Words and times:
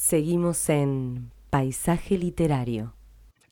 Seguimos 0.00 0.68
en 0.70 1.30
Paisaje 1.50 2.16
Literario. 2.16 2.94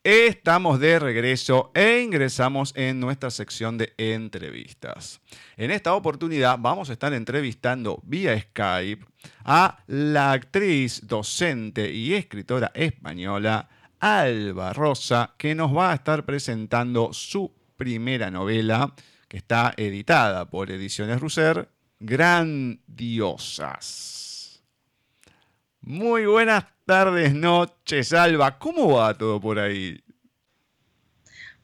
Estamos 0.02 0.80
de 0.80 0.98
regreso 0.98 1.70
e 1.74 2.00
ingresamos 2.00 2.72
en 2.74 3.00
nuestra 3.00 3.30
sección 3.30 3.76
de 3.76 3.92
entrevistas. 3.98 5.20
En 5.58 5.70
esta 5.70 5.92
oportunidad 5.92 6.56
vamos 6.58 6.88
a 6.88 6.94
estar 6.94 7.12
entrevistando 7.12 8.00
vía 8.02 8.40
Skype 8.40 9.04
a 9.44 9.84
la 9.88 10.32
actriz, 10.32 11.06
docente 11.06 11.92
y 11.92 12.14
escritora 12.14 12.72
española 12.74 13.68
Alba 14.00 14.72
Rosa, 14.72 15.34
que 15.36 15.54
nos 15.54 15.76
va 15.76 15.92
a 15.92 15.96
estar 15.96 16.24
presentando 16.24 17.12
su 17.12 17.52
primera 17.76 18.30
novela, 18.30 18.94
que 19.28 19.36
está 19.36 19.74
editada 19.76 20.48
por 20.48 20.70
Ediciones 20.70 21.20
Russer, 21.20 21.68
Grandiosas. 22.00 24.27
Muy 25.88 26.26
buenas 26.26 26.66
tardes, 26.84 27.32
noches, 27.32 28.12
Alba. 28.12 28.58
¿Cómo 28.58 28.98
va 28.98 29.16
todo 29.16 29.40
por 29.40 29.58
ahí? 29.58 29.98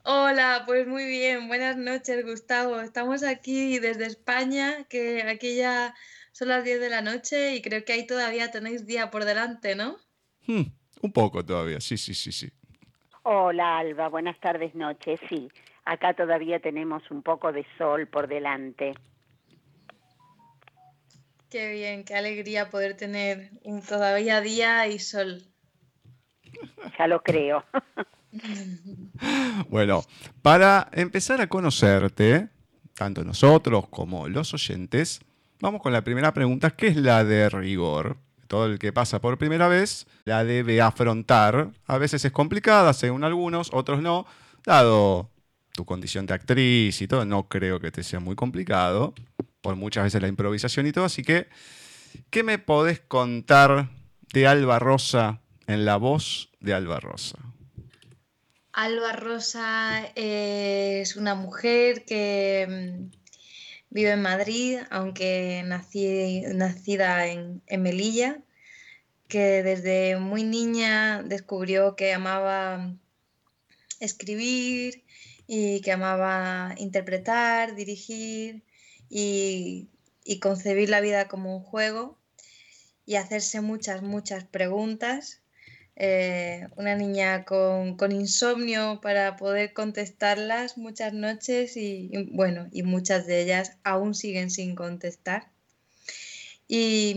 Hola, 0.02 0.62
pues 0.64 0.86
muy 0.86 1.04
bien. 1.04 1.46
Buenas 1.46 1.76
noches, 1.76 2.24
Gustavo. 2.24 2.80
Estamos 2.80 3.22
aquí 3.22 3.78
desde 3.80 4.06
España, 4.06 4.84
que 4.88 5.22
aquí 5.24 5.56
ya 5.56 5.94
son 6.32 6.48
las 6.48 6.64
10 6.64 6.80
de 6.80 6.88
la 6.88 7.02
noche 7.02 7.54
y 7.54 7.60
creo 7.60 7.84
que 7.84 7.92
ahí 7.92 8.06
todavía 8.06 8.50
tenéis 8.50 8.86
día 8.86 9.10
por 9.10 9.26
delante, 9.26 9.76
¿no? 9.76 9.98
Hmm, 10.46 10.72
un 11.02 11.12
poco 11.12 11.44
todavía, 11.44 11.78
sí, 11.82 11.98
sí, 11.98 12.14
sí, 12.14 12.32
sí. 12.32 12.50
Hola, 13.24 13.76
Alba. 13.76 14.08
Buenas 14.08 14.40
tardes, 14.40 14.74
noches. 14.74 15.20
Sí, 15.28 15.50
acá 15.84 16.14
todavía 16.14 16.60
tenemos 16.60 17.02
un 17.10 17.22
poco 17.22 17.52
de 17.52 17.66
sol 17.76 18.06
por 18.06 18.26
delante. 18.26 18.94
Qué 21.54 21.70
bien, 21.70 22.02
qué 22.02 22.16
alegría 22.16 22.68
poder 22.68 22.96
tener 22.96 23.52
un 23.62 23.80
todavía 23.80 24.40
día 24.40 24.88
y 24.88 24.98
sol. 24.98 25.40
Ya 26.98 27.06
lo 27.06 27.22
creo. 27.22 27.64
bueno, 29.68 30.04
para 30.42 30.88
empezar 30.90 31.40
a 31.40 31.46
conocerte, 31.46 32.48
tanto 32.94 33.22
nosotros 33.22 33.86
como 33.88 34.28
los 34.28 34.52
oyentes, 34.52 35.20
vamos 35.60 35.80
con 35.80 35.92
la 35.92 36.02
primera 36.02 36.34
pregunta, 36.34 36.70
que 36.72 36.88
es 36.88 36.96
la 36.96 37.22
de 37.22 37.48
rigor. 37.48 38.16
Todo 38.48 38.66
el 38.66 38.80
que 38.80 38.92
pasa 38.92 39.20
por 39.20 39.38
primera 39.38 39.68
vez 39.68 40.08
la 40.24 40.42
debe 40.42 40.80
afrontar. 40.80 41.70
A 41.86 41.98
veces 41.98 42.24
es 42.24 42.32
complicada, 42.32 42.92
según 42.94 43.22
algunos, 43.22 43.70
otros 43.72 44.02
no. 44.02 44.26
Dado 44.66 45.30
tu 45.70 45.84
condición 45.84 46.26
de 46.26 46.34
actriz 46.34 47.00
y 47.00 47.06
todo, 47.06 47.24
no 47.24 47.48
creo 47.48 47.78
que 47.78 47.92
te 47.92 48.02
sea 48.02 48.18
muy 48.18 48.34
complicado 48.34 49.14
por 49.64 49.76
muchas 49.76 50.04
veces 50.04 50.20
la 50.20 50.28
improvisación 50.28 50.86
y 50.86 50.92
todo. 50.92 51.06
Así 51.06 51.22
que, 51.22 51.48
¿qué 52.28 52.42
me 52.42 52.58
podés 52.58 53.00
contar 53.00 53.88
de 54.34 54.46
Alba 54.46 54.78
Rosa 54.78 55.40
en 55.66 55.86
la 55.86 55.96
voz 55.96 56.50
de 56.60 56.74
Alba 56.74 57.00
Rosa? 57.00 57.38
Alba 58.74 59.12
Rosa 59.14 60.04
es 60.16 61.16
una 61.16 61.34
mujer 61.34 62.04
que 62.04 62.66
mm, 62.68 63.16
vive 63.88 64.10
en 64.10 64.20
Madrid, 64.20 64.80
aunque 64.90 65.62
nací, 65.64 66.42
nacida 66.52 67.26
en, 67.28 67.62
en 67.66 67.82
Melilla, 67.82 68.42
que 69.28 69.62
desde 69.62 70.18
muy 70.18 70.44
niña 70.44 71.22
descubrió 71.22 71.96
que 71.96 72.12
amaba 72.12 72.92
escribir 73.98 75.04
y 75.46 75.80
que 75.80 75.92
amaba 75.92 76.74
interpretar, 76.76 77.74
dirigir 77.74 78.62
y, 79.08 79.88
concebir 80.40 80.88
la 80.88 81.00
vida 81.00 81.28
como 81.28 81.56
un 81.56 81.62
juego 81.62 82.18
y 83.06 83.16
hacerse 83.16 83.60
muchas, 83.60 84.02
muchas 84.02 84.44
preguntas. 84.44 85.40
Eh, 85.96 86.66
una 86.76 86.96
niña 86.96 87.44
con, 87.44 87.96
insomnio 88.10 89.00
para 89.00 89.36
poder 89.36 89.72
contestarlas 89.72 90.76
muchas 90.76 91.12
noches 91.12 91.76
y, 91.76 92.10
bueno, 92.32 92.68
y 92.72 92.82
muchas 92.82 93.26
de 93.26 93.42
ellas 93.42 93.76
aún 93.84 94.14
siguen 94.14 94.50
sin 94.50 94.74
contestar. 94.74 95.50
Y, 96.66 97.16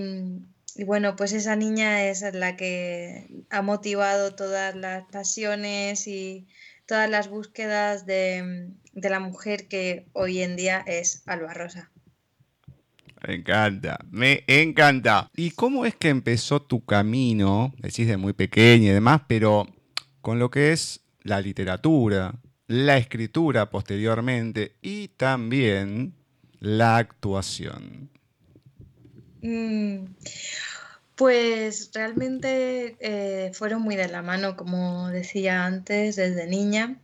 bueno, 0.86 1.16
pues 1.16 1.34
esa 1.34 1.56
niña 1.56 2.06
es 2.06 2.22
la 2.34 2.56
que 2.56 3.28
ha 3.50 3.62
motivado 3.62 4.36
todas 4.36 4.76
las 4.76 5.06
pasiones 5.10 6.08
y 6.08 6.48
todas 6.86 7.10
las 7.10 7.30
búsquedas 7.30 8.06
de, 8.06 8.70
de 8.98 9.12
la 9.12 9.20
mujer 9.20 9.68
que 9.68 10.08
hoy 10.14 10.42
en 10.42 10.56
día 10.56 10.84
es 10.86 11.22
Alba 11.28 11.54
Rosa. 11.54 11.92
Me 13.26 13.36
encanta, 13.36 14.00
me 14.10 14.44
encanta. 14.48 15.30
¿Y 15.36 15.52
cómo 15.52 15.86
es 15.86 15.96
que 15.96 16.10
empezó 16.10 16.62
tu 16.62 16.84
camino? 16.84 17.74
Decís 17.78 18.08
de 18.08 18.18
muy 18.18 18.34
pequeña 18.34 18.90
y 18.90 18.94
demás, 18.94 19.22
pero 19.28 19.68
con 20.22 20.40
lo 20.40 20.50
que 20.50 20.72
es 20.72 21.02
la 21.22 21.42
literatura, 21.42 22.34
la 22.66 22.98
escritura 22.98 23.70
posteriormente 23.70 24.74
y 24.82 25.10
también 25.10 26.14
la 26.60 26.98
actuación. 26.98 28.10
Mm, 29.44 30.06
pues 31.16 31.92
realmente 31.94 32.98
eh, 33.00 33.52
fueron 33.54 33.84
muy 33.84 33.96
de 33.96 34.08
la 34.08 34.24
mano, 34.24 34.58
como 34.58 35.10
decía 35.10 35.66
antes, 35.66 36.16
desde 36.16 36.48
niña 36.48 37.00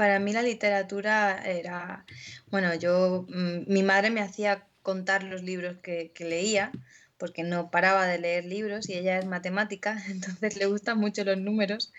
para 0.00 0.18
mí 0.18 0.32
la 0.32 0.40
literatura 0.40 1.42
era, 1.44 2.06
bueno, 2.50 2.74
yo, 2.74 3.26
mm, 3.28 3.70
mi 3.70 3.82
madre 3.82 4.08
me 4.08 4.22
hacía 4.22 4.66
contar 4.80 5.24
los 5.24 5.42
libros 5.42 5.76
que, 5.82 6.10
leía, 6.20 6.72
porque 7.18 7.42
no 7.42 7.70
paraba 7.70 8.06
de 8.06 8.18
leer 8.18 8.46
libros 8.46 8.88
y 8.88 8.94
ella 8.94 9.18
es 9.18 9.26
matemática, 9.26 10.02
entonces 10.08 10.56
le 10.56 10.64
gustan 10.64 10.96
mucho 10.96 11.22
los 11.22 11.36
números. 11.36 11.92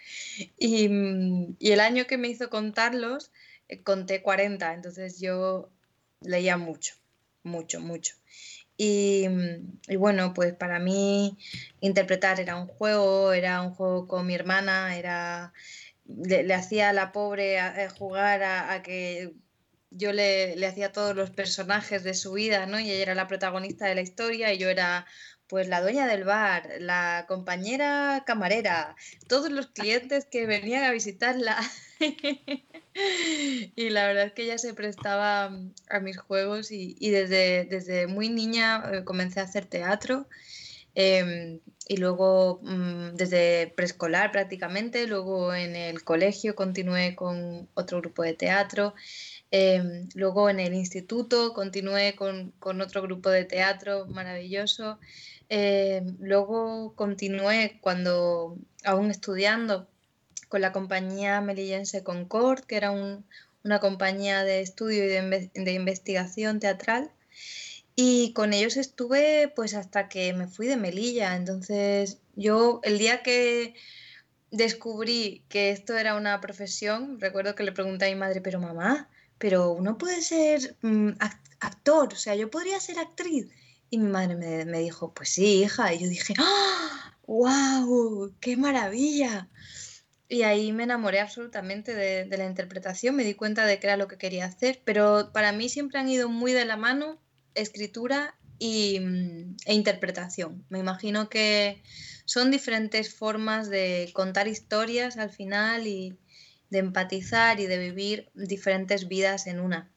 Y, 0.57 0.89
mm, 0.89 1.57
el 1.59 1.79
año 1.79 2.07
que 2.07 2.17
me 2.17 2.27
hizo 2.27 2.49
contarlos, 2.49 3.31
eh, 3.69 3.83
conté 3.83 4.23
40, 4.23 4.73
entonces 4.73 5.19
yo 5.19 5.69
leía 6.21 6.57
mucho, 6.57 6.95
mucho, 7.43 7.79
mucho. 7.81 8.15
Y, 8.77 9.27
mm, 9.29 9.79
y, 9.89 9.95
bueno, 9.97 10.33
pues 10.33 10.55
para 10.55 10.79
mí 10.79 11.37
interpretar 11.81 12.39
era 12.39 12.55
un 12.55 12.65
juego, 12.65 13.31
era 13.33 13.61
un 13.61 13.75
juego 13.75 14.07
con 14.07 14.25
mi 14.25 14.33
hermana, 14.33 14.97
era 14.97 15.53
le, 16.17 16.53
hacía 16.53 16.89
a 16.89 16.93
la 16.93 17.11
pobre 17.11 17.59
a, 17.59 17.89
jugar 17.89 18.43
a, 18.43 18.81
que 18.83 19.33
yo 19.89 20.13
le, 20.13 20.55
le, 20.55 20.67
hacía 20.67 20.91
todos 20.91 21.15
los 21.15 21.31
personajes 21.31 22.03
de 22.03 22.13
su 22.13 22.33
vida, 22.33 22.65
¿no? 22.65 22.79
Y 22.79 22.89
ella 22.91 23.01
era 23.01 23.15
la 23.15 23.27
protagonista 23.27 23.85
de 23.85 23.95
la 23.95 24.01
historia 24.01 24.53
y 24.53 24.57
yo 24.57 24.69
era 24.69 25.05
pues 25.51 25.67
la 25.67 25.81
dueña 25.81 26.07
del 26.07 26.23
bar, 26.23 26.69
la 26.79 27.25
compañera 27.27 28.23
camarera, 28.25 28.95
todos 29.27 29.51
los 29.51 29.67
clientes 29.67 30.25
que 30.25 30.45
venían 30.45 30.85
a 30.85 30.93
visitarla. 30.93 31.57
y 33.75 33.89
la 33.89 34.07
verdad 34.07 34.27
es 34.27 34.31
que 34.31 34.43
ella 34.43 34.57
se 34.57 34.73
prestaba 34.73 35.53
a 35.89 35.99
mis 35.99 36.17
juegos 36.17 36.71
y, 36.71 36.95
y 36.99 37.09
desde, 37.09 37.65
desde 37.65 38.07
muy 38.07 38.29
niña 38.29 38.81
eh, 38.93 39.03
comencé 39.03 39.41
a 39.41 39.43
hacer 39.43 39.65
teatro. 39.65 40.25
Em, 40.95 41.59
y 41.91 41.97
luego 41.97 42.61
mm, 42.63 43.15
desde 43.17 43.67
preescolar 43.75 44.31
prácticamente, 44.31 45.07
luego 45.07 45.53
en 45.53 45.75
el 45.75 46.05
colegio 46.05 46.55
continué 46.55 47.17
con 47.17 47.67
otro 47.73 47.99
grupo 47.99 48.23
de 48.23 48.33
teatro, 48.33 48.93
em, 49.51 50.07
luego 50.15 50.49
en 50.49 50.61
el 50.61 50.73
instituto 50.73 51.53
continué 51.53 52.15
con, 52.15 52.53
otro 52.61 53.01
grupo 53.01 53.29
de 53.29 53.43
teatro 53.43 54.05
maravilloso, 54.07 54.99
em, 55.49 56.15
luego 56.21 56.93
continué 56.95 57.77
cuando 57.81 58.55
aún 58.85 59.11
estudiando 59.11 59.89
con 60.47 60.61
la 60.61 60.71
compañía 60.71 61.41
melillense 61.41 62.03
Concord, 62.03 62.61
que 62.61 62.77
era 62.77 62.91
una 62.91 63.79
compañía 63.81 64.45
de 64.45 64.61
estudio 64.61 65.03
y 65.03 65.09
de 65.09 65.73
investigación 65.73 66.61
teatral. 66.61 67.11
Y 67.95 68.33
con 68.33 68.53
ellos 68.53 68.77
estuve 68.77 69.51
pues 69.55 69.73
hasta 69.73 70.07
que 70.07 70.33
me 70.33 70.47
fui 70.47 70.67
de 70.67 70.77
Melilla. 70.77 71.35
Entonces 71.35 72.19
yo 72.35 72.79
el 72.83 72.97
día 72.97 73.23
que 73.23 73.75
descubrí 74.51 75.43
que 75.49 75.71
esto 75.71 75.97
era 75.97 76.15
una 76.15 76.39
profesión, 76.41 77.19
recuerdo 77.19 77.55
que 77.55 77.63
le 77.63 77.71
pregunté 77.71 78.05
a 78.05 78.09
mi 78.09 78.15
madre, 78.15 78.41
pero 78.41 78.59
mamá, 78.59 79.09
pero 79.37 79.71
uno 79.71 79.97
puede 79.97 80.21
ser 80.21 80.75
mm, 80.81 81.11
actor, 81.59 82.13
o 82.13 82.17
sea, 82.17 82.35
yo 82.35 82.49
podría 82.49 82.79
ser 82.79 82.99
actriz. 82.99 83.47
Y 83.89 83.97
mi 83.97 84.09
madre 84.09 84.35
me, 84.35 84.79
dijo, 84.79 85.13
pues 85.13 85.29
sí, 85.29 85.63
hija. 85.63 85.93
Y 85.93 85.99
yo 85.99 86.07
dije, 86.07 86.33
¡ah! 86.37 87.17
¡Wow! 87.27 88.33
¡Qué 88.39 88.55
maravilla! 88.55 89.49
Y 90.29 90.43
ahí 90.43 90.71
me 90.71 90.83
enamoré 90.83 91.19
absolutamente 91.19 91.93
de, 91.93 92.23
de, 92.25 92.37
la 92.37 92.45
interpretación, 92.45 93.15
me 93.15 93.25
di 93.25 93.33
cuenta 93.33 93.65
de 93.65 93.79
que 93.79 93.87
era 93.87 93.97
lo 93.97 94.07
que 94.07 94.17
quería 94.17 94.45
hacer, 94.45 94.81
pero 94.85 95.31
para 95.33 95.51
mí 95.51 95.67
siempre 95.67 95.99
han 95.99 96.07
ido 96.07 96.29
muy 96.29 96.53
de 96.53 96.63
la 96.63 96.77
mano 96.77 97.20
escritura 97.55 98.35
y, 98.59 98.99
mm, 98.99 99.57
e 99.65 99.73
interpretación. 99.73 100.63
Me 100.69 100.79
imagino 100.79 101.29
que 101.29 101.81
son 102.25 102.51
diferentes 102.51 103.13
formas 103.13 103.69
de 103.69 104.11
contar 104.13 104.47
historias 104.47 105.17
al 105.17 105.31
final 105.31 105.87
y 105.87 106.17
de 106.69 106.79
empatizar 106.79 107.59
y 107.59 107.65
de 107.65 107.77
vivir 107.77 108.29
diferentes 108.33 109.07
vidas 109.07 109.47
en 109.47 109.59
una. 109.59 109.91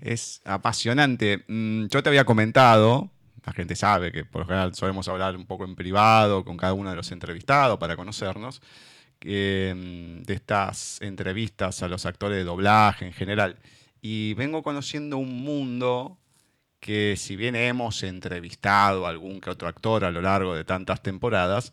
Es 0.00 0.40
apasionante. 0.44 1.44
Mm, 1.48 1.86
yo 1.88 2.02
te 2.02 2.08
había 2.08 2.24
comentado, 2.24 3.10
la 3.44 3.52
gente 3.52 3.76
sabe 3.76 4.12
que 4.12 4.24
por 4.24 4.42
lo 4.42 4.46
general 4.46 4.74
solemos 4.74 5.08
hablar 5.08 5.36
un 5.36 5.46
poco 5.46 5.64
en 5.64 5.76
privado 5.76 6.44
con 6.44 6.56
cada 6.56 6.72
uno 6.72 6.90
de 6.90 6.96
los 6.96 7.10
entrevistados 7.12 7.78
para 7.78 7.96
conocernos, 7.96 8.62
mm, 9.20 10.22
de 10.22 10.34
estas 10.34 11.00
entrevistas 11.02 11.82
a 11.82 11.88
los 11.88 12.06
actores 12.06 12.38
de 12.38 12.44
doblaje 12.44 13.06
en 13.06 13.12
general. 13.12 13.58
Y 14.02 14.34
vengo 14.34 14.62
conociendo 14.62 15.16
un 15.16 15.42
mundo 15.42 16.18
que 16.80 17.14
si 17.16 17.36
bien 17.36 17.54
hemos 17.54 18.02
entrevistado 18.02 19.06
a 19.06 19.10
algún 19.10 19.40
que 19.40 19.48
otro 19.48 19.68
actor 19.68 20.04
a 20.04 20.10
lo 20.10 20.20
largo 20.20 20.54
de 20.56 20.64
tantas 20.64 21.00
temporadas, 21.00 21.72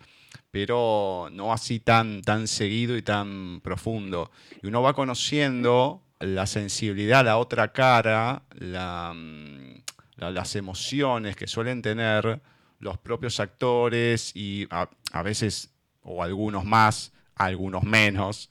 pero 0.51 1.29
no 1.31 1.51
así 1.51 1.79
tan, 1.79 2.21
tan 2.21 2.47
seguido 2.47 2.95
y 2.95 3.01
tan 3.01 3.59
profundo. 3.61 4.29
Y 4.61 4.67
uno 4.67 4.83
va 4.83 4.93
conociendo 4.93 6.03
la 6.19 6.45
sensibilidad, 6.45 7.25
la 7.25 7.37
otra 7.37 7.71
cara, 7.71 8.43
mm, 8.59 9.73
las 10.17 10.55
emociones 10.55 11.35
que 11.35 11.47
suelen 11.47 11.81
tener 11.81 12.41
los 12.79 12.97
propios 12.99 13.39
actores 13.39 14.35
y 14.35 14.67
a, 14.69 15.23
veces, 15.23 15.71
o 16.01 16.23
algunos 16.23 16.65
más, 16.65 17.11
algunos 17.35 17.83
menos, 17.83 18.49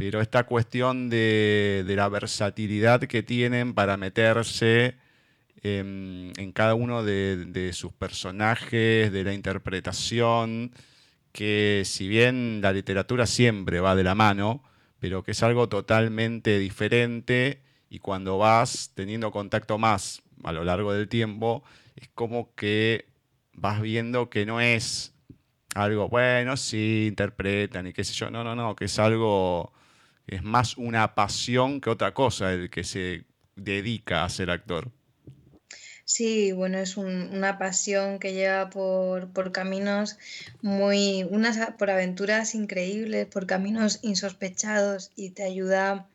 pero 0.00 0.22
esta 0.22 0.44
cuestión 0.44 1.10
de, 1.10 1.84
la 1.86 2.08
versatilidad 2.08 3.02
que 3.02 3.22
tienen 3.22 3.74
para 3.74 3.98
meterse 3.98 4.96
en, 5.62 6.32
cada 6.54 6.74
uno 6.74 7.04
de, 7.04 7.70
sus 7.74 7.92
personajes, 7.92 9.12
de 9.12 9.24
la 9.24 9.34
interpretación, 9.34 10.72
que 11.32 11.82
si 11.84 12.08
bien 12.08 12.60
la 12.62 12.72
literatura 12.72 13.26
siempre 13.26 13.80
va 13.80 13.94
de 13.94 14.04
la 14.04 14.14
mano, 14.14 14.62
pero 15.00 15.22
que 15.22 15.32
es 15.32 15.42
algo 15.42 15.68
totalmente 15.68 16.58
diferente 16.58 17.60
y 17.90 17.98
cuando 17.98 18.38
vas 18.38 18.92
teniendo 18.94 19.30
contacto 19.30 19.76
más 19.76 20.22
a 20.44 20.52
lo 20.52 20.64
largo 20.64 20.94
del 20.94 21.10
tiempo, 21.10 21.62
es 21.94 22.08
como 22.14 22.54
que 22.54 23.04
vas 23.52 23.82
viendo 23.82 24.30
que 24.30 24.46
no 24.46 24.62
es 24.62 25.12
algo, 25.74 26.08
bueno, 26.08 26.56
sí, 26.56 27.04
interpretan 27.06 27.86
y 27.86 27.92
qué 27.92 28.02
sé 28.02 28.14
yo, 28.14 28.30
no, 28.30 28.42
no, 28.42 28.54
no, 28.54 28.74
que 28.74 28.86
es 28.86 28.98
algo, 28.98 29.74
es 30.30 30.44
más 30.44 30.76
una 30.76 31.14
pasión 31.16 31.80
que 31.80 31.90
otra 31.90 32.14
cosa 32.14 32.52
el 32.52 32.70
que 32.70 32.84
se 32.84 33.24
dedica 33.56 34.24
a 34.24 34.28
ser 34.28 34.50
actor. 34.50 34.90
Sí, 36.04 36.52
bueno, 36.52 36.78
es 36.78 36.96
una 36.96 37.58
pasión 37.58 38.18
que 38.18 38.32
lleva 38.32 38.70
por, 38.70 39.32
por 39.32 39.52
caminos 39.52 40.18
muy, 40.62 41.24
unas 41.30 41.72
por 41.78 41.90
aventuras 41.90 42.54
increíbles, 42.54 43.26
por 43.26 43.46
caminos 43.46 43.98
insospechados 44.02 45.10
y 45.14 45.30
te 45.30 45.44
ayuda 45.44 46.06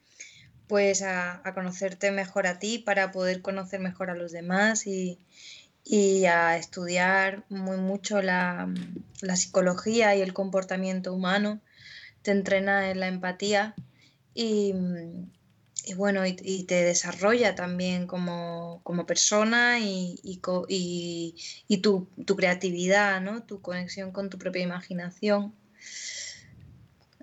pues 0.67 1.01
a, 1.01 1.41
conocerte 1.53 2.12
mejor 2.12 2.47
a 2.47 2.57
ti 2.59 2.79
para 2.79 3.12
poder 3.12 3.41
conocer 3.41 3.79
mejor 3.79 4.09
a 4.09 4.15
los 4.15 4.31
demás 4.31 4.88
y, 4.88 5.19
a 6.25 6.57
estudiar 6.57 7.44
muy 7.50 7.77
mucho 7.77 8.21
la, 8.21 8.67
la, 9.21 9.35
psicología 9.35 10.15
y 10.15 10.21
el 10.21 10.33
comportamiento 10.33 11.13
humano. 11.13 11.59
Te 12.21 12.31
entrena 12.31 12.89
en 12.89 13.00
la 13.00 13.07
empatía 13.07 13.75
y, 14.35 14.73
y 15.85 15.93
bueno, 15.93 16.25
y, 16.25 16.63
te 16.63 16.83
desarrolla 16.83 17.55
también 17.55 18.07
como, 18.07 18.81
persona 19.07 19.79
y, 19.79 20.19
y, 20.23 21.77
tu, 21.77 22.07
creatividad, 22.35 23.21
¿no? 23.21 23.43
Tu 23.43 23.61
conexión 23.61 24.11
con 24.11 24.29
tu 24.29 24.37
propia 24.37 24.63
imaginación. 24.63 25.55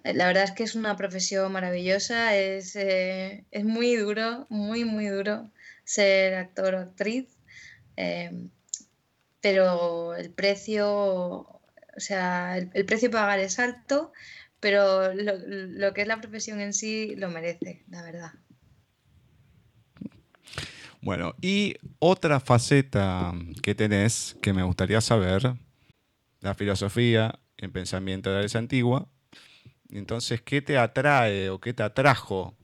Eh, 0.04 0.14
la 0.14 0.26
verdad 0.26 0.44
es 0.44 0.52
que 0.52 0.62
es 0.64 0.74
una 0.74 0.96
profesión 0.96 1.52
maravillosa, 1.52 2.36
es, 2.36 2.76
eh, 2.76 3.44
muy 3.64 3.96
duro, 3.96 4.46
muy, 4.48 4.84
muy 4.84 5.06
duro 5.06 5.50
ser 5.84 6.34
actor 6.34 6.74
o 6.74 6.78
actriz, 6.80 7.36
eh, 7.96 8.30
pero 9.40 10.14
el 10.14 10.30
precio, 10.30 10.88
o 10.88 11.60
sea, 11.96 12.56
el, 12.58 12.84
precio 12.86 13.08
a 13.08 13.12
pagar 13.12 13.40
es 13.40 13.58
alto, 13.58 14.12
pero 14.62 15.12
lo, 15.12 15.92
que 15.92 16.02
es 16.02 16.06
la 16.06 16.20
profesión 16.20 16.60
en 16.60 16.72
sí 16.72 17.16
lo 17.16 17.28
merece, 17.28 17.82
la 17.88 18.00
verdad. 18.02 18.30
Bueno, 21.00 21.34
y 21.40 21.74
otra 21.98 22.38
faceta 22.38 23.34
que 23.60 23.74
tenés 23.74 24.36
que 24.40 24.52
me 24.52 24.62
gustaría 24.62 25.00
saber, 25.00 25.54
la 26.40 26.54
filosofía, 26.54 27.40
el 27.56 27.72
pensamiento 27.72 28.30
de 28.30 28.36
la 28.36 28.42
ley 28.42 28.50
antigua. 28.54 29.08
Entonces, 29.90 30.40
¿qué 30.40 30.62
te 30.62 30.78
atrae 30.78 31.50
o 31.50 31.60
qué 31.60 31.74
te 31.74 31.82
atrajo 31.82 32.54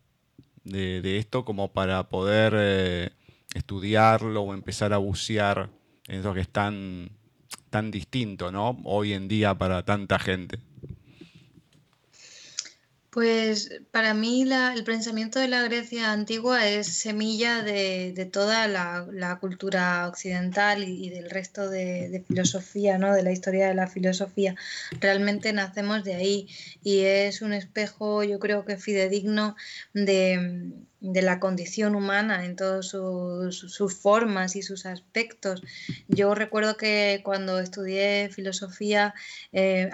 de, 0.63 1.19
esto 1.19 1.45
como 1.45 1.73
para 1.73 2.09
poder 2.09 2.55
eh, 2.57 3.11
estudiarlo 3.55 4.43
o 4.43 4.55
empezar 4.55 4.93
a 4.93 4.99
bucear 4.99 5.69
en 6.07 6.21
eso 6.21 6.33
que 6.33 6.43
es 6.43 6.49
tan, 6.49 7.11
tan 7.71 7.91
distinto, 7.91 8.53
¿no? 8.53 8.81
Hoy 8.85 9.15
en 9.15 9.27
día 9.27 9.59
para 9.59 9.85
tanta 9.85 10.21
gente. 10.21 10.61
Pues 13.19 13.81
para 13.91 14.15
mí 14.15 14.49
el 14.49 14.85
pensamiento 14.85 15.41
de 15.41 15.49
la 15.49 15.65
Grecia 15.65 16.13
antigua 16.13 16.69
es 16.69 16.87
semilla 16.87 17.63
de, 17.65 18.31
toda 18.33 18.69
la, 18.69 19.39
cultura 19.41 20.07
occidental 20.07 20.85
y, 20.85 21.11
del 21.11 21.29
resto 21.29 21.69
de, 21.69 22.23
filosofía, 22.29 22.97
¿no? 22.97 23.13
de 23.13 23.25
la 23.25 23.33
historia 23.33 23.67
de 23.67 23.75
la 23.75 23.89
filosofía. 23.89 24.55
Realmente 25.01 25.53
nacemos 25.53 26.05
de 26.05 26.15
ahí 26.15 26.49
y 26.85 27.01
es 27.01 27.43
un 27.43 27.55
espejo, 27.55 28.23
yo 28.23 28.39
creo 28.39 28.65
que 28.65 28.77
fidedigno 28.77 29.57
de, 29.95 30.71
de 31.01 31.23
la 31.23 31.39
condición 31.39 31.95
humana 31.95 32.45
en 32.45 32.57
todas 32.57 32.87
sus, 32.87 33.99
formas 34.01 34.57
y 34.57 34.63
sus 34.63 34.87
aspectos. 34.87 35.63
Yo 36.09 36.35
recuerdo 36.35 36.77
que 36.77 37.21
cuando 37.25 37.61
estudié 37.61 38.31
filosofía 38.31 39.15
eh, 39.53 39.91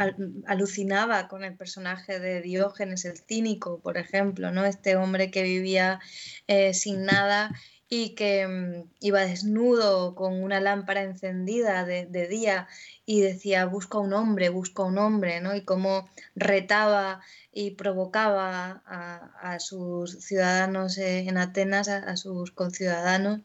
alucinaba 0.46 1.28
con 1.28 1.44
el 1.44 1.54
personaje 1.56 2.18
de 2.18 2.40
Diógenes 2.40 3.04
el 3.04 3.18
cínico, 3.18 3.80
por 3.80 3.98
ejemplo, 3.98 4.50
¿no? 4.50 4.64
este 4.64 4.96
hombre 4.96 5.30
que 5.30 5.42
vivía 5.42 6.00
eh, 6.46 6.72
sin 6.72 7.04
nada 7.04 7.50
y 7.88 8.14
que 8.14 8.46
mm, 8.46 8.90
iba 9.00 9.24
desnudo 9.24 10.14
con 10.14 10.42
una 10.42 10.60
lámpara 10.60 11.02
encendida 11.02 11.84
de, 11.84 12.06
día 12.28 12.68
y 13.06 13.20
decía, 13.20 13.66
busca 13.66 13.98
un 13.98 14.12
hombre, 14.14 14.48
busca 14.48 14.82
un 14.82 14.98
hombre, 14.98 15.40
¿no? 15.40 15.54
Y 15.54 15.64
cómo 15.64 16.08
retaba 16.34 17.20
y 17.52 17.72
provocaba 17.72 18.82
a, 18.86 19.58
sus 19.60 20.18
ciudadanos 20.20 20.98
eh, 20.98 21.20
en 21.28 21.38
Atenas, 21.38 21.88
a, 21.88 22.16
sus 22.16 22.50
conciudadanos, 22.52 23.40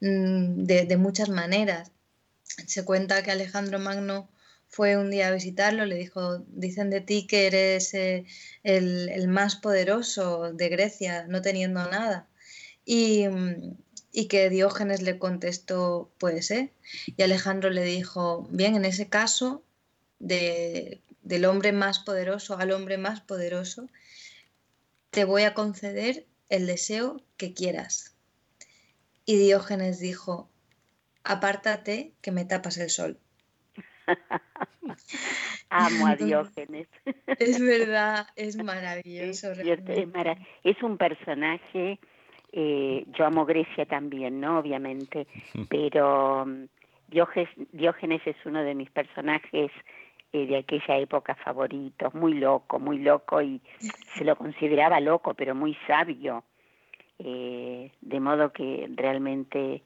mm, 0.00 0.64
de, 0.64 0.96
muchas 0.96 1.28
maneras. 1.28 1.90
Se 2.66 2.84
cuenta 2.84 3.22
que 3.22 3.30
Alejandro 3.30 3.78
Magno 3.78 4.28
fue 4.68 4.96
un 4.96 5.10
día 5.10 5.28
a 5.28 5.32
visitarlo, 5.32 5.86
le 5.86 5.96
dijo, 5.96 6.38
dicen 6.48 6.90
de 6.90 7.00
ti 7.00 7.26
que 7.26 7.46
eres 7.46 7.94
eh, 7.94 8.26
el, 8.62 9.08
el, 9.08 9.28
más 9.28 9.56
poderoso 9.56 10.52
de 10.52 10.68
Grecia, 10.68 11.26
no 11.28 11.42
teniendo 11.42 11.88
nada. 11.90 12.28
Y, 12.90 13.28
mm, 13.28 13.76
y 14.12 14.28
que 14.28 14.48
Diógenes 14.48 15.02
le 15.02 15.18
contestó, 15.18 16.10
puede 16.16 16.40
ser. 16.40 16.70
Y 17.18 17.22
Alejandro 17.22 17.68
le 17.68 17.82
dijo, 17.82 18.48
bien, 18.50 18.76
en 18.76 18.86
ese 18.86 19.10
caso, 19.10 19.62
de, 20.18 21.02
del 21.22 21.44
hombre 21.44 21.72
más 21.72 21.98
poderoso 21.98 22.56
al 22.56 22.72
hombre 22.72 22.96
más 22.96 23.20
poderoso, 23.20 23.90
te 25.10 25.24
voy 25.24 25.42
a 25.42 25.52
conceder 25.52 26.24
el 26.48 26.66
deseo 26.66 27.20
que 27.36 27.52
quieras. 27.52 28.16
Y 29.26 29.36
Diógenes 29.36 30.00
dijo, 30.00 30.48
apártate 31.24 32.14
que 32.22 32.32
me 32.32 32.46
tapas 32.46 32.78
el 32.78 32.88
sol. 32.88 33.18
Amo 35.68 36.06
a 36.06 36.16
Diógenes. 36.16 36.88
Es 37.38 37.60
verdad, 37.60 38.28
es 38.34 38.56
maravilloso. 38.64 39.52
es 39.52 40.82
un 40.82 40.96
personaje 40.96 42.00
eh, 42.52 43.04
yo 43.12 43.26
amo 43.26 43.44
Grecia 43.44 43.84
también, 43.86 44.40
¿no? 44.40 44.58
Obviamente, 44.58 45.26
pero 45.68 46.46
mm, 46.46 46.64
Diógenes, 47.08 48.26
es 48.26 48.36
uno 48.44 48.62
de 48.62 48.74
mis 48.74 48.90
personajes 48.90 49.70
eh, 50.32 50.46
de 50.46 50.58
aquella 50.58 50.98
época 50.98 51.34
favoritos, 51.36 52.12
muy 52.14 52.34
loco, 52.34 52.78
muy 52.78 52.98
loco 52.98 53.40
y 53.40 53.60
se 54.14 54.24
lo 54.24 54.36
consideraba 54.36 55.00
loco, 55.00 55.34
pero 55.34 55.54
muy 55.54 55.76
sabio. 55.86 56.44
Eh, 57.18 57.90
de 58.00 58.20
modo 58.20 58.52
que 58.52 58.88
realmente 58.94 59.82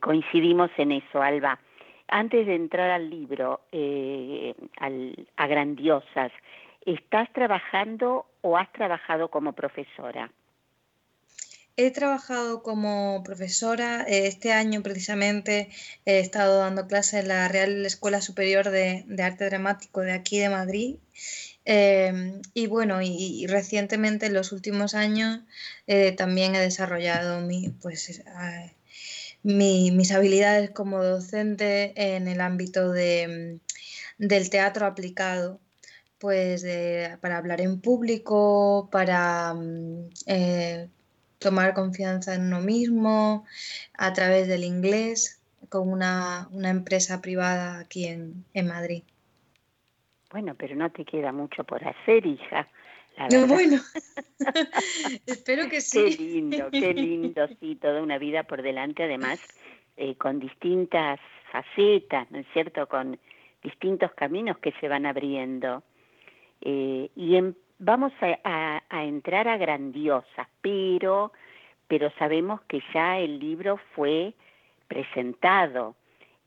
coincidimos 0.00 0.70
en 0.76 0.92
eso, 0.92 1.22
Alba. 1.22 1.58
Antes 2.08 2.46
de 2.46 2.54
entrar 2.54 2.90
al 2.90 3.08
libro, 3.08 3.62
al, 4.76 5.26
a 5.36 5.46
Grandiosas, 5.46 6.30
¿estás 6.84 7.32
trabajando 7.32 8.26
o 8.42 8.56
has 8.58 8.70
trabajado 8.72 9.28
como 9.28 9.54
profesora? 9.54 10.30
He 11.76 11.90
trabajado 11.90 12.62
como 12.62 13.22
profesora. 13.24 14.04
Eh, 14.06 14.26
este 14.26 14.52
año 14.52 14.82
precisamente 14.82 15.70
he 16.04 16.18
estado 16.20 16.58
dando 16.58 16.86
clases 16.86 17.20
en 17.20 17.28
la 17.28 17.48
Real 17.48 17.86
Escuela 17.86 18.20
Superior 18.20 18.70
de, 18.70 19.04
Arte 19.22 19.46
Dramático 19.46 20.02
de 20.02 20.12
aquí 20.12 20.38
de 20.38 20.50
Madrid. 20.50 20.96
Em, 21.64 22.42
y 22.54 22.66
bueno, 22.66 23.00
y, 23.02 23.46
recientemente 23.46 24.26
en 24.26 24.34
los 24.34 24.52
últimos 24.52 24.94
años 24.94 25.40
eh, 25.86 26.12
también 26.12 26.54
he 26.56 26.60
desarrollado 26.60 27.40
mi, 27.40 27.70
pues, 27.80 28.22
mis 29.42 30.12
habilidades 30.12 30.70
como 30.70 31.02
docente 31.04 31.92
en 31.96 32.28
el 32.28 32.40
ámbito 32.40 32.90
de, 32.92 33.60
del 34.18 34.50
teatro 34.50 34.86
aplicado, 34.86 35.60
pues 36.18 36.64
para 37.20 37.38
hablar 37.38 37.60
en 37.60 37.80
público, 37.80 38.88
para 38.92 39.54
mm, 39.54 40.10
eh, 40.26 40.88
tomar 41.42 41.74
confianza 41.74 42.34
en 42.34 42.46
uno 42.46 42.60
mismo, 42.60 43.44
a 43.94 44.12
través 44.12 44.48
del 44.48 44.64
inglés, 44.64 45.42
con 45.68 45.88
una, 45.88 46.48
empresa 46.62 47.20
privada 47.20 47.80
aquí 47.80 48.06
en, 48.06 48.66
Madrid. 48.66 49.02
Bueno, 50.30 50.54
pero 50.54 50.74
no 50.76 50.90
te 50.90 51.04
queda 51.04 51.32
mucho 51.32 51.64
por 51.64 51.86
hacer, 51.86 52.26
hija. 52.26 52.68
no, 53.30 53.46
bueno, 53.46 53.80
espero 55.26 55.68
que 55.68 55.80
sí. 55.80 56.16
Qué 56.16 56.22
lindo, 56.22 56.70
qué 56.70 56.94
lindo, 56.94 57.48
sí, 57.60 57.76
toda 57.76 58.02
una 58.02 58.18
vida 58.18 58.44
por 58.44 58.62
delante, 58.62 59.04
además, 59.04 59.40
eh, 59.96 60.14
con 60.16 60.40
distintas 60.40 61.20
facetas, 61.50 62.30
¿no 62.30 62.38
es 62.38 62.46
cierto? 62.52 62.88
Con 62.88 63.18
distintos 63.62 64.12
caminos 64.14 64.58
que 64.58 64.72
se 64.80 64.88
van 64.88 65.06
abriendo. 65.06 65.82
Eh, 66.62 67.10
y 67.14 67.36
vamos 67.82 68.12
a, 68.20 68.80
entrar 69.02 69.48
a 69.48 69.56
grandiosas, 69.56 70.46
pero, 70.60 71.32
pero 71.88 72.10
sabemos 72.18 72.60
que 72.62 72.80
ya 72.94 73.18
el 73.18 73.40
libro 73.40 73.78
fue 73.94 74.34
presentado 74.86 75.96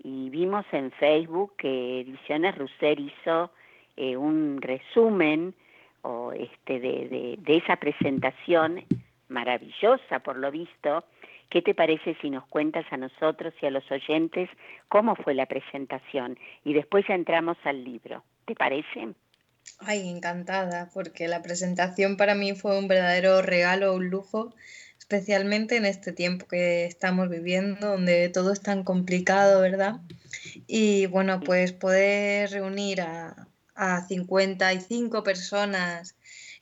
y 0.01 0.29
vimos 0.29 0.65
en 0.71 0.91
Facebook 0.91 1.53
que 1.57 2.01
Ediciones 2.01 2.57
Russer 2.57 2.99
hizo 2.99 3.51
eh, 3.97 4.15
un 4.15 4.61
resumen 4.61 5.53
o 6.03 6.31
este 6.31 6.79
de, 6.79 7.37
de 7.37 7.57
esa 7.57 7.75
presentación 7.75 8.83
maravillosa 9.27 10.19
por 10.19 10.37
lo 10.37 10.51
visto. 10.51 11.03
¿Qué 11.49 11.61
te 11.61 11.75
parece 11.75 12.15
si 12.21 12.29
nos 12.29 12.45
cuentas 12.47 12.85
a 12.91 12.97
nosotros 12.97 13.53
y 13.61 13.65
a 13.65 13.71
los 13.71 13.89
oyentes 13.91 14.49
cómo 14.87 15.15
fue 15.15 15.33
la 15.33 15.47
presentación? 15.47 16.37
Y 16.63 16.73
después 16.73 17.05
ya 17.07 17.15
entramos 17.15 17.57
al 17.65 17.83
libro. 17.83 18.23
¿Te 18.45 18.55
parece? 18.55 19.15
Ay, 19.79 20.09
encantada, 20.09 20.89
porque 20.93 21.27
la 21.27 21.41
presentación 21.41 22.17
para 22.17 22.35
mí 22.35 22.53
fue 22.55 22.77
un 22.77 22.87
verdadero 22.87 23.41
regalo, 23.41 23.93
un 23.93 24.09
lujo, 24.09 24.53
especialmente 24.99 25.75
en 25.77 25.85
este 25.85 26.11
tiempo 26.11 26.47
que 26.47 26.85
estamos 26.85 27.29
viviendo, 27.29 27.87
donde 27.87 28.29
todo 28.29 28.51
es 28.53 28.61
tan 28.61 28.83
complicado, 28.83 29.61
¿verdad? 29.61 30.01
Y 30.67 31.07
bueno, 31.07 31.39
pues 31.41 31.73
poder 31.73 32.51
reunir 32.51 33.01
a, 33.01 33.47
a 33.75 34.07
55 34.07 35.23
personas 35.23 36.15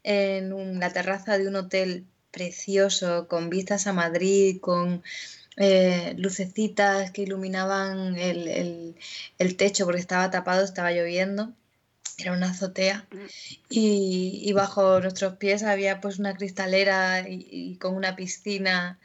en 0.04 0.80
la 0.80 0.92
terraza 0.92 1.38
de 1.38 1.48
un 1.48 1.56
hotel 1.56 2.06
precioso, 2.32 3.28
con 3.28 3.50
vistas 3.50 3.88
a 3.88 3.94
Madrid, 3.94 4.60
con 4.60 5.04
eh, 5.58 6.16
lucecitas 6.18 7.12
que 7.12 7.22
iluminaban 7.22 8.18
el, 8.18 8.96
techo 9.58 9.86
porque 9.86 10.02
estaba 10.02 10.32
tapado, 10.32 10.64
estaba 10.64 10.92
lloviendo 10.92 11.54
era 12.18 12.34
una 12.34 12.52
azotea 12.52 13.08
mm. 13.12 13.18
y, 13.70 14.54
bajo 14.54 15.00
nuestros 15.02 15.38
pies 15.38 15.64
había 15.64 16.02
pues 16.02 16.20
una 16.20 16.36
cristalera 16.36 17.28
y, 17.28 17.78
con 17.78 17.96
una 17.96 18.16
piscina. 18.16 19.00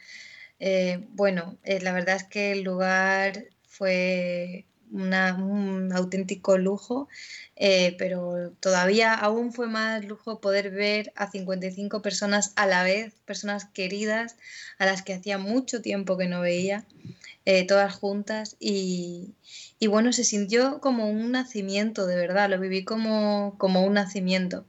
Eh, 0.61 1.07
bueno, 1.11 1.57
eh, 1.65 1.81
la 1.81 1.93
verdad 1.93 2.17
es 2.17 2.25
que 2.25 2.53
el 2.53 2.63
lugar 2.63 3.45
fue 3.63 4.67
un 4.91 5.93
auténtico 5.93 6.57
lujo, 6.59 7.09
eh, 7.57 7.95
pero 7.99 8.53
todavía 8.61 9.15
aún 9.15 9.53
fue 9.53 9.69
más 9.69 10.05
lujo 10.05 10.41
poder 10.41 10.71
ver 10.71 11.13
a 11.15 11.31
55 11.31 12.03
personas 12.03 12.53
a 12.57 12.67
la 12.67 12.83
vez, 12.83 13.15
personas 13.25 13.67
queridas, 13.67 14.37
a 14.79 14.87
las 14.87 15.03
que 15.03 15.15
hacía 15.15 15.39
mucho 15.39 15.83
tiempo 15.83 16.17
que 16.17 16.29
no 16.29 16.41
veía, 16.41 16.85
todas 17.67 17.95
juntas 17.95 18.57
y, 18.61 19.35
y 19.79 19.87
bueno, 19.87 20.13
se 20.13 20.25
sintió 20.25 20.81
como 20.81 21.09
un 21.11 21.33
nacimiento, 21.33 22.07
de 22.07 22.17
verdad, 22.17 22.51
lo 22.51 22.59
viví 22.61 22.85
como, 22.85 23.57
como 23.59 23.85
un 23.85 23.95
nacimiento. 23.95 24.67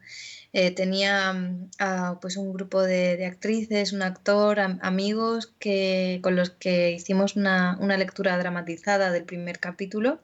Eh, 0.51 0.71
tenía 0.71 1.31
mm, 1.33 2.19
pues 2.21 2.35
un 2.37 2.53
grupo 2.53 2.81
de, 2.81 3.25
actrices, 3.25 3.93
un 3.93 4.01
actor, 4.01 4.59
amigos 4.59 5.53
que, 5.59 6.19
con 6.23 6.35
los 6.35 6.49
que 6.49 6.91
hicimos 6.91 7.35
una, 7.35 7.77
lectura 7.97 8.37
dramatizada 8.37 9.11
del 9.11 9.25
primer 9.25 9.59
capítulo, 9.59 10.21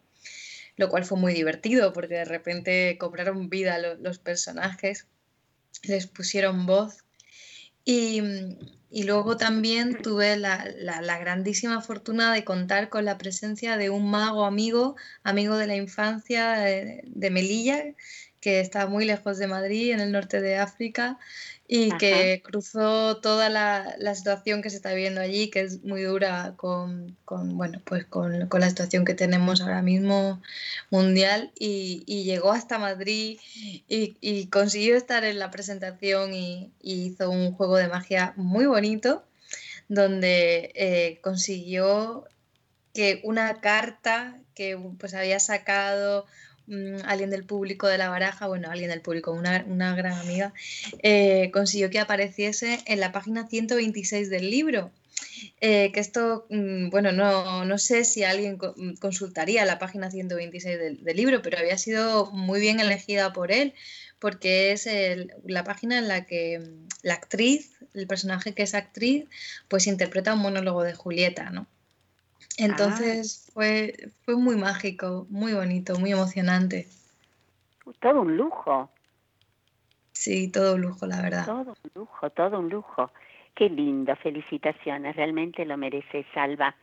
lo 0.78 0.90
cual 0.90 1.06
fue 1.06 1.18
muy 1.20 1.34
divertido 1.34 1.94
porque 1.94 2.16
de 2.16 2.26
repente 2.26 2.98
cobraron 2.98 3.50
vida 3.50 3.78
los 4.00 4.20
personajes, 4.20 5.08
les 5.84 6.08
pusieron 6.08 6.66
voz. 6.66 7.05
Y, 7.86 8.22
mm, 8.22 8.58
y 8.96 9.04
luego 9.04 9.36
también 9.36 10.02
tuve 10.02 10.38
la, 10.38 10.58
grandísima 11.20 11.82
fortuna 11.82 12.34
de 12.34 12.46
contar 12.46 12.88
con 12.88 13.04
la 13.04 13.18
presencia 13.18 13.76
de 13.76 13.90
un 13.90 14.10
mago 14.10 14.46
amigo, 14.46 14.96
amigo 15.22 15.58
de 15.58 15.68
la 15.68 15.76
infancia 15.76 16.52
de 16.54 17.30
Melilla, 17.30 17.84
que 18.40 18.62
está 18.62 18.88
muy 18.88 19.04
lejos 19.04 19.38
de 19.38 19.48
Madrid, 19.48 19.92
en 19.92 20.00
el 20.00 20.12
norte 20.12 20.40
de 20.40 20.58
África, 20.58 21.18
y 21.68 21.92
que 21.98 22.44
cruzó 22.44 23.18
toda 23.18 23.50
la, 23.50 23.96
situación 24.14 24.62
que 24.62 24.70
se 24.70 24.76
está 24.76 24.94
viviendo 24.94 25.22
allí, 25.22 25.50
que 25.50 25.62
es 25.62 25.84
muy 25.84 26.04
dura 26.04 26.54
con, 26.58 27.18
bueno, 27.26 27.82
pues 27.84 28.06
con, 28.06 28.48
la 28.50 28.70
situación 28.70 29.04
que 29.04 29.16
tenemos 29.16 29.62
ahora 29.62 29.82
mismo 29.82 30.42
mundial, 30.92 31.52
y, 31.58 32.04
llegó 32.24 32.52
hasta 32.52 32.78
Madrid 32.78 33.40
y, 33.88 34.48
consiguió 34.48 34.96
estar 34.96 35.24
en 35.24 35.40
la 35.40 35.50
presentación 35.50 36.34
y, 36.34 36.72
hizo 36.82 37.32
un 37.32 37.54
juego 37.54 37.78
de 37.78 37.88
magia 37.88 38.34
muy 38.36 38.68
bonito, 38.68 39.24
donde 39.88 40.72
eh, 40.76 41.20
consiguió 41.22 42.26
que 42.94 43.22
una 43.24 43.60
carta 43.60 44.40
que 44.54 44.78
pues 45.00 45.14
había 45.14 45.40
sacado 45.40 46.26
Mm, 46.68 46.98
alguien 47.06 47.30
del 47.30 47.46
público 47.46 47.88
de 47.88 47.98
la 47.98 48.10
baraja, 48.10 48.48
bueno, 48.48 48.72
alguien 48.72 48.90
del 48.90 49.02
público, 49.02 49.32
una, 49.32 49.96
gran 49.96 50.14
amiga, 50.14 50.54
eh, 51.04 51.52
consiguió 51.54 51.90
que 51.90 52.00
apareciese 52.00 52.80
en 52.88 53.00
la 53.00 53.12
página 53.12 53.48
126 53.48 54.30
del 54.30 54.50
libro. 54.50 54.92
Eh, 55.62 55.92
que 55.94 56.00
esto, 56.00 56.48
mm, 56.50 56.90
bueno, 56.90 57.12
no, 57.12 57.66
no, 57.66 57.78
sé 57.78 58.04
si 58.04 58.24
alguien 58.24 58.58
mm, 58.58 58.96
consultaría 58.96 59.66
la 59.66 59.80
página 59.80 60.10
126 60.10 60.80
del, 60.80 61.16
libro, 61.16 61.42
pero 61.42 61.58
había 61.58 61.78
sido 61.78 62.32
muy 62.32 62.60
bien 62.60 62.80
elegida 62.80 63.32
por 63.34 63.52
él, 63.52 63.74
porque 64.20 64.72
es 64.72 64.88
la 65.46 65.64
página 65.64 66.00
en 66.00 66.08
la 66.08 66.26
que 66.26 66.62
la 67.04 67.14
actriz, 67.16 67.72
el 67.94 68.08
personaje 68.08 68.54
que 68.54 68.64
es 68.64 68.74
actriz, 68.74 69.26
pues 69.68 69.88
interpreta 69.88 70.34
un 70.34 70.40
monólogo 70.40 70.84
de 70.84 70.94
Julieta, 70.94 71.50
¿no? 71.52 71.68
Entonces 72.58 73.50
fue, 73.54 73.94
fue 74.24 74.36
muy 74.38 74.56
mágico, 74.56 75.28
muy 75.30 75.54
bonito, 75.54 76.00
muy 76.00 76.12
emocionante. 76.12 76.88
Todo 78.00 78.22
un 78.22 78.38
lujo. 78.38 78.90
Sí, 80.14 80.50
todo 80.50 80.76
un 80.76 80.82
lujo, 80.82 81.06
la 81.06 81.22
verdad. 81.22 81.46
Todo 81.46 81.76
un 81.84 81.92
lujo, 81.94 82.30
todo 82.32 82.60
un 82.60 82.70
lujo. 82.70 83.12
Qué 83.54 83.70
lindo, 83.70 84.16
felicitaciones, 84.16 85.16
realmente 85.16 85.66
lo 85.66 85.78
merece, 85.78 86.26
Salva. 86.34 86.76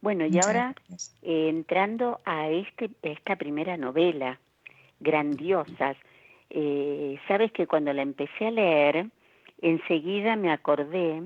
Bueno, 0.00 0.26
y 0.26 0.38
ahora 0.38 0.74
eh, 1.22 1.48
entrando 1.48 2.20
a 2.24 2.48
este, 2.48 2.90
esta 3.02 3.36
primera 3.36 3.76
novela, 3.76 4.38
Grandiosas, 4.98 5.96
eh, 6.50 7.18
sabes 7.28 7.52
que 7.52 7.66
cuando 7.66 7.92
la 7.92 8.02
empecé 8.02 8.46
a 8.46 8.50
leer, 8.50 9.06
enseguida 9.62 10.36
me 10.36 10.52
acordé 10.52 11.22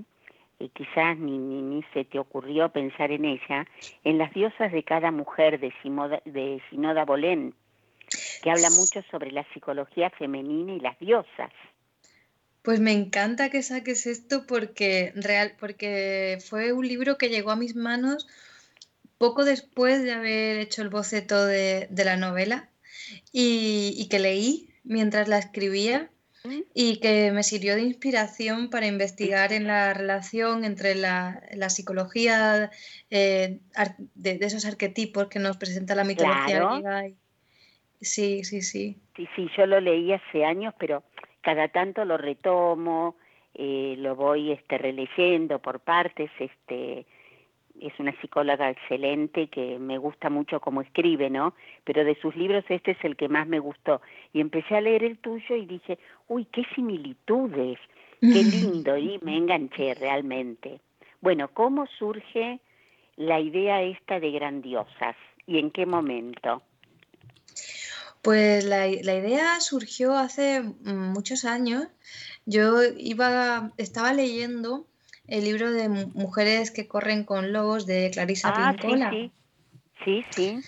quizás 0.71 1.18
ni, 1.18 1.38
ni, 1.38 1.83
se 1.92 2.04
te 2.04 2.18
ocurrió 2.18 2.71
pensar 2.71 3.11
en 3.11 3.25
ella, 3.25 3.66
en 4.04 4.18
las 4.18 4.33
diosas 4.33 4.73
de 4.73 4.83
cada 4.83 5.11
mujer 5.11 5.61
de, 5.61 5.73
de 6.25 6.62
Sinoda 6.71 7.04
Bolén, 7.04 7.54
que 8.42 8.50
habla 8.50 8.71
mucho 8.71 9.02
sobre 9.11 9.33
la 9.33 9.44
psicología 9.52 10.11
femenina 10.11 10.73
y 10.73 10.80
las 10.80 10.99
diosas. 10.99 11.50
Pues 12.62 12.80
me 12.80 12.92
encanta 12.92 13.50
que 13.50 13.62
saques 13.62 14.06
esto 14.06 14.47
porque, 14.47 15.12
real, 15.16 15.54
porque 15.59 16.38
fue 16.49 16.73
un 16.73 16.87
libro 16.87 17.18
que 17.18 17.28
llegó 17.28 17.50
a 17.50 17.56
mis 17.56 17.76
manos 17.76 18.26
poco 19.18 19.44
después 19.44 20.02
de 20.02 20.12
haber 20.12 20.59
hecho 20.59 20.83
el 20.83 20.88
boceto 20.88 21.44
de, 21.44 21.88
la 21.90 22.16
novela 22.16 22.71
y 23.33 24.06
que 24.09 24.18
leí 24.18 24.71
mientras 24.83 25.28
la 25.28 25.38
escribía 25.38 26.11
y 26.75 27.01
que 27.01 27.33
me 27.33 27.43
sirvió 27.43 27.75
de 27.75 27.83
inspiración 27.83 28.69
para 28.69 28.87
investigar 28.87 29.53
en 29.53 29.67
la 29.67 29.95
relación 29.95 30.65
entre 30.65 30.95
la, 30.95 31.41
psicología 31.69 32.71
eh, 33.11 33.61
de, 34.15 34.39
esos 34.41 34.67
arquetipos 34.67 35.29
que 35.29 35.39
nos 35.39 35.57
presenta 35.57 35.95
la 35.95 36.05
mitología 36.05 36.61
griega. 36.61 37.05
Sí, 38.01 38.45
sí, 38.45 38.61
sí. 38.61 38.99
Sí, 39.17 39.29
sí, 39.35 39.49
yo 39.57 39.67
lo 39.67 39.81
leí 39.81 40.13
hace 40.13 40.45
años, 40.45 40.75
pero 40.79 41.05
cada 41.41 41.69
tanto 41.69 42.05
lo 42.05 42.19
retomo, 42.19 43.17
eh, 43.55 43.95
lo 43.99 44.17
voy 44.17 44.53
este, 44.53 44.77
releyendo 44.77 45.61
por 45.61 45.81
partes, 45.81 46.31
este, 46.39 47.07
es 47.87 47.99
una 47.99 48.19
psicóloga 48.21 48.71
excelente 48.71 49.49
que 49.49 49.79
me 49.79 49.99
gusta 49.99 50.31
mucho 50.31 50.61
cómo 50.61 50.81
escribe, 50.81 51.29
¿no? 51.29 51.55
Pero 51.85 52.05
de 52.05 52.19
sus 52.21 52.35
libros 52.35 52.64
este 52.69 52.93
es 52.93 53.05
el 53.05 53.17
que 53.17 53.29
más 53.29 53.47
me 53.47 53.59
gustó. 53.59 54.00
Y 54.33 54.41
empecé 54.41 54.76
a 54.76 54.81
leer 54.81 55.05
el 55.05 55.19
tuyo 55.19 55.55
y 55.55 55.67
dije, 55.67 55.99
uy, 56.29 56.47
qué 56.47 56.64
similitudes, 56.75 57.79
qué 58.21 58.26
lindo, 58.43 58.97
y 58.97 59.19
me 59.23 59.37
enganché 59.37 59.95
realmente. 59.95 60.81
Bueno, 61.21 61.49
¿cómo 61.53 61.87
surge 61.99 62.61
la 63.17 63.41
idea 63.41 63.83
esta 63.83 64.19
de 64.19 64.31
grandiosas 64.31 65.17
y 65.47 65.59
en 65.59 65.71
qué 65.71 65.87
momento? 65.87 66.62
Pues 68.23 68.64
la, 68.64 68.88
idea 68.88 69.61
surgió 69.61 70.17
hace 70.17 70.62
muchos 70.62 71.45
años. 71.45 71.88
Yo 72.47 72.83
iba, 72.97 73.71
estaba 73.76 74.14
leyendo 74.14 74.87
el 75.26 75.45
libro 75.45 75.73
de 75.73 75.88
Mujeres 75.88 76.71
que 76.71 76.87
corren 76.87 77.25
con 77.25 77.52
lobos 77.52 77.87
de 77.87 78.11
Clarisa 78.12 78.52
ah, 78.54 78.73
Pincola. 78.73 79.11
Sí, 79.11 79.33
sí, 80.04 80.25
sí. 80.31 80.61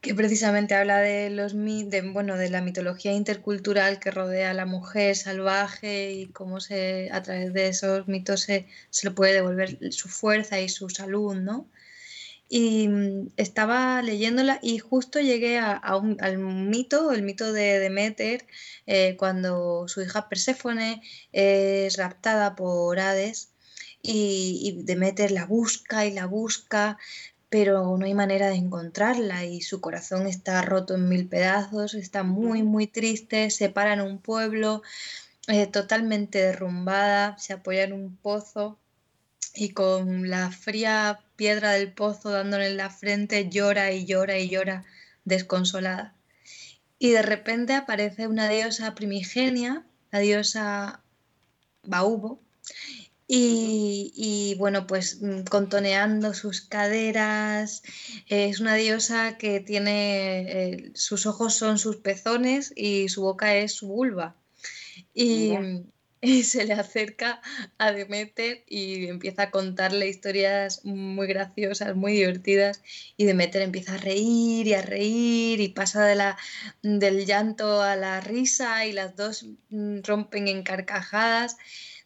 Que 0.00 0.14
precisamente 0.14 0.74
habla 0.74 0.98
de 0.98 1.28
los 1.28 1.52
de, 1.54 2.10
bueno, 2.12 2.36
de 2.36 2.48
la 2.48 2.62
mitología 2.62 3.12
intercultural 3.12 3.98
que 3.98 4.10
rodea 4.10 4.50
a 4.50 4.54
la 4.54 4.64
mujer 4.64 5.14
salvaje 5.14 6.12
y 6.12 6.26
cómo 6.28 6.60
se, 6.60 7.10
a 7.12 7.22
través 7.22 7.52
de 7.52 7.68
esos 7.68 8.08
mitos 8.08 8.40
se, 8.40 8.66
se 8.88 9.08
le 9.08 9.14
puede 9.14 9.34
devolver 9.34 9.92
su 9.92 10.08
fuerza 10.08 10.58
y 10.58 10.70
su 10.70 10.88
salud, 10.88 11.36
¿no? 11.36 11.66
y 12.52 12.88
mm, 12.88 13.28
estaba 13.36 14.02
leyéndola 14.02 14.58
y 14.60 14.78
justo 14.78 15.20
llegué 15.20 15.58
a, 15.58 15.72
al 15.74 16.38
mito, 16.38 17.12
el 17.12 17.22
mito 17.22 17.52
de 17.52 17.78
Demeter, 17.78 18.44
eh, 18.86 19.16
cuando 19.16 19.86
su 19.86 20.02
hija 20.02 20.28
Perséfone 20.28 21.00
es 21.32 21.96
raptada 21.96 22.56
por 22.56 22.98
Hades 22.98 23.49
y, 24.02 24.82
Demeter 24.84 25.30
la 25.30 25.46
busca 25.46 26.06
y 26.06 26.12
la 26.12 26.26
busca, 26.26 26.98
pero 27.48 27.96
no 27.96 28.06
hay 28.06 28.14
manera 28.14 28.48
de 28.48 28.56
encontrarla 28.56 29.44
y 29.44 29.60
su 29.60 29.80
corazón 29.80 30.26
está 30.26 30.62
roto 30.62 30.94
en 30.94 31.08
mil 31.08 31.26
pedazos, 31.26 31.94
está 31.94 32.22
muy, 32.22 32.62
muy 32.62 32.86
triste, 32.86 33.50
se 33.50 33.68
para 33.68 33.94
en 33.94 34.00
un 34.00 34.18
pueblo 34.18 34.82
eh, 35.48 35.66
totalmente 35.66 36.38
derrumbada, 36.38 37.36
se 37.38 37.52
apoya 37.52 37.84
en 37.84 37.92
un 37.92 38.16
pozo 38.16 38.78
y 39.54 39.70
con 39.70 40.30
la 40.30 40.50
fría 40.50 41.20
piedra 41.36 41.72
del 41.72 41.92
pozo 41.92 42.30
dándole 42.30 42.68
en 42.68 42.76
la 42.76 42.90
frente 42.90 43.48
llora 43.48 43.92
y 43.92 44.04
llora 44.06 44.38
y 44.38 44.48
llora 44.48 44.84
desconsolada. 45.24 46.14
Y 46.98 47.10
de 47.10 47.22
repente 47.22 47.74
aparece 47.74 48.28
una 48.28 48.48
diosa 48.48 48.94
primigenia, 48.94 49.84
la 50.12 50.18
diosa 50.20 51.02
Baubo, 51.82 52.40
y, 53.32 54.56
bueno, 54.58 54.88
pues 54.88 55.22
mm, 55.22 55.42
contoneando 55.42 56.34
sus 56.34 56.62
caderas, 56.62 57.82
es 58.28 58.58
una 58.58 58.74
diosa 58.74 59.38
que 59.38 59.60
tiene, 59.60 60.40
eh, 60.40 60.90
sus 60.94 61.26
ojos 61.26 61.54
son 61.54 61.78
sus 61.78 61.96
pezones 61.96 62.72
y 62.74 63.08
su 63.08 63.22
boca 63.22 63.54
es 63.54 63.72
su 63.74 63.86
vulva. 63.86 64.34
Y, 65.14 65.52
y 66.20 66.42
se 66.42 66.64
le 66.64 66.74
acerca 66.74 67.40
a 67.78 67.92
Demeter 67.92 68.64
y 68.66 69.06
empieza 69.06 69.44
a 69.44 69.50
contarle 69.50 70.08
historias 70.08 70.84
muy 70.84 71.28
graciosas, 71.28 71.94
muy 71.94 72.14
divertidas. 72.14 72.82
Y 73.16 73.26
Demeter 73.26 73.62
empieza 73.62 73.94
a 73.94 73.98
reír 73.98 74.66
y 74.66 74.74
a 74.74 74.82
reír 74.82 75.60
y 75.60 75.68
pasa 75.68 76.04
de 76.04 76.16
la, 76.16 76.36
del 76.82 77.26
llanto 77.26 77.80
a 77.80 77.94
la 77.94 78.20
risa 78.20 78.86
y 78.86 78.92
las 78.92 79.14
dos 79.14 79.46
mm, 79.70 80.00
rompen 80.02 80.48
en 80.48 80.62
carcajadas, 80.64 81.56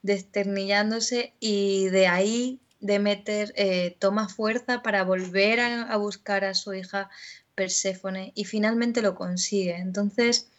desternillándose 0.05 1.33
y 1.41 1.87
de 1.89 2.07
ahí 2.07 2.61
Demeter 2.79 3.55
eh, 3.57 3.97
toma 3.99 4.29
fuerza 4.29 4.83
para 4.83 5.03
volver 5.03 5.61
a, 5.61 5.83
a 5.85 5.97
buscar 5.97 6.45
a 6.45 6.55
su 6.55 6.75
hija 6.75 7.11
Perséfone 7.55 8.33
y 8.35 8.45
finalmente 8.45 9.01
lo 9.01 9.15
consigue. 9.15 9.77
Entonces, 9.77 10.51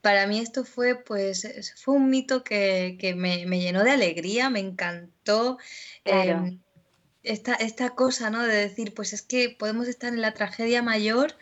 para 0.00 0.26
mí 0.26 0.40
esto 0.40 0.64
fue, 0.64 0.96
pues, 0.96 1.74
fue 1.76 1.94
un 1.94 2.10
mito 2.10 2.42
que, 2.42 3.14
me, 3.16 3.60
llenó 3.60 3.84
de 3.84 3.90
alegría, 3.90 4.50
me 4.50 4.60
encantó. 4.60 5.58
Em, 6.04 6.58
esta, 7.22 7.54
esta, 7.54 7.90
cosa, 7.90 8.30
¿no? 8.30 8.42
De 8.42 8.54
decir, 8.54 8.94
pues 8.94 9.12
es 9.12 9.22
que 9.22 9.50
podemos 9.50 9.86
estar 9.86 10.12
en 10.12 10.20
la 10.20 10.34
tragedia 10.34 10.82
mayor, 10.82 11.36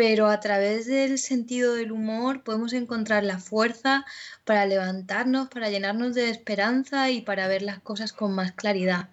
pero 0.00 0.28
a 0.28 0.40
través 0.40 0.86
del 0.86 1.18
sentido 1.18 1.74
del 1.74 1.92
humor 1.92 2.42
podemos 2.42 2.72
encontrar 2.72 3.22
la 3.22 3.36
fuerza 3.36 4.06
para 4.46 4.64
levantarnos, 4.64 5.50
para 5.50 5.68
llenarnos 5.68 6.14
de 6.14 6.30
esperanza 6.30 7.10
y 7.10 7.20
para 7.20 7.48
ver 7.48 7.60
las 7.60 7.80
cosas 7.80 8.14
con 8.14 8.34
más 8.34 8.52
claridad. 8.52 9.10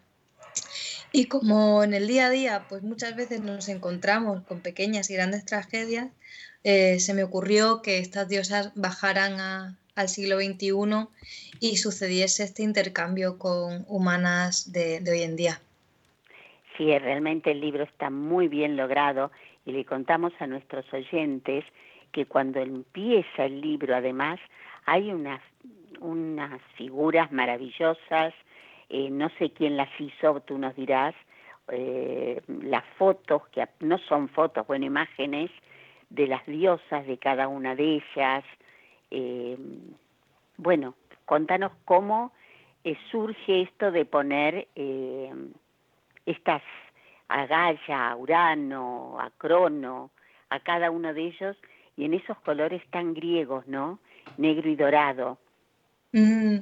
Y 1.11 1.25
como 1.25 1.83
en 1.83 1.93
el 1.93 2.07
día 2.07 2.27
a 2.27 2.29
día, 2.29 2.65
pues 2.69 2.83
muchas 2.83 3.17
veces 3.17 3.41
nos 3.41 3.67
encontramos 3.67 4.43
con 4.43 4.61
pequeñas 4.61 5.09
y 5.09 5.15
grandes 5.15 5.43
tragedias, 5.43 6.07
eh, 6.63 7.01
se 7.01 7.13
me 7.13 7.25
ocurrió 7.25 7.81
que 7.81 7.97
estas 7.97 8.29
diosas 8.29 8.71
bajaran 8.75 9.75
al 9.95 10.07
siglo 10.07 10.37
XXI 10.37 11.09
y 11.59 11.75
sucediese 11.75 12.45
este 12.45 12.63
intercambio 12.63 13.37
con 13.37 13.83
humanas 13.89 14.71
de, 14.71 15.03
hoy 15.05 15.23
en 15.23 15.35
día. 15.35 15.59
Sí, 16.77 16.97
realmente 16.97 17.51
el 17.51 17.59
libro 17.59 17.83
está 17.83 18.09
muy 18.09 18.47
bien 18.47 18.77
logrado 18.77 19.31
y 19.67 19.73
le 19.73 19.83
contamos 19.83 20.31
a 20.39 20.47
nuestros 20.47 20.85
oyentes 20.93 21.65
que 22.13 22.25
cuando 22.25 22.61
empieza 22.61 23.43
el 23.43 23.59
libro 23.59 23.95
además 23.97 24.39
hay 24.85 25.11
unas, 25.11 25.41
unas 25.99 26.61
figuras 26.77 27.33
maravillosas, 27.33 28.33
eh, 28.89 29.09
no 29.09 29.27
sé 29.37 29.51
quién 29.51 29.75
las 29.75 29.89
hizo, 29.99 30.39
tú 30.39 30.57
nos 30.57 30.73
dirás, 30.77 31.13
eh, 31.67 32.41
las 32.47 32.85
fotos, 32.97 33.45
que 33.49 33.67
no 33.81 33.97
son 33.97 34.29
fotos, 34.29 34.65
bueno, 34.65 34.85
imágenes 34.85 35.51
de 36.09 36.27
las 36.27 36.45
diosas 36.45 37.05
de 37.05 37.17
cada 37.17 37.49
una 37.49 37.75
de 37.75 37.95
ellas. 37.95 38.45
Eh, 39.11 39.57
bueno, 40.55 40.95
contanos 41.25 41.73
cómo 41.83 42.31
surge 43.11 43.63
esto 43.63 43.91
de 43.91 44.05
poner 44.05 44.69
estas 46.25 46.61
a 47.29 47.45
Gaia, 47.45 48.11
a 48.11 48.15
Urano, 48.15 49.19
a 49.19 49.29
Crono, 49.37 50.11
a 50.49 50.59
cada 50.59 50.91
uno 50.91 51.13
de 51.13 51.27
ellos 51.27 51.57
y 51.95 52.05
en 52.05 52.13
esos 52.13 52.37
colores 52.39 52.81
tan 52.91 53.13
griegos, 53.13 53.67
¿no? 53.67 53.99
Negro 54.37 54.69
y 54.69 54.75
dorado. 54.75 55.39
Mm, 56.13 56.59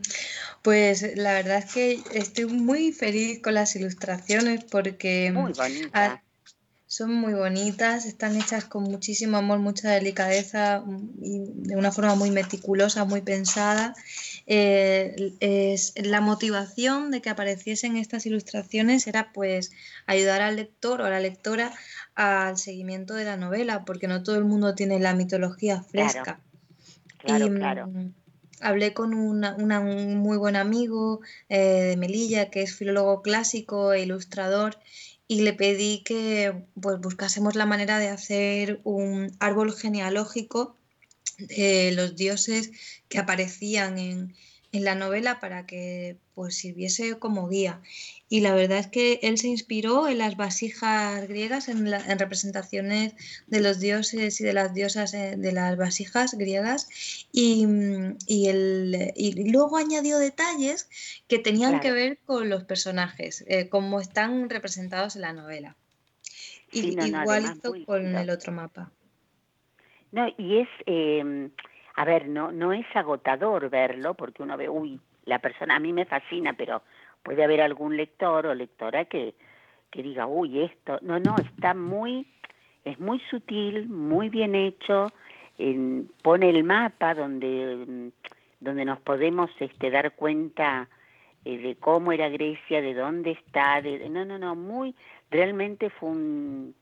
pues 0.63 1.15
la 1.17 1.33
verdad 1.33 1.59
es 1.59 1.73
que 1.73 1.99
estoy 2.13 2.45
muy 2.45 2.91
feliz 2.91 3.41
con 3.41 3.53
las 3.53 3.75
ilustraciones 3.75 4.63
porque 4.63 5.31
muy 5.31 5.53
bonita. 5.53 6.23
Son 6.95 7.13
muy 7.13 7.33
bonitas, 7.33 8.05
están 8.05 8.37
hechas 8.37 8.63
con 8.63 8.83
muchísimo 8.83 9.35
amor, 9.35 9.59
mucha 9.59 9.89
delicadeza 9.89 10.79
mm, 10.79 11.09
y 11.21 11.39
de 11.67 11.75
una 11.75 11.91
forma 11.91 12.15
muy 12.15 12.31
meticulosa, 12.31 13.03
muy 13.03 13.19
pensada. 13.19 13.93
Eh, 14.47 15.33
es, 15.41 15.93
la 15.97 16.21
motivación 16.21 17.11
de 17.11 17.21
que 17.21 17.29
apareciesen 17.29 17.97
estas 17.97 18.25
ilustraciones 18.25 19.07
era 19.07 19.33
pues 19.33 19.73
ayudar 20.05 20.41
al 20.41 20.55
lector 20.55 21.01
o 21.01 21.05
a 21.05 21.09
la 21.09 21.19
lectora 21.19 21.73
al 22.15 22.57
seguimiento 22.57 23.13
de 23.13 23.25
la 23.25 23.35
novela, 23.35 23.83
porque 23.83 24.07
no 24.07 24.23
todo 24.23 24.37
el 24.37 24.45
mundo 24.45 24.73
tiene 24.73 24.97
la 24.97 25.13
mitología 25.13 25.81
fresca. 25.81 26.39
Claro, 27.17 27.53
claro. 27.53 27.87
Mm, 27.87 28.13
hablé 28.61 28.93
con 28.93 29.13
un 29.13 30.17
muy 30.17 30.37
buen 30.37 30.55
amigo 30.55 31.19
eh, 31.49 31.59
de 31.89 31.97
Melilla, 31.97 32.49
que 32.49 32.61
es 32.61 32.73
filólogo 32.73 33.21
clásico 33.21 33.91
e 33.91 34.03
ilustrador, 34.03 34.77
y 35.27 35.41
le 35.41 35.53
pedí 35.53 36.03
que 36.03 36.65
pues, 36.79 36.99
buscásemos 36.99 37.55
la 37.55 37.65
manera 37.65 37.97
de 37.99 38.09
hacer 38.09 38.81
un 38.83 39.35
árbol 39.39 39.73
genealógico 39.73 40.77
de 41.37 41.91
los 41.93 42.15
dioses 42.15 42.71
que 43.09 43.19
aparecían 43.19 43.97
en, 43.97 44.35
en 44.75 44.83
la 44.83 44.95
novela 44.95 45.39
para 45.39 45.65
que 45.65 46.17
pues 46.33 46.55
sirviese 46.55 47.17
como 47.17 47.47
guía. 47.47 47.81
Y 48.27 48.41
la 48.41 48.53
verdad 48.53 48.79
es 48.79 48.87
que 48.87 49.19
él 49.23 49.37
se 49.37 49.47
inspiró 49.47 50.07
en 50.07 50.17
las 50.17 50.35
vasijas 50.35 51.27
griegas, 51.27 51.69
en, 51.69 51.89
representaciones 52.19 53.13
de 53.47 53.61
los 53.61 53.79
dioses 53.79 54.41
y 54.41 54.43
de 54.43 54.53
las 54.53 54.73
diosas 54.73 55.13
eh, 55.13 55.35
de 55.37 55.51
las 55.51 55.77
vasijas 55.77 56.33
griegas, 56.33 56.89
y, 57.31 57.65
y 58.27 59.51
luego 59.51 59.77
añadió 59.77 60.17
detalles 60.17 60.89
que 61.27 61.39
tenían 61.39 61.79
que 61.79 61.91
ver 61.91 62.19
con 62.25 62.49
los 62.49 62.63
personajes, 62.65 63.45
eh, 63.47 63.69
como 63.69 64.01
están 64.01 64.49
representados 64.49 65.15
en 65.15 65.21
la 65.21 65.33
novela. 65.33 65.77
Y, 66.71 66.99
igualito 66.99 67.73
con 67.85 68.15
el 68.15 68.29
otro 68.29 68.51
mapa. 68.51 68.91
No, 70.11 70.27
y 70.37 70.59
es... 70.59 70.69
Em, 70.85 71.51
a 71.95 72.05
ver, 72.05 72.27
no, 72.27 72.51
no 72.51 72.73
es 72.73 72.85
agotador 72.93 73.69
verlo 73.69 74.13
porque 74.13 74.43
uno 74.43 74.57
ve, 74.57 74.69
uy, 74.69 74.99
la 75.25 75.39
persona, 75.39 75.77
a 75.77 75.79
mí 75.79 75.93
me 75.93 76.05
fascina, 76.05 76.53
pero 76.53 76.81
puede 77.23 77.43
haber 77.43 77.61
algún 77.61 77.95
lector 77.97 78.45
o 78.47 78.53
lectora 78.53 79.05
que, 79.05 79.33
que 79.91 80.03
diga, 80.03 80.27
uy, 80.27 80.61
esto, 80.61 80.99
no, 81.01 81.19
no, 81.19 81.35
está 81.37 81.73
muy, 81.73 82.27
es 82.83 82.99
muy 82.99 83.19
sutil, 83.31 83.87
muy 83.87 84.29
bien 84.29 84.55
hecho, 84.55 85.07
pone 86.21 86.49
el 86.49 86.63
mapa 86.65 87.13
donde, 87.13 88.11
donde 88.59 88.85
nos 88.85 88.99
podemos 88.99 89.49
este, 89.59 89.89
dar 89.89 90.15
cuenta 90.15 90.89
eh, 91.45 91.57
de 91.57 91.75
cómo 91.77 92.11
era 92.11 92.27
Grecia, 92.27 92.81
de 92.81 92.93
dónde 92.93 93.31
está, 93.31 93.81
de, 93.81 94.09
no, 94.09 94.25
no, 94.25 94.37
no, 94.37 94.55
muy, 94.55 94.93
realmente 95.31 95.89
fue 95.89 96.09
un, 96.09 96.75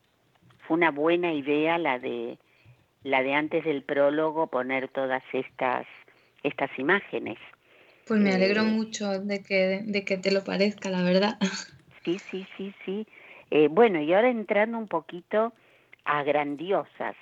fue 0.66 0.76
una 0.76 0.90
buena 0.90 1.32
idea 1.32 1.78
la 1.78 1.98
de 2.00 2.36
la 3.04 3.22
de 3.22 3.34
antes 3.34 3.64
del 3.64 3.82
prólogo 3.82 4.48
poner 4.48 4.88
todas 4.88 5.22
estas 5.32 5.86
estas 6.42 6.70
imágenes. 6.78 7.38
Pues 8.06 8.20
me 8.20 8.32
alegro 8.32 8.62
eh, 8.62 8.66
mucho 8.66 9.18
de 9.18 9.42
que, 9.42 9.80
de 9.82 10.04
que 10.04 10.18
te 10.18 10.30
lo 10.30 10.44
parezca, 10.44 10.90
la 10.90 11.02
verdad. 11.02 11.38
Sí, 12.04 12.18
sí, 12.18 12.46
sí, 12.56 12.74
sí. 12.84 13.06
Eh, 13.50 13.68
bueno, 13.68 14.00
y 14.00 14.12
ahora 14.12 14.28
entrando 14.28 14.76
un 14.76 14.88
poquito 14.88 15.54
a 16.04 16.22
grandiosas, 16.22 17.16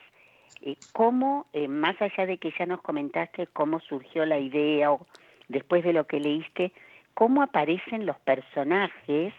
eh, 0.61 0.75
¿cómo, 0.93 1.47
más 1.69 2.01
allá 2.03 2.27
de 2.27 2.39
que 2.39 2.53
ya 2.59 2.67
nos 2.67 2.83
comentaste 2.83 3.47
cómo 3.47 3.79
surgió 3.79 4.27
la 4.27 4.41
idea 4.41 4.91
o 4.91 5.07
después 5.49 5.85
de 5.85 5.93
lo 5.93 6.09
que 6.09 6.19
leíste, 6.19 6.73
cómo 7.15 7.43
aparecen 7.43 8.07
los 8.07 8.19
personajes 8.21 9.33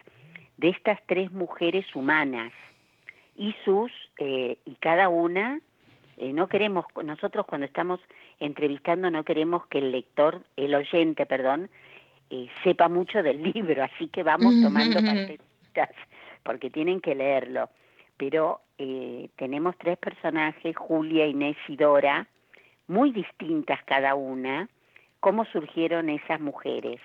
de 0.56 0.68
estas 0.68 0.98
tres 1.06 1.30
mujeres 1.30 1.84
humanas 1.94 2.52
y 3.36 3.54
sus, 3.64 3.92
y 4.18 4.76
cada 4.80 5.08
una, 5.08 5.60
no 6.18 6.48
queremos, 6.48 6.86
nosotros 7.02 7.46
cuando 7.46 7.66
estamos 7.66 8.00
entrevistando 8.40 9.10
no 9.10 9.24
queremos 9.24 9.66
que 9.66 9.78
el 9.78 9.92
lector, 9.92 10.42
el 10.56 10.74
oyente, 10.74 11.26
perdón, 11.26 11.70
sepa 12.62 12.88
mucho 12.88 13.22
del 13.22 13.42
libro, 13.54 13.84
así 13.84 14.08
que 14.08 14.22
vamos 14.22 14.54
tomando 14.62 15.00
partecitas 15.00 15.90
porque 16.42 16.70
tienen 16.70 17.00
que 17.00 17.14
leerlo. 17.14 17.68
Pero 18.16 18.60
eh, 18.78 19.28
tenemos 19.36 19.76
tres 19.78 19.98
personajes, 19.98 20.76
Julia, 20.76 21.26
Inés 21.26 21.56
y 21.66 21.76
Dora, 21.76 22.28
muy 22.86 23.10
distintas 23.10 23.82
cada 23.84 24.14
una. 24.14 24.68
¿Cómo 25.20 25.44
surgieron 25.46 26.10
esas 26.10 26.40
mujeres? 26.40 27.00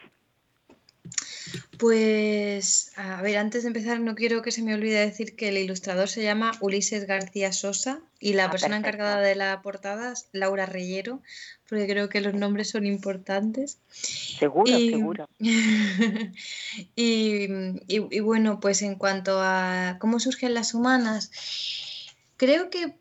Pues, 1.80 2.92
a 2.98 3.22
ver, 3.22 3.38
antes 3.38 3.63
de 3.63 3.68
empezar, 3.68 4.02
no 4.02 4.13
quiero 4.13 4.42
que 4.42 4.52
se 4.52 4.62
me 4.62 4.74
olvide 4.74 5.00
decir 5.00 5.38
que 5.38 5.48
el 5.48 5.58
ilustrador 5.58 6.10
se 6.10 6.22
llama 6.22 6.52
Ulises 6.60 7.08
García 7.08 7.54
Sosa 7.54 8.02
y 8.20 8.34
la 8.34 8.46
ah, 8.46 8.52
persona 8.52 8.76
encargada 8.76 9.22
de 9.22 9.34
la 9.36 9.62
portada 9.62 10.12
es 10.12 10.28
Laura 10.34 10.65
Reyero, 10.65 11.22
porque 11.70 11.88
creo 11.88 12.10
que 12.10 12.20
los 12.20 12.34
nombres 12.34 12.70
son 12.70 12.86
importantes. 12.86 13.80
Seguro, 13.92 14.78
seguro. 14.78 15.30
y, 16.98 18.20
bueno, 18.20 18.60
pues 18.60 18.82
en 18.82 18.96
cuanto 18.96 19.39
a 19.42 20.00
cómo 20.02 20.20
surgen 20.20 20.54
las 20.54 20.74
humanas, 20.74 21.32
creo 22.36 22.70
que 22.70 22.94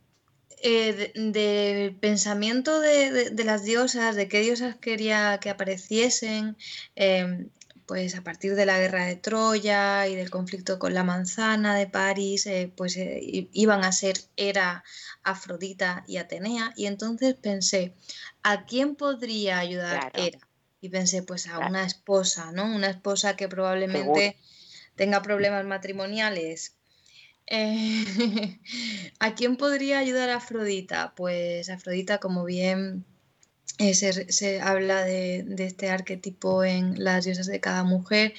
eh, 0.63 1.11
del 1.17 1.97
pensamiento 1.97 2.79
de, 2.81 3.33
las 3.45 3.65
diosas, 3.65 4.15
de 4.15 4.29
qué 4.29 4.39
diosas 4.39 4.77
quería 4.77 5.41
que 5.41 5.51
apareciesen, 5.51 6.57
em, 6.95 7.49
pues 7.89 8.15
a 8.17 8.23
partir 8.23 8.55
de 8.55 8.67
la 8.67 8.79
guerra 8.79 9.07
de 9.07 9.17
Troya 9.17 10.07
y 10.09 10.15
del 10.15 10.29
conflicto 10.29 10.79
con 10.79 10.93
la 10.93 11.05
manzana 11.05 11.75
de 11.75 11.87
París, 11.87 12.45
eh, 12.45 12.71
pues 12.77 12.99
eh, 12.99 13.49
iban 13.51 13.83
a 13.83 13.93
ser 13.93 14.19
Hera, 14.37 14.85
Afrodita 15.23 16.05
y 16.07 16.19
Atenea. 16.19 16.75
Y 16.77 16.85
entonces 16.85 17.35
pensé, 17.35 17.95
¿a 18.43 18.67
quién 18.67 18.95
podría 18.95 19.59
ayudar 19.59 20.13
Hera? 20.13 20.39
Y 20.83 20.91
pensé, 20.91 21.23
pues 21.23 21.49
a 21.49 21.61
una 21.61 21.87
esposa, 21.87 22.53
¿no? 22.53 22.67
Una 22.67 22.91
esposa 22.91 23.37
que 23.37 23.49
probablemente 23.49 24.37
tenga 24.95 25.23
problemas 25.23 25.65
matrimoniales. 25.65 26.77
Eh, 27.47 28.05
¿A 29.19 29.35
quién 29.35 29.57
podría 29.57 29.99
ayudar 29.99 30.29
Afrodita? 30.29 31.15
Pues 31.17 31.71
Afrodita, 31.71 32.19
como 32.19 32.45
bien 32.45 33.07
eh, 33.79 33.95
se, 33.95 34.61
habla 34.61 35.05
de, 35.05 35.45
este 35.59 35.91
arquetipo 35.91 36.65
en 36.65 37.03
las 37.03 37.25
diosas 37.25 37.47
de 37.47 37.61
cada 37.61 37.85
mujer, 37.85 38.35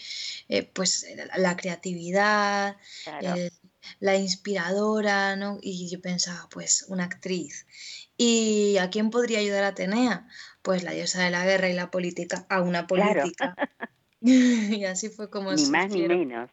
eh, 0.50 0.63
pues 0.63 1.08
la 1.38 1.56
creatividad, 1.56 2.78
la 4.00 4.15
inspiradora, 4.15 5.36
¿no? 5.36 5.60
Y 5.62 5.89
yo 5.89 6.02
pensaba, 6.02 6.48
pues 6.52 6.86
una 6.89 7.06
actriz. 7.06 7.65
¿Y 8.18 8.78
a 8.80 8.89
quién 8.89 9.12
podría 9.12 9.39
ayudar 9.39 9.63
a 9.63 9.68
Atenea? 9.68 10.28
Pues 10.62 10.84
la 10.84 10.92
diosa 10.92 11.24
de 11.24 11.32
la 11.32 11.46
guerra 11.46 11.70
y 11.70 11.74
la 11.74 11.89
política, 11.89 12.46
a 12.50 12.62
una 12.62 12.86
política. 12.86 13.56
y 14.22 14.84
así 14.86 15.10
fue 15.10 15.30
como... 15.30 15.54
Ni 15.54 15.65
más 15.68 15.89
ni 15.89 16.08
menos. 16.08 16.50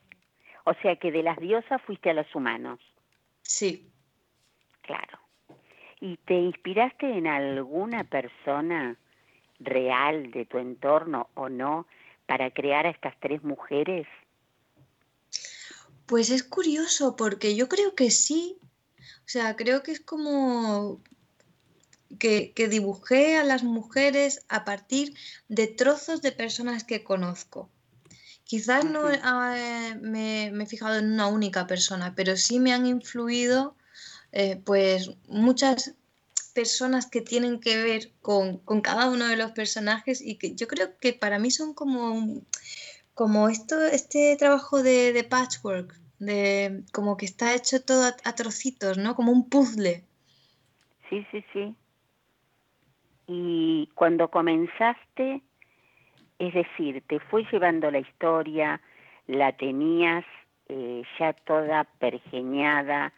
O 0.64 0.74
sea 0.82 0.96
que 0.96 1.10
de 1.10 1.22
las 1.22 1.38
diosas 1.38 1.80
fuiste 1.86 2.10
a 2.10 2.14
los 2.14 2.32
humanos. 2.34 2.80
Sí. 3.42 3.90
Claro. 4.82 5.18
¿Y 6.00 6.18
te 6.18 6.34
inspiraste 6.34 7.16
en 7.16 7.26
alguna 7.26 8.04
persona 8.04 8.96
real 9.58 10.30
de 10.30 10.44
tu 10.44 10.58
entorno 10.58 11.28
o 11.34 11.48
no 11.48 11.86
para 12.26 12.50
crear 12.50 12.86
a 12.86 12.90
estas 12.90 13.14
tres 13.20 13.42
mujeres? 13.42 14.06
Pues 16.06 16.30
es 16.30 16.42
curioso 16.42 17.16
porque 17.16 17.56
yo 17.56 17.68
creo 17.68 17.94
que 17.94 18.10
sí. 18.10 18.58
O 19.00 19.28
sea, 19.28 19.56
creo 19.56 19.82
que 19.82 19.92
es 19.92 20.00
como 20.00 21.00
que, 22.18 22.52
dibujé 22.70 23.36
a 23.36 23.44
las 23.44 23.64
mujeres 23.64 24.44
a 24.48 24.64
partir 24.64 25.14
de 25.48 25.66
trozos 25.66 26.22
de 26.22 26.32
personas 26.32 26.84
que 26.84 27.02
conozco. 27.02 27.70
Quizás 28.44 28.84
no 28.84 29.10
eh, 29.10 29.18
me, 30.00 30.50
me, 30.52 30.64
he 30.64 30.66
fijado 30.66 30.96
en 30.96 31.12
una 31.12 31.26
única 31.26 31.66
persona, 31.66 32.14
pero 32.14 32.36
sí 32.36 32.60
me 32.60 32.72
han 32.72 32.86
influido 32.86 33.74
eh, 34.32 34.60
pues 34.64 35.10
muchas 35.28 35.94
personas 36.56 37.06
que 37.08 37.20
tienen 37.20 37.60
que 37.60 37.76
ver 37.76 38.10
con, 38.22 38.58
cada 38.80 39.10
uno 39.10 39.26
de 39.28 39.36
los 39.36 39.52
personajes 39.52 40.22
y 40.22 40.36
que 40.36 40.54
yo 40.54 40.66
creo 40.66 40.88
que 40.98 41.12
para 41.12 41.38
mí 41.38 41.50
son 41.50 41.74
como, 41.74 42.40
como 43.14 43.48
esto, 43.48 43.80
este 43.84 44.34
trabajo 44.36 44.82
de, 44.82 45.26
patchwork, 45.28 45.94
de 46.18 46.82
como 46.92 47.18
que 47.18 47.26
está 47.26 47.54
hecho 47.54 47.82
todo 47.82 48.04
a, 48.24 48.32
trocitos, 48.34 48.96
¿no? 48.96 49.14
Como 49.14 49.32
un 49.32 49.48
puzzle. 49.50 50.04
Sí, 51.10 51.26
sí, 51.30 51.44
sí. 51.52 51.74
Y 53.26 53.90
cuando 53.94 54.30
comenzaste, 54.30 55.42
es 56.38 56.54
decir, 56.54 57.02
te 57.06 57.20
fue 57.20 57.44
llevando 57.52 57.90
la 57.90 57.98
historia, 57.98 58.80
la 59.26 59.52
tenías 59.56 60.24
eh, 60.68 61.02
ya 61.18 61.32
toda 61.32 61.84
pergeñada, 61.84 63.12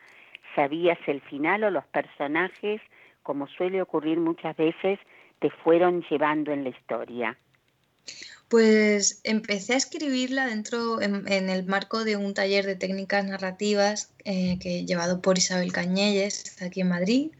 sabías 0.59 0.99
el 1.07 1.21
final 1.21 1.62
o 1.62 1.71
los 1.71 1.85
personajes, 1.87 2.81
como 3.23 3.47
suele 3.47 3.81
ocurrir 3.81 4.18
muchas 4.18 4.57
veces, 4.57 4.99
te 5.38 5.51
fueron 5.51 6.05
llevando 6.11 6.51
en 6.51 6.64
la 6.64 6.71
historia? 6.71 7.38
Pues 8.49 9.21
empecé 9.23 9.75
a 9.75 9.77
escribirla 9.77 10.47
dentro, 10.47 11.01
en, 11.01 11.29
el 11.29 11.64
marco 11.66 12.03
de 12.03 12.16
un 12.16 12.35
taller 12.35 12.66
de 12.66 12.75
técnicas 12.75 13.25
narrativas 13.25 14.12
eh, 14.25 14.59
que 14.59 14.85
llevado 14.85 15.23
por 15.23 15.38
Isabel 15.38 15.71
Cañelles 15.71 16.61
aquí 16.61 16.81
en 16.81 16.88
Madrid, 16.88 17.31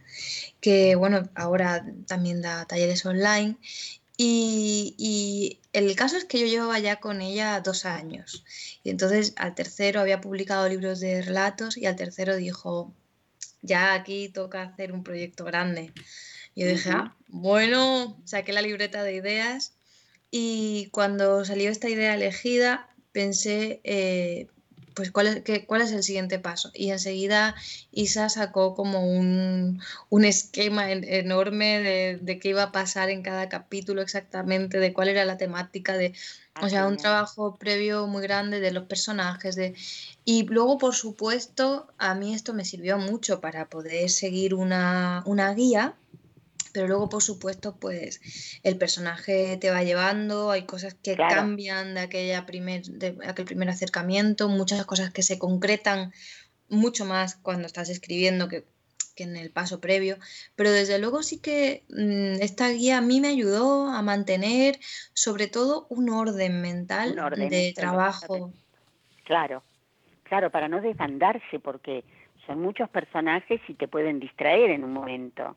que 0.61 0.95
bueno, 0.95 1.27
ahora 1.35 1.83
también 2.07 2.41
da 2.41 2.65
talleres 2.65 3.05
online. 3.05 3.57
Y, 4.15 4.95
y, 4.97 5.59
el 5.73 5.93
caso 5.95 6.15
es 6.15 6.25
que 6.25 6.39
yo 6.39 6.45
llevaba 6.45 6.77
ya 6.79 6.97
con 7.01 7.21
ella 7.21 7.59
dos 7.61 7.85
años. 7.85 8.45
Y 8.83 8.91
entonces 8.91 9.33
al 9.37 9.55
tercero 9.55 9.99
había 9.99 10.21
publicado 10.21 10.69
libros 10.69 10.99
de 10.99 11.21
relatos 11.21 11.77
y 11.77 11.85
al 11.85 11.95
tercero 11.95 12.35
dijo, 12.35 12.93
ya 13.61 13.93
aquí 13.93 14.29
toca 14.29 14.63
hacer 14.63 14.91
un 14.91 15.03
proyecto 15.03 15.45
grande. 15.45 15.91
Y 16.55 16.63
yo 16.63 16.67
dije, 16.67 16.89
ah, 16.91 17.15
bueno, 17.27 18.21
saqué 18.25 18.53
la 18.53 18.61
libreta 18.61 19.03
de 19.03 19.13
ideas 19.13 19.73
y 20.31 20.89
cuando 20.91 21.45
salió 21.45 21.69
esta 21.69 21.89
idea 21.89 22.13
elegida 22.13 22.89
pensé, 23.11 23.81
eh, 23.83 24.47
pues 24.93 25.11
¿cuál 25.11 25.27
es, 25.27 25.41
qué, 25.43 25.65
cuál 25.65 25.81
es 25.81 25.91
el 25.91 26.03
siguiente 26.03 26.39
paso. 26.39 26.71
Y 26.73 26.91
enseguida 26.91 27.55
Isa 27.91 28.29
sacó 28.29 28.75
como 28.75 29.05
un, 29.05 29.81
esquema 30.23 30.91
enorme 30.91 31.79
de, 31.79 32.19
de, 32.21 32.39
qué 32.39 32.49
iba 32.49 32.63
a 32.63 32.71
pasar 32.71 33.09
en 33.09 33.23
cada 33.23 33.49
capítulo 33.49 34.01
exactamente, 34.01 34.79
de 34.79 34.93
cuál 34.93 35.09
era 35.09 35.25
la 35.25 35.37
temática, 35.37 35.97
de, 35.97 36.13
o 36.61 36.69
sea, 36.69 36.87
un 36.87 36.97
trabajo 36.97 37.55
previo 37.55 38.07
muy 38.07 38.21
grande 38.21 38.59
de 38.59 38.71
los 38.71 38.83
personajes. 38.85 39.55
De... 39.55 39.75
Y 40.25 40.43
luego, 40.43 40.77
por 40.77 40.95
supuesto, 40.95 41.87
a 41.97 42.15
mí 42.15 42.33
esto 42.33 42.53
me 42.53 42.65
sirvió 42.65 42.97
mucho 42.97 43.39
para 43.39 43.69
poder 43.69 44.09
seguir 44.09 44.53
una, 44.53 45.23
guía, 45.55 45.95
pero 46.73 46.87
luego, 46.87 47.09
por 47.09 47.23
supuesto, 47.23 47.75
pues 47.79 48.59
el 48.63 48.77
personaje 48.77 49.57
te 49.57 49.71
va 49.71 49.83
llevando, 49.83 50.51
hay 50.51 50.63
cosas 50.63 50.93
que 50.95 51.15
cambian 51.15 51.95
de, 51.95 52.01
aquella 52.01 52.45
primer, 52.45 52.83
de 52.83 53.17
aquel 53.25 53.45
primer 53.45 53.69
acercamiento, 53.69 54.49
muchas 54.49 54.85
cosas 54.85 55.11
que 55.11 55.23
se 55.23 55.39
concretan 55.39 56.11
mucho 56.69 57.05
más 57.05 57.35
cuando 57.35 57.65
estás 57.65 57.89
escribiendo 57.89 58.47
que 58.47 58.65
en 59.23 59.35
el 59.35 59.51
paso 59.51 59.79
previo, 59.79 60.17
pero 60.55 60.71
desde 60.71 60.99
luego 60.99 61.23
sí 61.23 61.41
que 61.41 61.83
mm, 61.89 62.41
esta 62.41 62.69
guía 62.69 62.97
a 62.97 63.01
mí 63.01 63.21
me 63.21 63.27
ayudó 63.27 63.87
a 63.87 64.01
mantener 64.01 64.79
sobre 65.13 65.47
todo 65.47 65.87
un 65.89 66.09
orden 66.09 66.61
mental 66.61 67.15
de 67.35 67.73
trabajo. 67.75 68.51
Claro, 69.23 69.63
claro, 70.23 70.49
para 70.49 70.67
no 70.67 70.81
desbandarse, 70.81 71.59
porque 71.59 72.03
son 72.45 72.61
muchos 72.61 72.89
personajes 72.89 73.61
y 73.67 73.73
te 73.75 73.87
pueden 73.87 74.19
distraer 74.19 74.71
en 74.71 74.83
un 74.83 74.93
momento. 74.93 75.55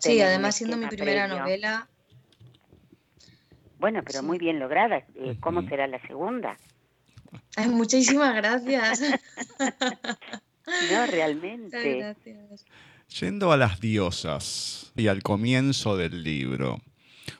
Sí, 0.00 0.20
además 0.20 0.56
siendo 0.56 0.76
mi 0.76 0.86
primera 0.86 1.28
novela. 1.28 1.88
Bueno, 3.78 4.02
pero 4.04 4.22
muy 4.22 4.38
bien 4.38 4.58
lograda. 4.58 5.04
Eh, 5.14 5.36
¿Cómo 5.40 5.62
será 5.68 5.86
la 5.86 6.00
segunda? 6.06 6.56
Ay, 7.56 7.68
muchísimas 7.68 8.34
gracias. 8.34 9.02
No, 10.90 11.06
realmente. 11.06 12.16
Yendo 13.20 13.52
a 13.52 13.58
las 13.58 13.80
diosas 13.80 14.92
y 14.96 15.08
al 15.08 15.22
comienzo 15.22 15.98
del 15.98 16.22
libro, 16.22 16.80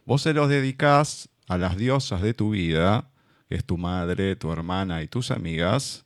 vos 0.05 0.21
se 0.21 0.35
los 0.35 0.51
dedicás 0.51 1.31
a 1.49 1.57
las 1.57 1.79
diosas 1.79 2.21
de 2.21 2.35
tu 2.35 2.51
vida 2.51 3.09
que 3.49 3.57
es 3.57 3.65
tu 3.65 3.79
madre, 3.79 4.37
tu 4.37 4.53
hermana 4.53 5.03
y 5.03 5.09
tus 5.09 5.31
amigas. 5.31 6.05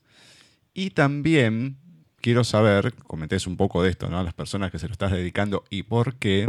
Y 0.74 0.90
también 0.90 1.78
quiero 2.20 2.44
saber, 2.44 2.94
comentés 3.07 3.46
un 3.46 3.57
poco 3.57 3.83
de 3.83 3.90
esto, 3.90 4.09
¿no? 4.09 4.22
Las 4.22 4.35
personas 4.35 4.70
que 4.70 4.78
se 4.78 4.87
lo 4.87 4.92
estás 4.92 5.12
dedicando 5.12 5.64
y 5.70 5.85
por 5.85 6.16
qué. 6.16 6.48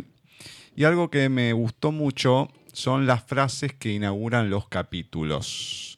Y 0.76 0.84
algo 0.84 1.10
que 1.10 1.30
me 1.30 1.54
gustó 1.54 1.92
mucho 1.92 2.50
son 2.74 3.08
las 3.08 3.24
frases 3.24 3.74
que 3.74 3.92
inauguran 3.92 4.50
los 4.50 4.68
capítulos. 4.68 5.98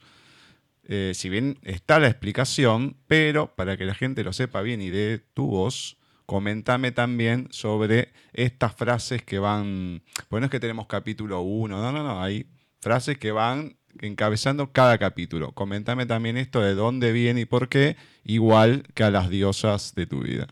Eh, 0.83 1.13
si 1.15 1.29
bien 1.29 1.59
está 1.63 1.99
la 1.99 2.07
explicación, 2.07 2.97
pero 3.07 3.55
para 3.55 3.77
que 3.77 3.85
la 3.85 3.93
gente 3.93 4.23
lo 4.23 4.33
sepa 4.33 4.61
bien 4.61 4.81
y 4.81 4.89
de 4.89 5.19
tu 5.19 5.47
voz, 5.47 5.97
comentame 6.25 6.91
también 6.91 7.47
sobre 7.51 8.11
estas 8.33 8.75
frases 8.75 9.23
que 9.23 9.39
van, 9.39 10.01
pues 10.27 10.41
no 10.41 10.45
es 10.45 10.51
que 10.51 10.59
tenemos 10.59 10.87
capítulo 10.87 11.41
1, 11.41 11.81
no, 11.81 11.91
no, 11.91 12.03
no, 12.03 12.21
hay 12.21 12.47
frases 12.79 13.17
que 13.17 13.31
van 13.31 13.77
encabezando 13.99 14.71
cada 14.71 14.97
capítulo. 14.97 15.53
Comentame 15.53 16.05
también 16.05 16.37
esto 16.37 16.61
de 16.61 16.75
dónde 16.75 17.11
viene 17.11 17.41
y 17.41 17.45
por 17.45 17.69
qué, 17.69 17.97
igual 18.23 18.83
que 18.93 19.03
a 19.03 19.11
las 19.11 19.29
diosas 19.29 19.95
de 19.95 20.05
tu 20.05 20.21
vida. 20.21 20.47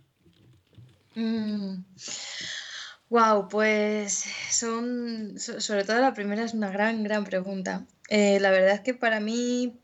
Wow, 3.10 3.44
mm. 3.44 3.48
pues 3.50 4.26
son, 4.52 5.40
sobre 5.40 5.84
todo 5.84 6.00
la 6.00 6.14
primera 6.14 6.44
es 6.44 6.54
una 6.54 6.72
gran, 6.72 7.04
gran 7.04 7.24
pregunta. 7.24 7.86
Eh, 8.10 8.40
la 8.40 8.52
verdad 8.52 8.76
es 8.76 8.82
que 8.82 8.94
para 8.94 9.20
mí, 9.20 9.80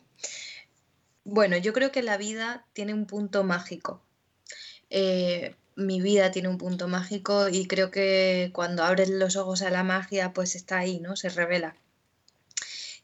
bueno, 1.23 1.57
yo 1.57 1.73
creo 1.73 1.91
que 1.91 2.03
la 2.03 2.17
vida 2.17 2.65
tiene 2.73 2.93
un 2.93 3.05
punto 3.05 3.43
mágico. 3.43 4.01
Eh, 4.89 5.55
mi 5.75 6.01
vida 6.01 6.31
tiene 6.31 6.47
un 6.47 6.57
punto 6.57 6.87
mágico 6.87 7.49
y 7.49 7.67
creo 7.67 7.91
que 7.91 8.51
cuando 8.53 8.83
abres 8.83 9.09
los 9.09 9.35
ojos 9.35 9.61
a 9.61 9.69
la 9.69 9.83
magia, 9.83 10.33
pues 10.33 10.55
está 10.55 10.77
ahí, 10.77 10.99
¿no? 10.99 11.15
Se 11.15 11.29
revela 11.29 11.75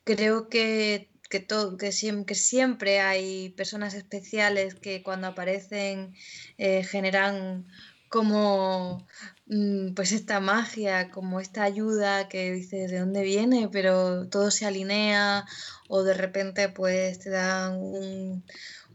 creo 0.04 0.50
que, 0.50 1.12
que, 1.30 1.40
todo, 1.40 1.78
que, 1.78 1.92
siempre, 1.92 2.36
siempre 2.36 3.00
hay 3.02 3.50
personas 3.50 3.94
especiales 3.94 4.76
que 4.76 5.04
cuando 5.04 5.28
aparecen 5.28 6.14
eh, 6.58 6.84
generan 6.84 7.68
como 8.10 9.08
mm, 9.48 9.94
pues 9.96 10.12
esta 10.12 10.40
magia, 10.42 11.10
como 11.12 11.40
esta 11.40 11.64
ayuda 11.64 12.28
que 12.28 12.52
dices 12.52 12.92
de 12.92 13.00
dónde 13.00 13.24
viene, 13.24 13.70
pero 13.72 14.28
todo 14.28 14.52
se 14.52 14.66
alinea 14.66 15.46
o 15.88 16.04
de 16.04 16.14
repente 16.14 16.70
pues 16.70 17.20
te 17.20 17.30
dan 17.30 18.44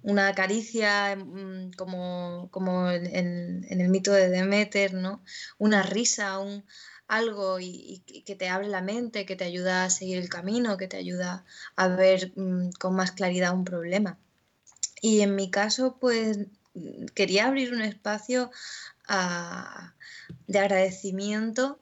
una 0.02 0.34
caricia 0.34 1.16
mm, 1.16 1.72
como, 1.76 2.48
como 2.52 2.90
en, 2.90 3.64
en, 3.68 3.80
el 3.80 3.88
mito 3.88 4.12
de 4.12 4.28
Demeter, 4.28 4.94
¿no? 4.94 5.24
Una 5.58 5.82
risa, 5.82 6.38
un, 6.38 6.64
algo 7.08 7.60
y, 7.60 8.02
que 8.24 8.34
te 8.34 8.48
abre 8.48 8.68
la 8.68 8.82
mente, 8.82 9.26
que 9.26 9.36
te 9.36 9.44
ayuda 9.44 9.84
a 9.84 9.90
seguir 9.90 10.18
el 10.18 10.28
camino, 10.28 10.76
que 10.76 10.88
te 10.88 10.96
ayuda 10.96 11.44
a 11.76 11.88
ver 11.88 12.32
mm, 12.36 12.70
con 12.78 12.94
más 12.94 13.12
claridad 13.12 13.54
un 13.54 13.64
problema. 13.64 14.18
Y 15.00 15.20
en 15.20 15.34
mi 15.36 15.50
caso, 15.50 15.98
pues 16.00 16.38
mm, 16.74 17.06
quería 17.14 17.46
abrir 17.46 17.72
un 17.72 17.82
espacio 17.82 18.50
ah, 19.08 19.94
de 20.46 20.58
agradecimiento 20.58 21.80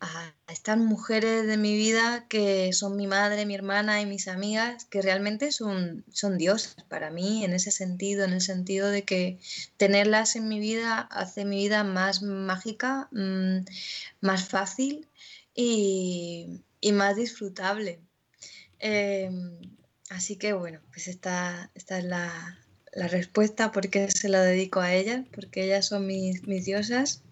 a 0.00 0.34
estas 0.48 0.78
mujeres 0.78 1.46
de 1.46 1.56
mi 1.56 1.74
vida 1.74 2.26
que 2.28 2.72
son 2.72 2.96
mi 2.96 3.06
madre, 3.06 3.46
mi 3.46 3.54
hermana 3.54 4.00
y 4.00 4.06
mis 4.06 4.28
amigas, 4.28 4.84
que 4.84 5.02
realmente 5.02 5.52
son, 5.52 6.04
son 6.12 6.38
diosas 6.38 6.76
para 6.88 7.10
mí 7.10 7.44
en 7.44 7.52
ese 7.52 7.70
sentido, 7.70 8.24
en 8.24 8.32
el 8.32 8.40
sentido 8.40 8.90
de 8.90 9.04
que 9.04 9.38
tenerlas 9.76 10.36
en 10.36 10.48
mi 10.48 10.60
vida 10.60 11.00
hace 11.00 11.44
mi 11.44 11.56
vida 11.56 11.84
más 11.84 12.22
mágica, 12.22 13.08
mm, 13.12 13.64
más 14.20 14.48
fácil 14.48 15.08
y, 15.54 16.62
más 16.92 17.16
disfrutable. 17.16 17.98
Em, 18.78 19.58
así 20.10 20.36
que 20.36 20.52
bueno, 20.52 20.80
pues 20.92 21.08
esta, 21.08 21.70
esta 21.74 21.98
es 21.98 22.04
la, 22.04 22.58
respuesta, 23.10 23.72
porque 23.72 24.10
se 24.10 24.30
la 24.30 24.40
dedico 24.42 24.80
a 24.80 24.94
ellas, 24.94 25.26
porque 25.34 25.64
ellas 25.64 25.84
son 25.86 26.06
mis, 26.06 26.46
mis 26.46 26.64
diosas. 26.64 27.22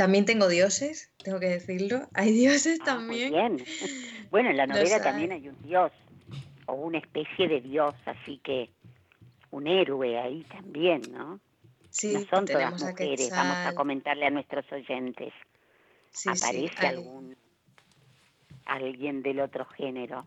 También 0.00 0.24
tengo 0.24 0.48
dioses, 0.48 1.12
tengo 1.22 1.38
que 1.40 1.50
decirlo. 1.50 2.08
Hay 2.14 2.32
dioses 2.32 2.78
ah, 2.80 2.84
también. 2.86 3.32
bien. 3.32 3.64
Bueno, 4.30 4.48
en 4.48 4.56
la 4.56 4.66
novela 4.66 5.02
también 5.02 5.30
hay 5.30 5.46
un 5.46 5.60
dios, 5.60 5.92
o 6.64 6.72
una 6.72 6.96
especie 6.96 7.46
de 7.46 7.60
dios, 7.60 7.94
así 8.06 8.40
que 8.42 8.70
un 9.50 9.66
héroe 9.66 10.18
ahí 10.18 10.42
también, 10.44 11.02
¿no? 11.12 11.38
Sí, 11.90 12.14
no 12.14 12.24
son 12.30 12.46
todas 12.46 12.80
mujeres, 12.82 13.28
vamos 13.28 13.56
a 13.58 13.74
comentarle 13.74 14.24
a 14.24 14.30
nuestros 14.30 14.64
oyentes. 14.72 15.34
¿Aparece 16.24 16.86
algún 16.86 17.36
alguien 18.64 19.22
del 19.22 19.40
otro 19.40 19.66
género? 19.66 20.26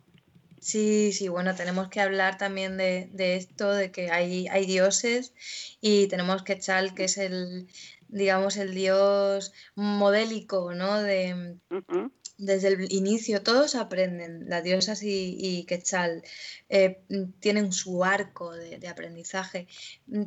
Sí, 0.60 1.12
sí, 1.14 1.30
bueno, 1.30 1.56
tenemos 1.56 1.90
que 1.90 2.00
hablar 2.00 2.38
también 2.38 2.78
de, 2.78 3.10
de, 3.12 3.38
esto, 3.38 3.74
de 3.74 3.92
que 3.92 4.12
hay, 4.12 4.48
hay 4.50 4.66
dioses 4.68 5.34
y 5.82 6.08
tenemos 6.08 6.44
que 6.44 6.54
echar 6.54 6.94
que 6.94 7.06
es 7.06 7.18
el, 7.18 7.68
digamos, 8.14 8.58
el 8.58 8.74
dios 8.74 9.54
modélico, 9.76 10.74
¿no? 10.74 11.02
De, 11.02 11.58
Desde 12.38 12.68
el 12.70 12.92
inicio 12.92 13.42
todos 13.42 13.76
aprenden, 13.76 14.50
las 14.50 14.64
diosas 14.64 15.02
y, 15.04 15.66
Quetzal 15.68 16.24
eh, 16.70 17.02
tienen 17.40 17.72
su 17.72 18.04
arco 18.04 18.52
de, 18.52 18.88
aprendizaje, 18.88 19.68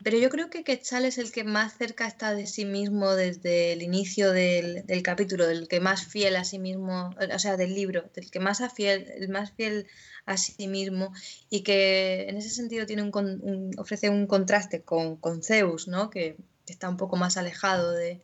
pero 0.03 0.19
yo 0.19 0.31
creo 0.31 0.51
que 0.51 0.65
Quetzal 0.65 1.05
es 1.05 1.19
el 1.19 1.31
que 1.31 1.45
más 1.45 1.77
cerca 1.79 2.07
está 2.07 2.35
de 2.35 2.47
sí 2.47 2.65
mismo 2.65 3.15
desde 3.15 3.73
el 3.73 3.83
inicio 3.83 4.33
del, 4.33 4.85
capítulo, 5.03 5.47
del 5.47 5.69
que 5.69 5.81
más 5.81 6.07
fiel 6.07 6.37
a 6.37 6.45
sí 6.45 6.59
mismo, 6.59 7.11
o 7.33 7.39
sea, 7.39 7.57
del 7.57 7.75
libro, 7.75 8.11
del 8.15 8.31
que 8.31 8.41
más 8.41 8.61
fiel, 8.75 9.13
el 9.17 9.29
más 9.29 9.53
fiel 9.53 9.87
a 10.25 10.37
sí 10.37 10.67
mismo 10.67 11.13
y 11.51 11.63
que 11.63 12.27
en 12.29 12.37
ese 12.37 12.51
sentido 12.51 12.87
tiene 12.87 13.03
un, 13.03 13.71
ofrece 13.79 14.11
un 14.11 14.27
contraste 14.27 14.83
con, 14.83 15.17
con 15.17 15.43
Zeus, 15.43 15.87
¿no? 15.87 16.11
Que, 16.11 16.37
está 16.73 16.89
un 16.89 16.97
poco 16.97 17.17
más 17.17 17.37
alejado 17.37 17.93
de, 17.93 18.23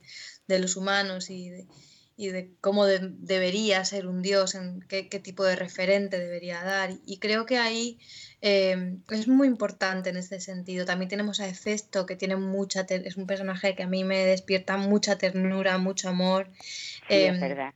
los 0.48 0.76
humanos 0.76 1.30
y 1.30 1.48
de, 1.48 1.66
cómo 2.60 2.84
debería 2.86 3.84
ser 3.84 4.06
un 4.06 4.22
dios, 4.22 4.54
en 4.54 4.80
qué, 4.82 5.04
tipo 5.04 5.44
de 5.44 5.56
referente 5.56 6.18
debería 6.18 6.62
dar. 6.62 6.90
Y 7.06 7.18
creo 7.18 7.46
que 7.46 7.58
ahí 7.58 7.98
eh, 8.42 8.98
es 9.10 9.28
muy 9.28 9.48
importante 9.48 10.10
en 10.10 10.18
ese 10.18 10.40
sentido. 10.40 10.84
También 10.84 11.08
tenemos 11.08 11.40
a 11.40 11.48
Hefesto, 11.48 12.04
que 12.06 12.16
tiene 12.16 12.36
mucha 12.36 12.82
es 12.82 13.16
un 13.16 13.26
personaje 13.26 13.74
que 13.74 13.84
a 13.84 13.88
mí 13.88 14.04
me 14.04 14.24
despierta 14.26 14.76
mucha 14.76 15.16
ternura, 15.16 15.78
mucho 15.78 16.08
amor. 16.08 16.50
es 17.08 17.34
em, 17.34 17.40
verdad. 17.40 17.74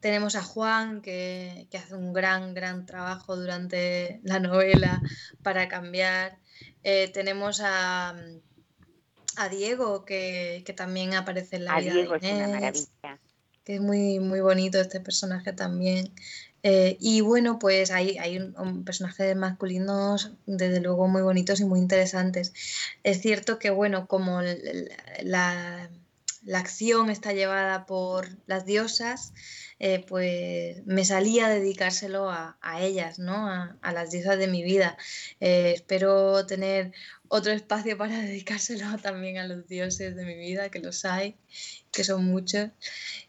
Tenemos 0.00 0.34
a 0.34 0.42
Juan, 0.42 1.02
que, 1.02 1.68
que, 1.70 1.76
hace 1.76 1.94
un 1.94 2.14
gran, 2.14 2.54
gran 2.54 2.86
trabajo 2.86 3.36
durante 3.36 4.20
la 4.24 4.40
novela 4.40 5.02
para 5.42 5.68
cambiar. 5.68 6.38
Eh, 6.82 7.10
tenemos 7.12 7.60
a, 7.62 8.14
a 9.40 9.48
Diego, 9.48 10.04
que, 10.04 10.64
también 10.76 11.14
aparece 11.14 11.56
en 11.56 11.64
la 11.64 11.80
vida 11.80 11.94
Diego 11.94 12.14
es 12.14 12.22
una 12.22 12.48
maravilla. 12.48 13.18
Que 13.64 13.74
es 13.74 13.80
muy, 13.80 14.18
muy 14.20 14.40
bonito 14.40 14.80
este 14.80 15.00
personaje 15.00 15.52
también. 15.52 16.12
Eh, 16.62 16.98
y 17.00 17.22
bueno, 17.22 17.58
pues 17.58 17.90
hay, 17.90 18.18
hay 18.18 18.38
un, 18.38 18.84
personajes 18.84 19.34
masculinos 19.34 20.32
desde 20.44 20.80
luego 20.80 21.08
muy 21.08 21.22
bonitos 21.22 21.60
y 21.60 21.64
muy 21.64 21.80
interesantes. 21.80 22.52
Es 23.02 23.20
cierto 23.22 23.58
que, 23.58 23.70
bueno, 23.70 24.06
como 24.06 24.40
la, 25.22 25.90
acción 26.52 27.10
está 27.10 27.32
llevada 27.32 27.86
por 27.86 28.28
las 28.46 28.66
diosas, 28.66 29.32
eh, 29.78 30.04
pues 30.06 30.84
me 30.84 31.04
salía 31.06 31.46
a 31.46 31.50
dedicárselo 31.50 32.28
a, 32.30 32.56
ellas, 32.80 33.18
¿no? 33.18 33.48
A, 33.48 33.92
las 33.92 34.10
diosas 34.10 34.38
de 34.38 34.48
mi 34.48 34.62
vida. 34.62 34.98
Eh, 35.40 35.72
espero 35.74 36.44
tener 36.44 36.92
otro 37.30 37.52
espacio 37.52 37.96
para 37.96 38.18
dedicárselo 38.20 38.98
también 38.98 39.38
a 39.38 39.46
los 39.46 39.66
dioses 39.66 40.14
de 40.16 40.24
mi 40.26 40.36
vida, 40.36 40.68
que 40.68 40.80
los 40.80 41.06
hay, 41.06 41.36
que 41.90 42.04
son 42.04 42.26
muchos. 42.26 42.70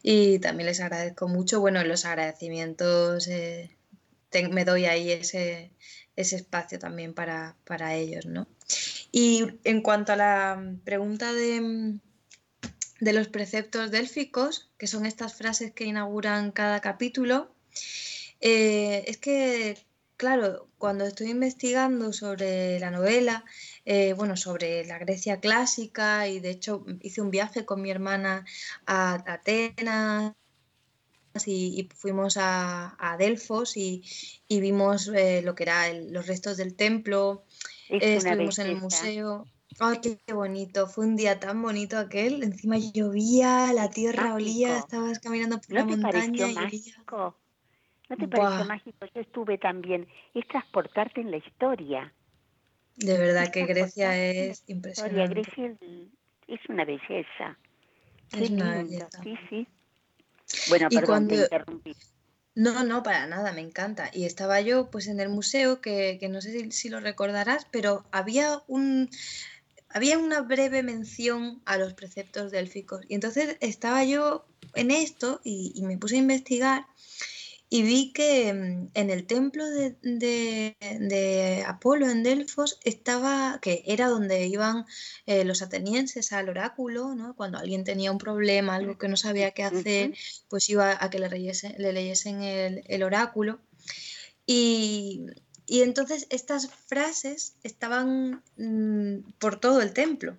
Y 0.03 0.39
también 0.39 0.67
les 0.67 0.81
agradezco 0.81 1.29
mucho. 1.29 1.61
Bueno, 1.61 1.83
los 1.85 2.03
agradecimientos 2.03 3.27
eh, 3.27 3.71
me 4.51 4.65
doy 4.65 4.85
ahí 4.85 5.11
ese, 5.11 5.71
ese 6.15 6.35
espacio 6.37 6.79
también 6.79 7.13
para, 7.13 7.55
para, 7.63 7.95
ellos, 7.95 8.25
¿no? 8.25 8.47
Y 9.11 9.59
en 9.63 9.81
cuanto 9.81 10.13
a 10.13 10.15
la 10.15 10.75
pregunta 10.83 11.33
de, 11.33 11.99
de 12.99 13.13
los 13.13 13.27
preceptos 13.27 13.91
délficos, 13.91 14.71
que 14.77 14.87
son 14.87 15.05
estas 15.05 15.35
frases 15.35 15.73
que 15.73 15.85
inauguran 15.85 16.51
cada 16.51 16.79
capítulo, 16.79 17.53
eh, 18.39 19.03
es 19.07 19.17
que, 19.17 19.77
claro, 20.17 20.67
cuando 20.79 21.05
estoy 21.05 21.29
investigando 21.29 22.11
sobre 22.13 22.79
la 22.79 22.89
novela, 22.89 23.45
eh, 23.85 24.13
bueno, 24.13 24.37
sobre 24.37 24.85
la 24.85 24.99
Grecia 24.99 25.39
clásica 25.39 26.27
y 26.27 26.39
de 26.39 26.51
hecho 26.51 26.85
hice 27.01 27.21
un 27.21 27.31
viaje 27.31 27.65
con 27.65 27.81
mi 27.81 27.89
hermana 27.89 28.45
a 28.85 29.23
Atenas 29.25 30.35
y, 31.45 31.89
fuimos 31.95 32.37
a, 32.39 33.15
Delfos 33.17 33.77
y, 33.77 34.03
vimos 34.49 35.07
eh, 35.07 35.41
lo 35.41 35.55
que 35.55 35.63
eran 35.63 36.13
los 36.13 36.27
restos 36.27 36.57
del 36.57 36.75
templo, 36.75 37.43
estuvimos 37.89 38.59
en 38.59 38.67
el 38.67 38.75
museo. 38.77 39.47
Ay, 39.79 39.99
qué, 40.01 40.33
bonito, 40.33 40.87
fue 40.87 41.05
un 41.05 41.15
día 41.15 41.39
tan 41.39 41.61
bonito 41.61 41.97
aquel, 41.97 42.43
encima 42.43 42.77
llovía, 42.77 43.71
la 43.73 43.89
tierra 43.89 44.35
olía, 44.35 44.77
estabas 44.77 45.19
caminando 45.19 45.59
por 45.59 45.73
la 45.73 45.85
montaña 45.85 46.49
y 46.49 46.57
olía. 46.57 46.95
¿No 48.09 48.17
te 48.17 48.27
pareció 48.27 48.65
mágico? 48.65 49.05
Yo 49.15 49.21
estuve 49.21 49.57
también. 49.57 50.05
Es 50.33 50.45
transportarte 50.49 51.21
en 51.21 51.31
la 51.31 51.37
historia. 51.37 52.13
De 53.01 53.17
verdad 53.17 53.51
que 53.51 53.65
Grecia 53.65 54.17
es 54.17 54.63
impresionante. 54.67 55.41
Grecia 55.41 55.77
es 56.47 56.59
una 56.69 56.85
belleza. 56.85 57.57
Es 58.31 58.49
una 58.49 58.75
belleza. 58.77 59.09
Sí, 59.23 59.35
sí. 59.49 59.67
Bueno, 60.69 60.89
perdón, 60.89 61.05
cuando... 61.05 61.35
te 61.35 61.41
interrumpí. 61.41 61.95
No, 62.53 62.83
no, 62.83 63.01
para 63.01 63.27
nada, 63.27 63.53
me 63.53 63.61
encanta. 63.61 64.11
Y 64.13 64.25
estaba 64.25 64.59
yo 64.61 64.91
pues 64.91 65.07
en 65.07 65.19
el 65.19 65.29
museo, 65.29 65.79
que, 65.81 66.19
no 66.29 66.41
sé 66.41 66.71
si, 66.71 66.89
lo 66.89 66.99
recordarás, 66.99 67.65
pero 67.71 68.05
había 68.11 68.61
un 68.67 69.09
había 69.93 70.17
una 70.17 70.41
breve 70.41 70.83
mención 70.83 71.61
a 71.65 71.77
los 71.77 71.93
preceptos 71.93 72.51
delficos. 72.51 73.01
Y 73.09 73.15
entonces 73.15 73.57
estaba 73.61 74.03
yo 74.03 74.45
en 74.75 74.91
esto 74.91 75.41
y, 75.43 75.73
y 75.75 75.83
me 75.83 75.97
puse 75.97 76.15
a 76.15 76.19
investigar 76.19 76.85
y 77.73 77.83
vi 77.83 78.11
que 78.11 78.53
mm, 78.53 78.89
en 78.95 79.09
el 79.09 79.25
templo 79.25 79.65
de, 79.65 80.75
Apolo 81.65 82.09
en 82.09 82.21
Delfos 82.21 82.77
estaba, 82.83 83.59
que 83.61 83.83
era 83.87 84.09
donde 84.09 84.45
iban 84.45 84.85
eh, 85.25 85.45
los 85.45 85.61
atenienses 85.61 86.33
al 86.33 86.49
oráculo, 86.49 87.15
¿no? 87.15 87.33
cuando 87.33 87.57
alguien 87.57 87.85
tenía 87.85 88.11
un 88.11 88.17
problema, 88.17 88.75
algo 88.75 88.97
que 88.97 89.07
no 89.07 89.15
sabía 89.15 89.51
qué 89.51 89.63
hacer, 89.63 90.13
pues 90.49 90.69
iba 90.69 90.97
a 90.99 91.09
que 91.09 91.19
le, 91.19 91.29
le 91.29 91.93
leyesen 91.93 92.43
el, 92.43 93.03
oráculo. 93.03 93.61
Y, 94.45 95.27
entonces 95.67 96.27
estas 96.29 96.69
frases 96.87 97.55
estaban 97.63 98.43
mm, 98.57 99.31
por 99.39 99.61
todo 99.61 99.81
el 99.81 99.93
templo. 99.93 100.37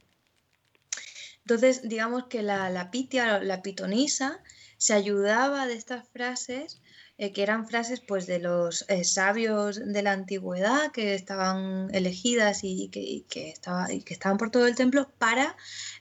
Entonces, 1.47 1.89
digamos 1.89 2.27
que 2.27 2.43
la, 2.43 2.69
la 2.69 2.91
pitia, 2.91 3.39
la 3.43 3.63
pitonisa, 3.63 4.43
se 4.77 4.93
ayudaba 4.93 5.67
de 5.67 5.75
estas 5.75 6.07
frases 6.09 6.82
eh, 7.23 7.33
que 7.33 7.45
eran 7.45 7.69
frases 7.69 8.01
pues 8.01 8.27
de 8.27 8.41
los 8.41 8.85
eh, 8.89 9.05
sabios 9.05 9.81
de 9.81 10.03
la 10.03 10.11
antigüedad 10.11 10.91
que 10.91 11.15
estaban 11.15 11.89
elegidas 11.95 12.65
y 12.65 12.89
que, 12.89 13.49
estaba, 13.49 13.87
que 13.87 14.13
estaban 14.13 14.39
por 14.39 14.51
todo 14.51 14.67
el 14.67 14.75
templo 14.75 15.09
para 15.19 15.57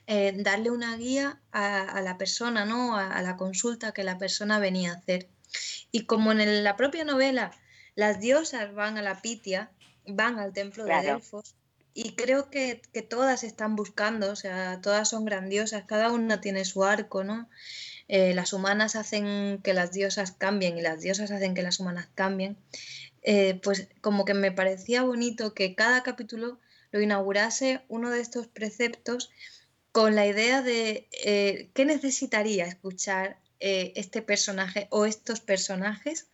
eh, 0.08 0.34
darle 0.38 0.72
una 0.72 0.96
guía 0.96 1.40
a, 1.52 2.00
la 2.00 2.18
persona, 2.18 2.64
¿no? 2.64 2.96
A, 2.96 3.22
la 3.22 3.36
consulta 3.36 3.92
que 3.92 4.02
la 4.02 4.18
persona 4.18 4.58
venía 4.58 4.90
a 4.90 4.96
hacer. 4.96 5.28
Y 5.92 6.06
como 6.06 6.32
en 6.32 6.64
la 6.64 6.74
propia 6.74 7.04
novela 7.04 7.52
las 7.94 8.18
diosas 8.18 8.74
van 8.74 8.98
a 8.98 9.02
la 9.02 9.22
Pitia, 9.22 9.70
van 10.08 10.40
al 10.40 10.52
templo 10.52 10.84
de 10.84 11.02
Delfos, 11.02 11.54
y 11.94 12.16
creo 12.16 12.50
que, 12.50 12.82
que, 12.92 13.02
todas 13.02 13.44
están 13.44 13.76
buscando, 13.76 14.32
o 14.32 14.36
sea, 14.36 14.80
todas 14.80 15.08
son 15.08 15.24
grandiosas, 15.24 15.84
cada 15.84 16.10
una 16.10 16.40
tiene 16.40 16.64
su 16.64 16.82
arco, 16.82 17.22
¿no? 17.22 17.48
Eh, 18.14 18.34
las 18.34 18.52
humanas 18.52 18.94
hacen 18.94 19.62
que 19.64 19.72
las 19.72 19.90
diosas 19.94 20.32
cambien 20.32 20.76
y 20.76 20.82
las 20.82 21.00
diosas 21.00 21.30
hacen 21.30 21.54
que 21.54 21.62
las 21.62 21.80
humanas 21.80 22.10
cambien, 22.14 22.58
eh, 23.22 23.58
pues 23.62 23.88
como 24.02 24.26
que 24.26 24.34
me 24.34 24.52
parecía 24.52 25.02
bonito 25.02 25.54
que 25.54 25.74
cada 25.74 26.02
capítulo 26.02 26.58
lo 26.90 27.00
inaugurase 27.00 27.80
uno 27.88 28.10
de 28.10 28.20
estos 28.20 28.48
preceptos 28.48 29.32
con 29.92 30.14
la 30.14 30.26
idea 30.26 30.60
de 30.60 31.08
eh, 31.24 31.70
qué 31.72 31.86
necesitaría 31.86 32.66
escuchar 32.66 33.38
este 33.60 34.20
personaje 34.20 34.88
o 34.90 35.06
estos 35.06 35.40
personajes 35.40 36.28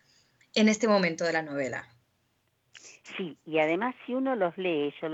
en 0.55 0.69
este 0.69 0.89
momento 0.89 1.25
de 1.25 1.35
la 1.35 1.43
novela. 1.43 1.87
Sí, 3.17 3.37
y 3.45 3.59
además 3.59 3.95
si 4.05 4.15
uno 4.15 4.35
los 4.35 4.57
lee, 4.57 4.93
yo, 5.01 5.09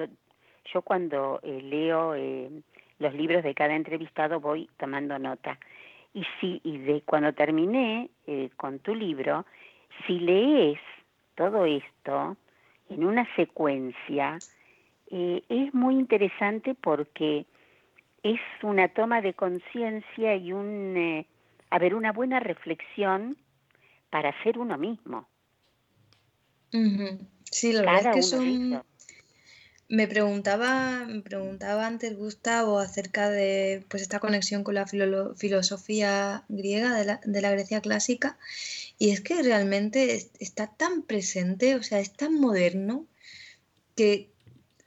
yo 0.72 0.80
cuando 0.80 1.40
leo 1.42 2.14
los 3.00 3.14
libros 3.14 3.42
de 3.42 3.54
cada 3.54 3.74
entrevistado 3.74 4.40
voy 4.40 4.70
tomando 4.78 5.18
nota. 5.18 5.58
Y 6.14 6.24
si 6.40 6.60
y 6.64 6.78
de 6.78 7.02
cuando 7.02 7.32
terminé 7.32 8.10
eh, 8.26 8.50
con 8.56 8.78
tu 8.78 8.94
libro, 8.94 9.44
si 10.06 10.18
lees 10.20 10.78
todo 11.34 11.66
esto 11.66 12.36
en 12.88 13.04
una 13.04 13.26
secuencia, 13.34 14.38
eh, 15.10 15.42
es 15.48 15.74
muy 15.74 15.94
interesante 15.94 16.74
porque 16.74 17.46
es 18.22 18.40
una 18.62 18.88
toma 18.88 19.20
de 19.20 19.34
conciencia 19.34 20.34
y 20.36 20.52
un, 20.52 20.96
eh, 20.96 21.26
a 21.70 21.78
ver, 21.78 21.94
una 21.94 22.12
buena 22.12 22.40
reflexión 22.40 23.36
para 24.10 24.32
ser 24.42 24.58
uno 24.58 24.78
mismo. 24.78 25.28
Sí, 27.44 27.72
la 27.72 27.82
verdad 27.82 28.16
es 28.16 28.16
que 28.16 28.22
son, 28.22 28.82
me 29.94 30.08
preguntaba, 30.08 31.04
me 31.06 31.20
preguntaba 31.22 31.86
antes 31.86 32.16
Gustavo 32.16 32.78
acerca 32.78 33.30
de 33.30 33.84
pues 33.88 34.02
esta 34.02 34.20
conexión 34.20 34.64
con 34.64 34.74
la 34.74 34.86
filosofía 34.86 36.44
griega 36.48 36.96
de 36.96 37.04
la, 37.04 37.20
de 37.24 37.40
la, 37.40 37.52
Grecia 37.52 37.80
clásica. 37.80 38.36
Y 38.98 39.10
es 39.10 39.20
que 39.20 39.42
realmente 39.42 40.30
está 40.40 40.66
tan 40.66 41.02
presente, 41.02 41.76
o 41.76 41.82
sea, 41.82 42.00
es 42.00 42.12
tan 42.12 42.34
moderno 42.34 43.06
que 43.94 44.30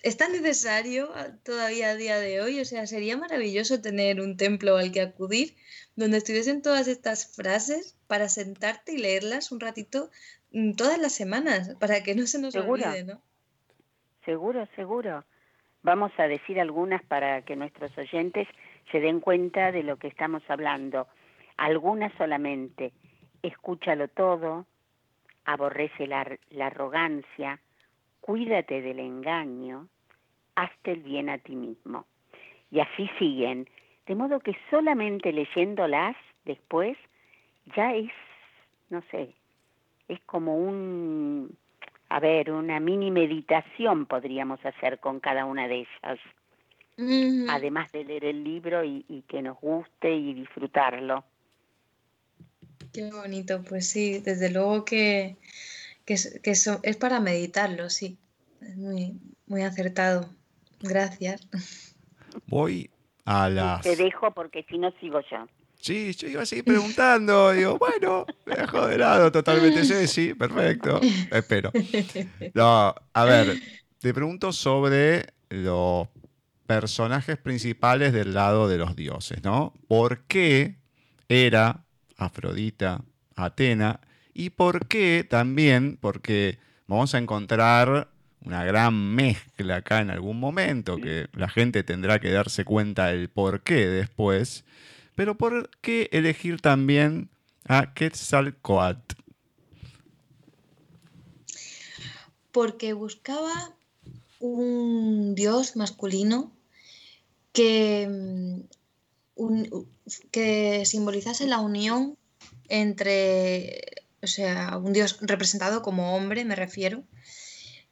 es 0.03 0.17
tan 0.17 0.31
necesario 0.31 1.09
todavía 1.43 1.89
a 1.89 1.95
día 1.95 2.19
de 2.19 2.41
hoy, 2.41 2.59
o 2.59 2.65
sea, 2.65 2.85
sería 2.85 3.17
maravilloso 3.17 3.81
tener 3.81 4.21
un 4.21 4.37
templo 4.37 4.77
al 4.77 4.91
que 4.91 5.01
acudir 5.01 5.55
donde 5.95 6.17
estuviesen 6.17 6.61
todas 6.61 6.87
estas 6.87 7.27
frases 7.27 7.95
para 8.07 8.29
sentarte 8.29 8.93
y 8.93 8.97
leerlas 8.97 9.51
un 9.51 9.59
ratito 9.59 10.11
mm, 10.51 10.73
todas 10.73 10.99
las 10.99 11.13
semanas 11.13 11.75
para 11.79 12.03
que 12.03 12.15
no 12.15 12.27
se 12.27 12.39
nos 12.39 12.55
olvide, 12.55 13.03
¿no? 13.03 13.21
Seguro, 14.27 14.67
seguro. 14.75 15.23
Vamos 15.83 16.11
a 16.17 16.27
decir 16.27 16.59
algunas 16.59 17.01
para 17.05 17.43
que 17.43 17.55
nuestros 17.55 17.97
oyentes 17.97 18.45
se 18.91 18.99
den 18.99 19.21
cuenta 19.21 19.71
de 19.71 19.83
lo 19.83 19.95
que 19.95 20.09
estamos 20.09 20.43
hablando. 20.49 21.07
Algunas 21.55 22.11
solamente. 22.17 22.91
Escúchalo 23.41 24.09
todo, 24.09 24.65
aborrece 25.45 26.07
la, 26.07 26.27
arrogancia, 26.59 27.61
cuídate 28.19 28.81
del 28.81 28.99
engaño, 28.99 29.87
hazte 30.55 30.91
el 30.91 31.03
bien 31.03 31.29
a 31.29 31.37
ti 31.37 31.55
mismo. 31.55 32.05
Y 32.69 32.81
así 32.81 33.09
siguen. 33.17 33.69
De 34.07 34.15
modo 34.15 34.41
que 34.41 34.57
solamente 34.69 35.31
leyéndolas 35.31 36.17
después 36.43 36.97
ya 37.77 37.95
es, 37.95 38.11
no 38.89 39.01
sé, 39.09 39.33
es 40.09 40.19
como 40.25 40.57
un 40.57 41.57
a 42.09 42.19
ver, 42.19 42.51
una 42.51 42.79
mini 42.79 43.11
meditación 43.11 44.05
podríamos 44.05 44.63
hacer 44.65 44.99
con 44.99 45.19
cada 45.19 45.45
una 45.45 45.67
de 45.67 45.85
ellas, 45.85 46.19
además 47.49 47.91
de 47.91 48.05
leer 48.05 48.25
el 48.25 48.43
libro 48.43 48.83
y, 48.83 49.23
que 49.27 49.41
nos 49.41 49.59
guste 49.59 50.15
y 50.15 50.33
disfrutarlo. 50.33 51.23
Qué 52.93 53.11
bonito, 53.11 53.61
pues 53.67 53.89
sí, 53.89 54.19
desde 54.19 54.51
luego 54.51 54.85
que, 54.85 55.35
que, 56.05 56.13
es 56.13 56.97
para 56.97 57.19
meditarlo, 57.19 57.89
sí, 57.89 58.17
es 58.61 58.77
muy, 58.77 59.19
muy 59.45 59.63
acertado. 59.63 60.29
Gracias. 60.79 61.47
Voy 62.47 62.89
a 63.25 63.49
las... 63.49 63.81
Te 63.81 63.95
dejo 63.95 64.31
porque 64.31 64.63
si 64.69 64.77
no 64.77 64.91
sigo 64.99 65.19
yo. 65.29 65.47
Sí, 65.79 66.13
yo 66.13 66.27
iba 66.27 66.41
a 66.41 66.45
seguir 66.45 66.65
preguntando. 66.65 67.51
Digo, 67.51 67.77
bueno, 67.77 68.25
me 68.45 68.55
dejo 68.55 68.87
de 68.87 68.97
lado 68.97 69.31
totalmente. 69.31 69.83
Sí, 70.07 70.33
perfecto. 70.33 70.99
Espero. 71.31 71.71
No, 72.53 72.93
a 73.13 73.25
ver, 73.25 73.59
te 73.99 74.13
pregunto 74.13 74.51
sobre 74.51 75.27
los 75.49 76.07
personajes 76.65 77.37
principales 77.37 78.13
del 78.13 78.33
lado 78.33 78.67
de 78.67 78.77
los 78.77 78.95
dioses, 78.95 79.43
¿no? 79.43 79.73
¿Por 79.87 80.23
qué 80.25 80.75
era 81.29 81.85
Afrodita, 82.17 83.03
Atena? 83.35 84.01
Y 84.33 84.51
por 84.51 84.87
qué 84.87 85.25
también, 85.27 85.97
porque 85.99 86.59
vamos 86.87 87.15
a 87.15 87.17
encontrar 87.17 88.09
una 88.41 88.63
gran 88.63 89.15
mezcla 89.15 89.77
acá 89.77 89.99
en 89.99 90.09
algún 90.09 90.39
momento, 90.39 90.97
que 90.97 91.27
la 91.33 91.49
gente 91.49 91.83
tendrá 91.83 92.19
que 92.19 92.31
darse 92.31 92.65
cuenta 92.65 93.07
del 93.07 93.29
por 93.29 93.61
qué 93.61 93.87
después 93.87 94.63
pero 95.17 95.35
¿por 95.35 95.71
qué 95.81 96.09
elegir 96.11 96.61
también 96.61 97.31
a 97.67 97.95
Quetzalcoatl? 97.95 99.15
Porque 102.51 102.93
buscaba 102.93 103.73
un 104.39 105.33
dios 105.33 105.75
masculino 105.75 106.51
que, 107.51 108.07
mm, 108.07 109.65
que 110.29 110.85
simbolizase 110.85 111.47
la 111.47 111.61
unión 111.61 112.15
entre, 112.69 113.81
o 114.21 114.27
sea, 114.27 114.77
un 114.77 114.93
dios 114.93 115.17
representado 115.21 115.81
como 115.81 116.15
hombre, 116.15 116.45
me 116.45 116.55
refiero, 116.55 117.03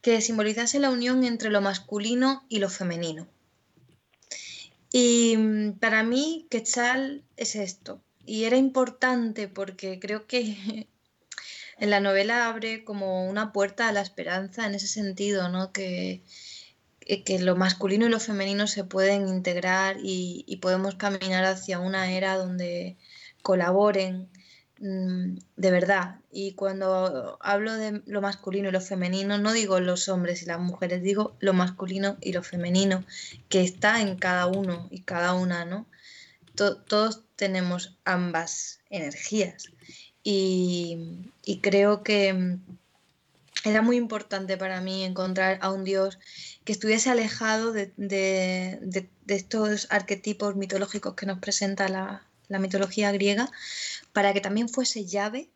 que 0.00 0.20
simbolizase 0.20 0.78
la 0.78 0.90
unión 0.90 1.24
entre 1.24 1.50
lo 1.50 1.60
masculino 1.60 2.46
y 2.48 2.60
lo 2.60 2.70
femenino. 2.70 3.26
Y 4.92 5.36
mm, 5.36 5.72
para 5.78 6.02
mí, 6.02 6.46
Quetzal 6.50 7.22
es 7.36 7.56
esto. 7.56 8.00
Y 8.24 8.44
era 8.44 8.56
importante 8.56 9.48
porque 9.48 9.98
creo 10.00 10.26
que 10.26 10.88
en 11.78 11.90
la 11.90 12.00
novela 12.00 12.48
abre 12.48 12.84
como 12.84 13.28
una 13.28 13.52
puerta 13.52 13.88
a 13.88 13.92
la 13.92 14.00
esperanza 14.00 14.66
en 14.66 14.74
ese 14.74 14.88
sentido, 14.88 15.48
¿no? 15.48 15.72
Que, 15.72 16.22
eh, 17.08 17.22
que 17.22 17.38
lo 17.38 17.54
masculino 17.54 18.06
y 18.06 18.08
lo 18.08 18.18
femenino 18.18 18.66
se 18.66 18.82
pueden 18.82 19.28
integrar 19.28 19.96
y, 20.02 20.58
podemos 20.60 20.96
caminar 20.96 21.44
hacia 21.44 21.78
una 21.78 22.10
era 22.12 22.36
donde 22.36 22.96
colaboren 23.42 24.28
de 24.78 25.70
verdad. 25.70 26.16
Y 26.30 26.52
cuando 26.52 27.38
hablo 27.40 27.74
de 27.74 28.02
lo 28.06 28.20
masculino 28.20 28.68
y 28.68 28.72
lo 28.72 28.80
femenino, 28.80 29.38
no 29.38 29.52
digo 29.52 29.80
los 29.80 30.08
hombres 30.08 30.42
y 30.42 30.46
las 30.46 30.60
mujeres, 30.60 31.02
digo 31.02 31.36
lo 31.40 31.54
masculino 31.54 32.16
y 32.20 32.32
lo 32.32 32.42
femenino, 32.42 33.04
que 33.48 33.62
está 33.62 34.00
en 34.02 34.16
cada 34.16 34.46
uno 34.46 34.88
y 34.90 35.00
cada 35.02 35.32
una, 35.34 35.64
¿no? 35.64 35.86
todos 36.56 37.22
tenemos 37.36 37.96
ambas 38.04 38.80
energías. 38.90 39.68
Y, 40.22 41.30
creo 41.62 42.02
que 42.02 42.32
mm, 42.32 42.60
era 43.64 43.82
muy 43.82 43.96
importante 43.96 44.56
para 44.56 44.80
mí 44.80 45.04
encontrar 45.04 45.58
a 45.60 45.70
un 45.70 45.84
Dios 45.84 46.18
que 46.64 46.72
estuviese 46.72 47.10
alejado 47.10 47.72
de, 47.72 47.92
estos 49.28 49.86
arquetipos 49.90 50.56
mitológicos 50.56 51.14
que 51.14 51.26
nos 51.26 51.38
presenta 51.38 51.88
la 51.88 52.58
mitología 52.58 53.12
griega, 53.12 53.50
para 54.16 54.32
que 54.32 54.40
también 54.40 54.70
fuese 54.70 55.04
llave 55.04 55.50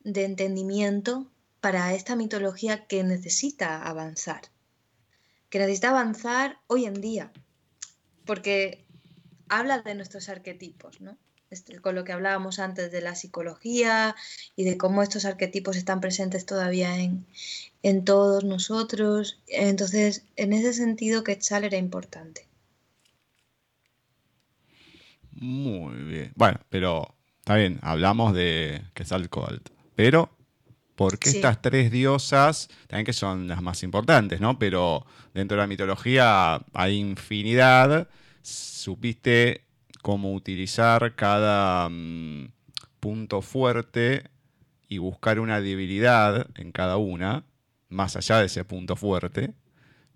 de 0.00 0.24
entendimiento 0.24 1.30
para 1.60 1.94
esta 1.94 2.16
mitología 2.16 2.88
que 2.88 3.04
necesita 3.04 3.80
avanzar, 3.80 4.40
que 5.50 5.60
necesita 5.60 5.90
avanzar 5.90 6.58
hoy 6.66 6.86
en 6.86 7.00
día, 7.00 7.30
porque 8.24 8.84
habla 9.48 9.82
de 9.82 9.94
nuestros 9.94 10.28
arquetipos, 10.28 11.00
¿no? 11.00 11.16
Con 11.80 11.94
lo 11.94 12.02
que 12.02 12.10
hablábamos 12.10 12.58
antes 12.58 12.90
de 12.90 13.02
la 13.02 13.14
psicología 13.14 14.16
y 14.56 14.64
de 14.64 14.76
cómo 14.76 15.04
estos 15.04 15.24
arquetipos 15.24 15.76
están 15.76 16.00
presentes 16.00 16.44
todavía 16.44 16.98
en, 16.98 17.24
en 17.84 18.04
todos 18.04 18.42
nosotros. 18.42 19.40
Entonces, 19.46 20.24
en 20.34 20.52
ese 20.52 20.72
sentido, 20.72 21.22
Quetzal 21.22 21.62
era 21.62 21.76
importante. 21.76 22.48
Muy 25.30 26.02
bien. 26.02 26.32
Bueno, 26.34 26.58
pero 26.68 27.14
está 27.42 27.56
bien, 27.56 27.80
hablamos 27.82 28.34
de 28.34 28.82
Quetzalcoatl. 28.94 29.72
Pero, 29.96 30.30
¿por 30.94 31.18
qué 31.18 31.30
estas 31.30 31.60
tres 31.60 31.90
diosas, 31.90 32.68
también 32.86 33.04
que 33.04 33.12
son 33.12 33.48
las 33.48 33.60
más 33.60 33.82
importantes, 33.82 34.40
¿no? 34.40 34.60
Pero 34.60 35.04
dentro 35.34 35.56
de 35.56 35.62
la 35.62 35.66
mitología 35.66 36.60
hay 36.72 36.98
infinidad. 36.98 38.08
Supiste 38.42 39.64
cómo 40.02 40.32
utilizar 40.34 41.16
cada 41.16 41.88
mm, 41.88 42.52
punto 43.00 43.42
fuerte 43.42 44.30
y 44.88 44.98
buscar 44.98 45.40
una 45.40 45.60
debilidad 45.60 46.46
en 46.54 46.70
cada 46.70 46.96
una, 46.96 47.44
más 47.88 48.14
allá 48.14 48.38
de 48.38 48.46
ese 48.46 48.64
punto 48.64 48.94
fuerte. 48.94 49.52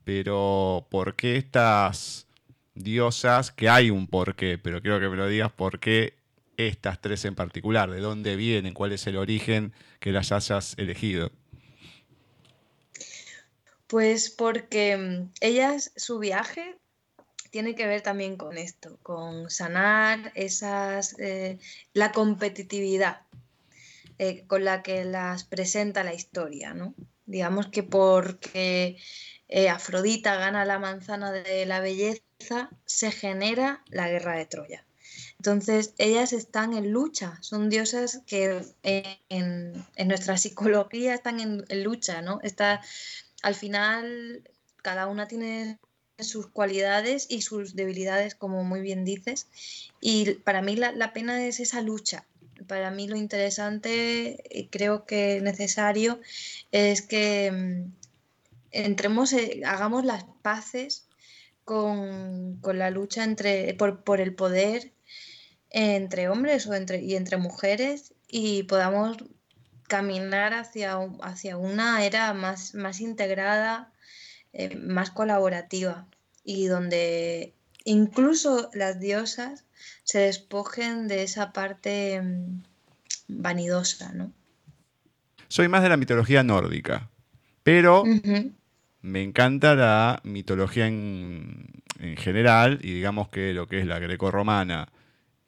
Pero, 0.05 0.87
¿por 0.93 1.17
qué 1.17 1.39
estas 1.39 2.29
diosas, 2.77 3.51
que 3.51 3.69
hay 3.69 3.91
un 3.91 4.07
porqué, 4.07 4.59
pero 4.59 4.81
quiero 4.81 5.01
que 5.01 5.09
me 5.09 5.17
lo 5.17 5.27
digas 5.27 5.51
por 5.51 5.81
qué 5.81 6.15
estas 6.57 7.01
tres 7.01 7.25
en 7.25 7.35
particular, 7.35 7.91
de 7.91 8.01
dónde 8.01 8.37
vienen, 8.37 8.75
cuál 8.75 8.93
es 8.93 9.07
el 9.07 9.17
origen 9.17 9.73
que 10.01 10.13
las 10.13 10.33
hayas 10.33 10.75
elegido. 10.79 11.31
Pues 13.87 14.31
porque 14.31 14.97
mm, 14.97 15.33
ellas, 15.41 15.93
su 15.97 16.19
viaje 16.19 16.77
tiene 17.51 17.75
que 17.75 17.87
ver 17.87 18.03
también 18.03 18.37
con 18.37 18.59
esto, 18.59 18.99
con 19.03 19.51
sanar 19.51 20.33
esas, 20.35 21.19
eh, 21.19 21.59
la 21.93 22.13
competitividad 22.13 23.23
eh, 24.19 24.47
con 24.47 24.65
la 24.65 24.83
que 24.83 25.05
las 25.05 25.45
presenta 25.45 26.03
la 26.03 26.15
historia, 26.15 26.75
¿no? 26.75 26.95
Digamos 27.27 27.69
que 27.69 27.83
porque 27.83 28.97
eh, 29.49 29.69
Afrodita 29.69 30.37
gana 30.37 30.65
la 30.65 30.79
manzana 30.79 31.33
de 31.33 31.67
la 31.67 31.81
belleza, 31.81 32.71
se 32.87 33.11
genera 33.11 33.83
la 33.89 34.09
guerra 34.09 34.37
de 34.37 34.47
Troya. 34.47 34.86
Entonces, 35.39 35.95
ellas 35.99 36.33
están 36.33 36.73
en 36.73 36.91
lucha, 36.91 37.39
son 37.41 37.69
diosas 37.69 38.23
que 38.27 38.65
en, 38.83 39.85
nuestra 40.07 40.37
psicología 40.39 41.15
están 41.15 41.41
en, 41.41 41.65
lucha, 41.83 42.23
¿no? 42.23 42.41
Está, 42.43 42.81
al 43.43 43.55
final, 43.55 44.43
cada 44.83 45.07
una 45.07 45.29
tiene 45.29 45.79
sus 46.19 46.47
cualidades 46.47 47.27
y 47.29 47.43
sus 47.43 47.77
debilidades, 47.77 48.35
como 48.35 48.65
muy 48.65 48.81
bien 48.81 49.05
dices, 49.05 49.47
y 50.01 50.33
para 50.37 50.63
mí 50.63 50.77
la, 50.77 51.13
pena 51.13 51.47
es 51.47 51.61
esa 51.61 51.83
lucha. 51.83 52.25
Para 52.67 52.91
mí 52.91 53.07
lo 53.07 53.17
interesante, 53.17 54.43
y 54.51 54.69
creo 54.69 55.05
que 55.05 55.41
necesario, 55.43 56.21
es 56.73 57.03
que 57.03 57.53
mm, 57.53 57.93
entremos, 58.71 59.33
eh, 59.35 59.63
hagamos 59.67 60.05
las 60.07 60.25
paces 60.43 61.07
con, 61.67 62.61
la 62.63 62.91
lucha 62.91 63.25
entre, 63.25 63.75
por, 63.75 64.21
el 64.21 64.35
poder 64.35 64.93
entre 65.71 66.29
hombres 66.29 66.67
o 66.67 66.75
entre, 66.75 67.03
y 67.03 67.17
entre 67.17 67.37
mujeres 67.37 68.15
y 68.29 68.65
podamos 68.65 69.19
caminar 69.89 70.55
hacia, 70.55 70.99
hacia 71.23 71.57
una 71.57 72.05
era 72.05 72.35
más, 72.35 72.75
más 72.75 73.01
integrada, 73.01 73.93
eh, 74.53 74.77
más 74.77 75.11
colaborativa 75.11 76.07
y 76.45 76.67
donde 76.67 77.55
incluso 77.85 78.71
las 78.73 79.01
diosas 79.01 79.65
se 80.05 80.21
despojen 80.21 81.09
de 81.09 81.23
esa 81.23 81.53
parte 81.53 82.21
mm, 82.23 82.63
vanidosa, 83.29 84.13
¿no? 84.13 84.33
Soy 85.49 85.69
más 85.69 85.83
de 85.83 85.89
la 85.89 85.97
mitología 85.97 86.43
nórdica, 86.43 87.09
pero 87.63 88.05
me 89.01 89.23
encanta 89.23 89.75
la 89.75 90.21
mitología 90.25 90.87
en, 90.89 91.73
general 92.19 92.79
y 92.83 92.93
digamos 92.93 93.29
que 93.29 93.55
lo 93.55 93.69
que 93.69 93.79
es 93.79 93.87
la 93.87 93.99
greco-romana 93.99 94.89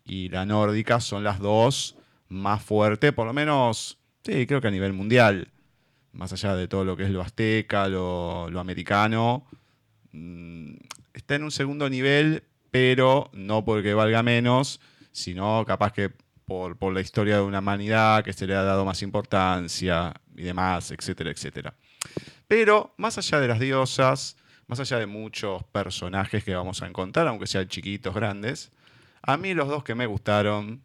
y 0.09 0.31
la 0.31 0.47
nórdica 0.47 1.01
son 1.01 1.23
las 1.23 1.39
dos 1.39 1.95
más 2.29 2.63
fuertes, 2.63 3.13
por 3.13 3.27
lo 3.27 3.33
menos, 3.33 3.99
sí, 4.25 4.47
creo 4.47 4.61
que 4.61 4.69
a 4.69 4.73
nivel 4.73 4.95
mundial, 4.95 5.49
más 6.13 6.33
allá 6.33 6.57
de 6.57 6.67
todo 6.67 6.85
lo 6.85 6.97
que 6.97 7.05
es 7.05 7.11
lo 7.11 7.21
azteca, 7.21 7.89
lo, 7.89 8.47
americano, 8.59 9.47
mm, 10.13 10.75
está 11.13 11.37
en 11.37 11.45
un 11.45 11.51
segundo 11.51 11.89
nivel, 11.89 12.43
pero 12.71 13.31
no 13.35 13.65
porque 13.65 13.95
valga 13.95 14.23
menos, 14.23 14.81
sino 15.13 15.65
capaz 15.67 15.93
que 15.93 16.11
por, 16.47 16.77
por 16.79 16.95
la 16.95 17.03
historia 17.03 17.37
de 17.37 17.43
una 17.43 17.59
humanidad 17.59 18.25
que 18.25 18.33
se 18.33 18.47
le 18.47 18.55
ha 18.55 18.63
dado 18.63 18.85
más 18.85 19.03
importancia 19.03 20.15
y 20.35 20.43
demás, 20.43 20.91
etcétera, 20.91 21.31
etcétera. 21.31 21.75
Pero 22.47 22.95
más 22.97 23.19
allá 23.19 23.41
de 23.41 23.49
las 23.49 23.61
diosas, 23.61 24.37
más 24.67 24.81
allá 24.81 24.99
de 24.99 25.07
muchos 25.07 25.65
personajes 25.65 26.45
que 26.45 26.55
vamos 26.55 26.83
a 26.83 26.87
encontrar, 26.87 27.29
aunque 27.29 27.47
sean 27.47 27.69
chiquitos, 27.69 28.15
grandes, 28.15 28.73
a 29.29 29.37
mí 29.37 29.53
los 29.53 29.69
dos 29.69 29.85
que 29.85 29.95
me 29.95 30.07
gustaron 30.07 30.83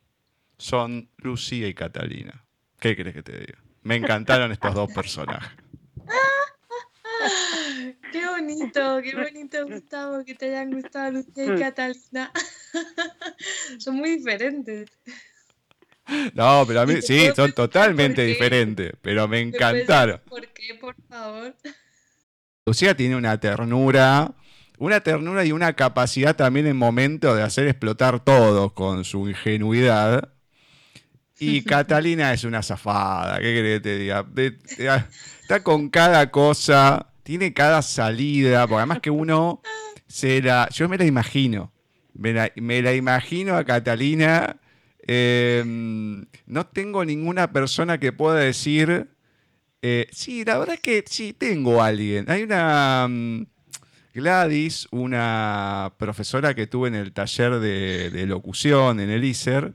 son 0.58 1.10
Lucía 1.16 1.70
y 1.70 1.74
Catalina. 1.74 2.44
¿Qué 2.78 2.94
crees 2.94 3.16
que 3.16 3.24
te 3.24 3.39
diga? 3.39 3.58
Me 3.84 3.96
encantaron 3.96 4.52
estos 4.52 4.76
dos 4.76 4.91
personajes. 4.91 5.50
Qué 8.12 8.28
bonito, 8.28 9.02
qué 9.02 9.16
bonito, 9.16 9.66
Gustavo, 9.66 10.26
que 10.26 10.36
te 10.36 10.50
hayan 10.50 10.72
gustado 10.72 11.12
Lucía 11.12 11.56
y. 11.56 11.56
Catalina. 11.60 12.32
Son 13.80 13.96
muy 13.96 14.18
diferentes. 14.18 14.91
No, 16.34 16.66
pero 16.68 16.82
a 16.82 16.86
mí 16.86 17.02
sí, 17.02 17.30
son 17.34 17.54
totalmente 17.54 18.24
diferentes, 18.24 18.91
pero 19.02 19.26
me 19.28 19.39
encantaron. 19.39 20.22
¿Por 20.28 20.46
qué, 20.50 20.76
por 20.76 20.96
favor? 21.08 21.56
Lucía 22.66 22.96
tiene 22.96 23.16
una 23.16 23.39
ternura, 23.39 24.34
una 24.86 25.02
ternura 25.02 25.46
y 25.46 25.52
una 25.52 25.74
capacidad 25.74 26.36
también 26.36 26.68
en 26.68 26.78
momento 26.78 27.36
de 27.36 27.44
hacer 27.44 27.68
explotar 27.68 28.24
todo 28.24 28.74
con 28.74 29.04
su 29.04 29.30
ingenuidad. 29.30 30.34
Y 31.40 31.62
Catalina 31.66 32.34
es 32.34 32.44
una 32.44 32.62
zafada, 32.62 33.38
¿qué 33.38 33.54
querés 33.54 33.78
que 33.78 33.80
te 33.82 33.98
diga? 33.98 34.26
Está 35.42 35.64
con 35.64 35.90
cada 35.90 36.32
cosa, 36.32 37.08
tiene 37.24 37.54
cada 37.54 37.82
salida, 37.82 38.68
porque 38.68 38.80
además 38.80 39.00
que 39.00 39.10
uno 39.10 39.62
se 40.08 40.42
la. 40.42 40.70
Yo 40.72 40.88
me 40.90 40.98
la 40.98 41.06
imagino. 41.06 41.72
Me 42.14 42.32
la, 42.32 42.52
me 42.56 42.82
la 42.82 42.94
imagino 42.94 43.56
a 43.56 43.64
Catalina 43.64 44.60
Em, 45.06 46.26
no 46.46 46.66
tengo 46.68 47.04
ninguna 47.04 47.52
persona 47.52 48.00
que 48.00 48.14
pueda 48.14 48.40
decir, 48.40 49.10
eh, 49.82 50.08
sí, 50.12 50.46
la 50.46 50.58
verdad 50.58 50.76
es 50.76 50.82
que 50.82 51.04
sí, 51.08 51.34
tengo 51.34 51.82
a 51.82 51.88
alguien. 51.88 52.30
Hay 52.30 52.44
una 52.44 53.08
mm, 53.10 53.46
Gladys, 54.14 54.88
una 54.91 55.93
profesora 55.97 56.53
que 56.53 56.68
tuve 56.68 56.88
en 56.88 56.95
el 56.95 57.14
taller 57.14 57.59
de, 57.59 58.26
locución 58.28 58.99
en 58.99 59.09
el 59.09 59.24
ISER, 59.24 59.74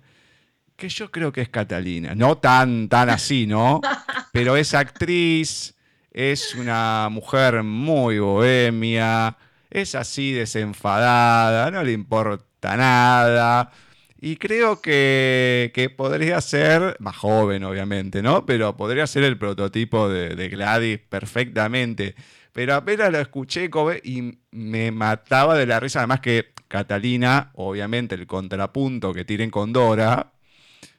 que 0.77 0.89
yo 0.89 1.11
creo 1.11 1.33
que 1.33 1.41
es 1.41 1.49
Catalina. 1.49 2.15
No 2.15 2.39
tan, 2.39 2.89
tan 2.89 3.11
así, 3.11 3.47
¿no? 3.47 3.81
Pero 4.33 4.57
es 4.57 4.75
actriz, 4.75 5.75
es 6.13 6.55
una 6.55 7.09
mujer 7.11 7.63
muy 7.63 8.19
bohemia, 8.19 9.37
es 9.71 9.95
así 9.95 10.33
desenfadada, 10.33 11.71
no 11.71 11.83
le 11.83 11.93
importa 11.93 12.77
nada 12.77 13.73
y 14.21 14.37
creo 14.37 14.81
que, 14.81 15.95
podría 15.97 16.41
ser, 16.41 16.97
más 16.99 17.17
joven 17.17 17.63
obviamente, 17.63 18.21
¿no? 18.21 18.47
Pero 18.47 18.77
podría 18.77 19.07
ser 19.07 19.23
el 19.23 19.39
prototipo 19.39 20.09
de, 20.09 20.49
Gladys 20.49 20.99
perfectamente. 20.99 22.17
Pero 22.59 22.75
apenas 22.75 23.13
lo 23.13 23.21
escuché 23.21 23.71
y 24.03 24.37
me 24.51 24.91
mataba 24.91 25.57
de 25.57 25.65
la 25.65 25.79
risa. 25.79 26.01
Además 26.01 26.19
que 26.19 26.55
Catalina, 26.67 27.53
obviamente 27.55 28.17
el 28.17 28.27
contrapunto 28.27 29.15
que 29.15 29.25
tienen 29.25 29.49
con 29.49 29.73
Dora, 29.73 30.33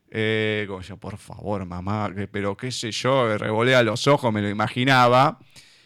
Eh, 0.09 0.63
como 0.69 0.79
yo, 0.79 0.95
por 0.95 1.17
favor, 1.17 1.65
mamá, 1.65 2.13
pero 2.31 2.55
qué 2.55 2.71
sé 2.71 2.91
yo, 2.91 3.37
revolea 3.37 3.83
los 3.83 4.07
ojos, 4.07 4.31
me 4.31 4.41
lo 4.41 4.47
imaginaba. 4.47 5.39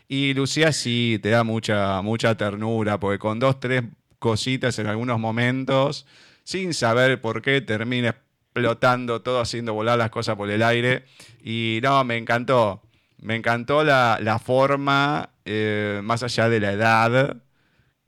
Y 0.08 0.36
Lucía 0.36 0.72
sí, 0.74 1.20
te 1.24 1.30
da 1.30 1.44
mucha, 1.44 2.04
mucha 2.04 2.38
ternura, 2.38 3.00
porque 3.00 3.18
con 3.18 3.40
dos, 3.40 3.60
tres 3.60 3.82
cositas 4.20 4.78
en 4.78 4.86
algunos 4.86 5.20
momentos, 5.20 6.06
sin 6.44 6.76
saber 6.76 7.20
por 7.20 7.42
qué, 7.42 7.62
termina 7.62 8.10
explotando 8.10 9.24
todo, 9.24 9.40
haciendo 9.42 9.74
volar 9.74 9.98
las 9.98 10.12
cosas 10.12 10.36
por 10.36 10.52
el 10.52 10.62
aire. 10.62 11.06
Y 11.44 11.80
no, 11.82 12.04
me 12.04 12.18
encantó. 12.18 12.84
Me 13.24 13.36
encantó 13.38 13.86
la, 13.86 14.42
forma, 14.44 15.30
eh, 15.46 16.02
más 16.04 16.24
allá 16.24 16.50
de 16.50 16.60
la 16.60 16.72
edad, 16.74 17.44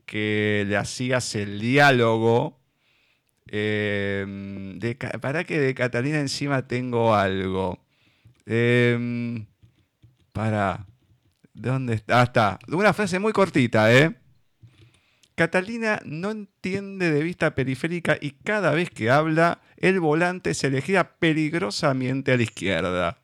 que 0.04 0.64
le 0.68 0.76
hacías 0.76 1.34
el 1.34 1.60
diálogo. 1.60 2.60
Em, 3.48 4.78
para 5.20 5.44
que 5.44 5.60
de 5.60 5.74
Catalina 5.74 6.18
encima 6.18 6.66
tengo 6.66 7.14
algo. 7.14 7.78
Em, 8.46 9.46
para. 10.32 10.86
¿Dónde 11.54 11.94
está? 11.94 12.20
Ah, 12.20 12.24
está. 12.24 12.58
Una 12.68 12.92
frase 12.92 13.18
muy 13.18 13.32
cortita, 13.32 13.92
¿eh? 13.94 14.14
Catalina 15.36 16.00
no 16.04 16.30
entiende 16.30 17.10
de 17.10 17.22
vista 17.22 17.54
periférica 17.54 18.16
y 18.20 18.32
cada 18.32 18.72
vez 18.72 18.90
que 18.90 19.10
habla, 19.10 19.60
el 19.76 20.00
volante 20.00 20.54
se 20.54 20.70
le 20.70 20.80
gira 20.80 21.18
peligrosamente 21.18 22.32
a 22.32 22.36
la 22.36 22.42
izquierda. 22.42 23.18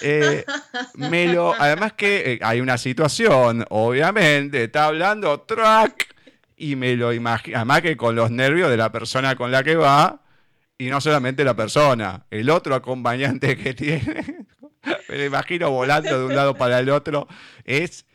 Eh, 0.00 0.44
además 1.58 1.92
que 1.94 2.32
eh, 2.32 2.38
hay 2.42 2.60
una 2.60 2.78
situación, 2.78 3.64
obviamente, 3.70 4.64
está 4.64 4.86
hablando 4.86 5.40
track 5.40 6.14
y 6.56 6.76
me 6.76 6.94
lo 6.96 7.12
imagino, 7.12 7.56
además 7.56 7.82
que 7.82 7.96
con 7.96 8.14
los 8.14 8.30
nervios 8.30 8.70
de 8.70 8.76
la 8.76 8.92
persona 8.92 9.34
con 9.34 9.50
la 9.50 9.64
que 9.64 9.74
va 9.76 10.22
y 10.78 10.86
no 10.86 11.00
solamente 11.00 11.44
la 11.44 11.54
persona, 11.54 12.26
el 12.30 12.50
otro 12.50 12.74
acompañante 12.74 13.56
que 13.56 13.74
tiene, 13.74 14.46
me 15.08 15.18
lo 15.18 15.24
imagino 15.24 15.70
volando 15.70 16.18
de 16.18 16.24
un 16.24 16.34
lado 16.34 16.54
para 16.54 16.78
el 16.78 16.90
otro, 16.90 17.26
es 17.64 18.06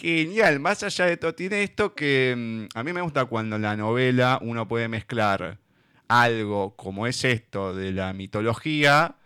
genial, 0.00 0.60
más 0.60 0.82
allá 0.82 1.06
de 1.06 1.16
todo, 1.16 1.34
tiene 1.34 1.62
esto 1.62 1.94
que 1.94 2.34
mm, 2.36 2.78
a 2.78 2.84
mí 2.84 2.92
me 2.92 3.00
gusta 3.00 3.24
cuando 3.24 3.56
en 3.56 3.62
la 3.62 3.76
novela 3.76 4.38
uno 4.42 4.68
puede 4.68 4.88
mezclar 4.88 5.58
algo 6.08 6.76
como 6.76 7.06
es 7.06 7.24
esto 7.24 7.74
de 7.74 7.92
la 7.92 8.12
mitología, 8.12 9.16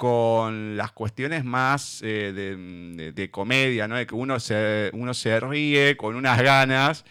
con 0.00 0.78
las 0.78 0.92
cuestiones 0.92 1.44
más 1.44 2.00
eh, 2.02 2.32
de, 3.14 3.30
comedia, 3.30 3.86
¿no? 3.86 3.96
de 3.96 4.06
que 4.06 4.14
uno 4.14 4.40
se, 4.40 4.88
uno 4.94 5.12
se 5.12 5.38
ríe 5.38 5.94
con 5.98 6.16
unas 6.16 6.40
ganas 6.40 7.04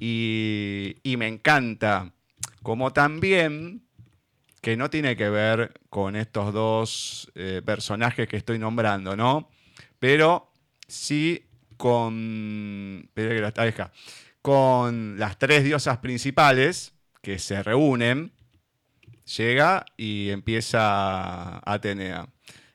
y, 0.00 0.96
me 1.16 1.28
encanta. 1.28 2.12
Como 2.60 2.92
también, 2.92 3.84
que 4.60 4.76
no 4.76 4.90
tiene 4.90 5.14
que 5.14 5.30
ver 5.30 5.74
con 5.90 6.16
estos 6.16 6.52
dos 6.52 7.30
eh, 7.36 7.62
personajes 7.64 8.26
que 8.26 8.36
estoy 8.36 8.58
nombrando, 8.58 9.14
¿no? 9.14 9.48
Pero 10.00 10.50
sí 10.88 11.44
con, 11.76 13.10
con 14.42 15.18
las 15.20 15.38
tres 15.38 15.62
diosas 15.62 15.98
principales 15.98 16.94
que 17.22 17.38
se 17.38 17.62
reúnen 17.62 18.32
llega 19.24 19.84
y 19.96 20.30
empieza 20.30 21.60
Atenea. 21.70 22.28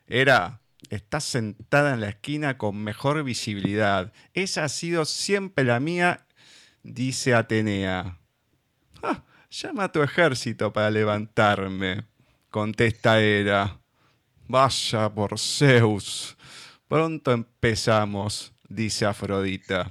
Era, 0.06 0.60
está 0.88 1.20
sentada 1.20 1.94
en 1.94 2.00
la 2.00 2.08
esquina 2.08 2.58
con 2.58 2.76
mejor 2.82 3.22
visibilidad. 3.22 4.12
Esa 4.34 4.64
ha 4.64 4.68
sido 4.68 5.04
siempre 5.04 5.64
la 5.64 5.80
mía, 5.80 6.26
dice 6.82 7.34
Atenea. 7.34 8.18
Ah, 9.02 9.22
llama 9.50 9.84
a 9.84 9.92
tu 9.92 10.02
ejército 10.02 10.72
para 10.72 10.90
levantarme, 10.90 12.04
contesta 12.50 13.20
Hera. 13.20 13.78
Vaya 14.48 15.08
por 15.10 15.38
Zeus. 15.38 16.36
Pronto 16.88 17.30
empezamos, 17.30 18.52
dice 18.68 19.06
Afrodita. 19.06 19.88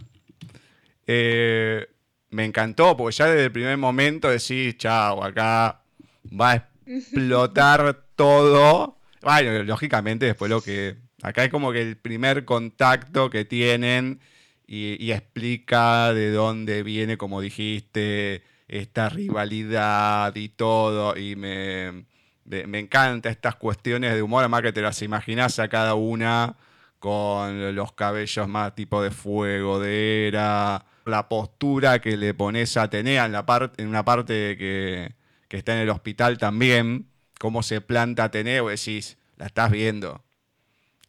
Eh, 1.07 1.88
me 2.32 2.43
encantó, 2.43 2.95
porque 2.97 3.16
ya 3.16 3.28
desde 3.28 3.45
el 3.45 3.51
primer 3.51 3.78
momento 3.78 4.30
decís, 4.30 4.78
chao, 4.78 5.24
acá 5.24 5.82
va 6.30 6.51
a 6.51 6.69
explotar 6.86 8.05
todo. 8.15 8.97
Bueno, 9.21 9.63
lógicamente 9.63 10.25
después 10.25 10.49
lo 10.49 10.61
que... 10.61 10.97
Acá 11.21 11.43
es 11.43 11.49
como 11.49 11.73
que 11.73 11.82
el 11.82 11.97
primer 11.97 12.45
contacto 12.45 13.30
que 13.30 13.43
tienen 13.43 14.21
y, 14.65 15.11
explica 15.11 16.13
de 16.13 16.32
dónde 16.32 16.84
viene, 16.84 17.17
como 17.17 17.41
dijiste, 17.41 18.43
esta 18.67 19.09
rivalidad 19.09 20.34
y 20.36 20.49
todo. 20.49 21.17
Y 21.17 21.36
me, 21.36 22.05
me, 22.45 22.80
encanta 22.80 23.30
estas 23.30 23.55
cuestiones 23.55 24.13
de 24.13 24.21
humor, 24.21 24.41
además 24.41 24.61
que 24.61 24.71
te 24.71 24.82
las 24.82 25.01
imaginas 25.01 25.59
a 25.59 25.67
cada 25.67 25.95
una 25.95 26.55
con 26.99 27.75
los 27.75 27.93
cabellos 27.93 28.47
más 28.47 28.75
tipo 28.75 29.01
de 29.01 29.11
fuego, 29.11 29.80
de 29.80 30.27
era, 30.27 30.86
la 31.05 31.27
postura 31.30 31.99
que 31.99 32.17
le 32.17 32.34
pones 32.34 32.77
a 32.77 32.84
Atenea 32.84 33.25
en, 33.25 33.32
la 33.32 33.45
parte 33.45 33.82
en 33.82 33.89
una 33.89 34.05
parte 34.05 34.55
que, 34.57 35.13
que 35.50 35.58
está 35.58 35.74
en 35.74 35.80
el 35.80 35.89
hospital 35.89 36.38
también, 36.38 37.08
cómo 37.38 37.62
se 37.64 37.82
planta 37.82 38.26
Ateneo, 38.26 38.70
decís, 38.70 39.18
la 39.36 39.47
estás 39.47 39.72
viendo. 39.72 40.24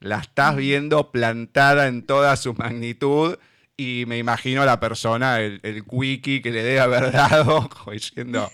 La 0.00 0.18
estás 0.18 0.56
viendo 0.56 1.12
plantada 1.12 1.86
en 1.86 2.04
toda 2.04 2.34
su 2.36 2.54
magnitud 2.54 3.38
y 3.76 4.04
me 4.06 4.18
imagino 4.18 4.62
a 4.62 4.66
la 4.66 4.80
persona, 4.80 5.40
el, 5.40 5.60
el 5.62 5.82
wiki 5.86 6.42
que 6.42 6.50
le 6.50 6.62
debe 6.62 6.80
haber 6.80 7.12
dado, 7.12 7.68
diciendo, 7.92 8.50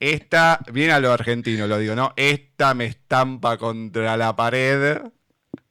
esta, 0.00 0.60
viene 0.72 0.92
a 0.92 1.00
lo 1.00 1.12
argentino, 1.12 1.66
lo 1.66 1.78
digo, 1.78 1.94
¿no? 1.94 2.14
Esta 2.16 2.74
me 2.74 2.86
estampa 2.86 3.58
contra 3.58 4.16
la 4.16 4.34
pared. 4.34 5.02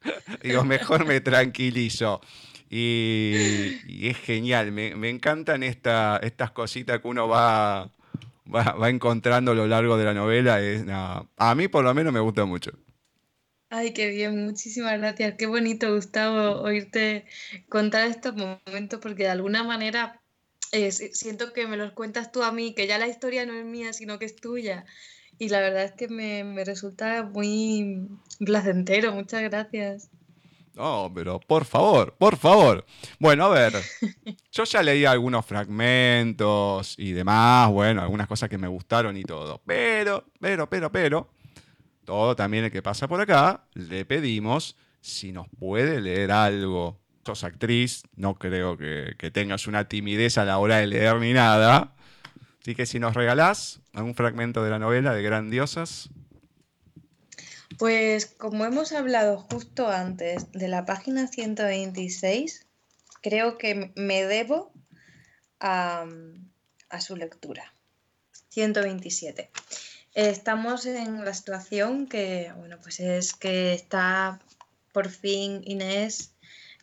Digo, 0.42 0.64
mejor 0.64 1.04
me 1.04 1.20
tranquilizo. 1.20 2.22
Y, 2.70 4.06
es 4.08 4.16
genial, 4.18 4.72
me, 4.72 5.08
encantan 5.10 5.62
estas 5.62 6.50
cositas 6.52 7.00
que 7.00 7.08
uno 7.08 7.28
va, 7.28 7.90
va, 8.54 8.88
encontrando 8.88 9.52
a 9.52 9.54
lo 9.54 9.66
largo 9.66 9.96
de 9.96 10.04
la 10.04 10.14
novela. 10.14 10.60
Es, 10.60 10.84
a 10.88 11.54
mí 11.54 11.68
por 11.68 11.84
lo 11.84 11.94
menos 11.94 12.12
me 12.12 12.20
gusta 12.20 12.44
mucho. 12.44 12.72
Ay, 13.72 13.92
qué 13.92 14.08
bien, 14.08 14.44
muchísimas 14.44 14.98
gracias. 14.98 15.36
Qué 15.38 15.46
bonito, 15.46 15.94
Gustavo, 15.94 16.60
oírte 16.60 17.24
contar 17.68 18.08
estos 18.08 18.34
momentos 18.34 18.98
porque 19.00 19.22
de 19.22 19.28
alguna 19.28 19.62
manera 19.62 20.20
eh, 20.72 20.90
siento 20.90 21.52
que 21.52 21.68
me 21.68 21.76
los 21.76 21.92
cuentas 21.92 22.32
tú 22.32 22.42
a 22.42 22.50
mí, 22.50 22.74
que 22.74 22.88
ya 22.88 22.98
la 22.98 23.06
historia 23.06 23.46
no 23.46 23.54
es 23.54 23.64
mía, 23.64 23.92
sino 23.92 24.18
que 24.18 24.24
es 24.24 24.34
tuya. 24.36 24.84
Y 25.38 25.48
la 25.48 25.60
verdad 25.60 25.84
es 25.84 25.92
que 25.92 26.08
me, 26.08 26.42
me 26.44 26.64
resulta 26.64 27.22
muy 27.22 28.08
placentero. 28.44 29.12
Muchas 29.12 29.42
gracias. 29.42 30.10
No, 30.74 31.10
pero 31.14 31.40
por 31.40 31.64
favor, 31.64 32.14
por 32.16 32.36
favor. 32.36 32.86
Bueno, 33.18 33.46
a 33.46 33.48
ver, 33.48 33.74
yo 34.52 34.64
ya 34.64 34.82
leí 34.82 35.04
algunos 35.04 35.44
fragmentos 35.44 36.94
y 36.98 37.12
demás, 37.12 37.68
bueno, 37.70 38.02
algunas 38.02 38.28
cosas 38.28 38.48
que 38.48 38.58
me 38.58 38.68
gustaron 38.68 39.16
y 39.16 39.22
todo. 39.22 39.60
Pero, 39.66 40.24
pero, 40.40 40.68
pero, 40.70 40.92
pero, 40.92 41.30
todo 42.04 42.36
también 42.36 42.64
el 42.64 42.70
que 42.70 42.82
pasa 42.82 43.08
por 43.08 43.20
acá, 43.20 43.64
le 43.74 44.04
pedimos 44.04 44.76
si 45.00 45.32
nos 45.32 45.48
puede 45.48 46.00
leer 46.00 46.30
algo. 46.30 46.98
Sos 47.26 47.44
actriz, 47.44 48.02
no 48.16 48.36
creo 48.36 48.78
que, 48.78 49.14
que 49.18 49.30
tengas 49.30 49.66
una 49.66 49.86
timidez 49.88 50.38
a 50.38 50.44
la 50.44 50.58
hora 50.58 50.78
de 50.78 50.86
leer 50.86 51.16
ni 51.16 51.32
nada. 51.32 51.94
Así 52.60 52.74
que 52.74 52.86
si 52.86 52.98
nos 52.98 53.14
regalás 53.14 53.80
algún 53.92 54.14
fragmento 54.14 54.64
de 54.64 54.70
la 54.70 54.78
novela 54.78 55.14
de 55.14 55.22
Grandiosas, 55.22 56.10
pues 57.80 58.26
como 58.26 58.66
hemos 58.66 58.92
hablado 58.92 59.38
justo 59.38 59.88
antes 59.88 60.52
de 60.52 60.68
la 60.68 60.84
página 60.84 61.28
126, 61.28 62.66
creo 63.22 63.56
que 63.56 63.90
me 63.96 64.26
debo 64.26 64.70
a, 65.60 66.06
su 67.00 67.16
lectura. 67.16 67.72
127. 68.50 69.50
Estamos 70.12 70.84
en 70.84 71.24
la 71.24 71.32
situación 71.32 72.06
que, 72.06 72.52
bueno, 72.54 72.76
pues 72.82 73.00
es 73.00 73.32
que 73.32 73.72
está 73.72 74.40
por 74.92 75.08
fin 75.08 75.62
Inés 75.64 76.34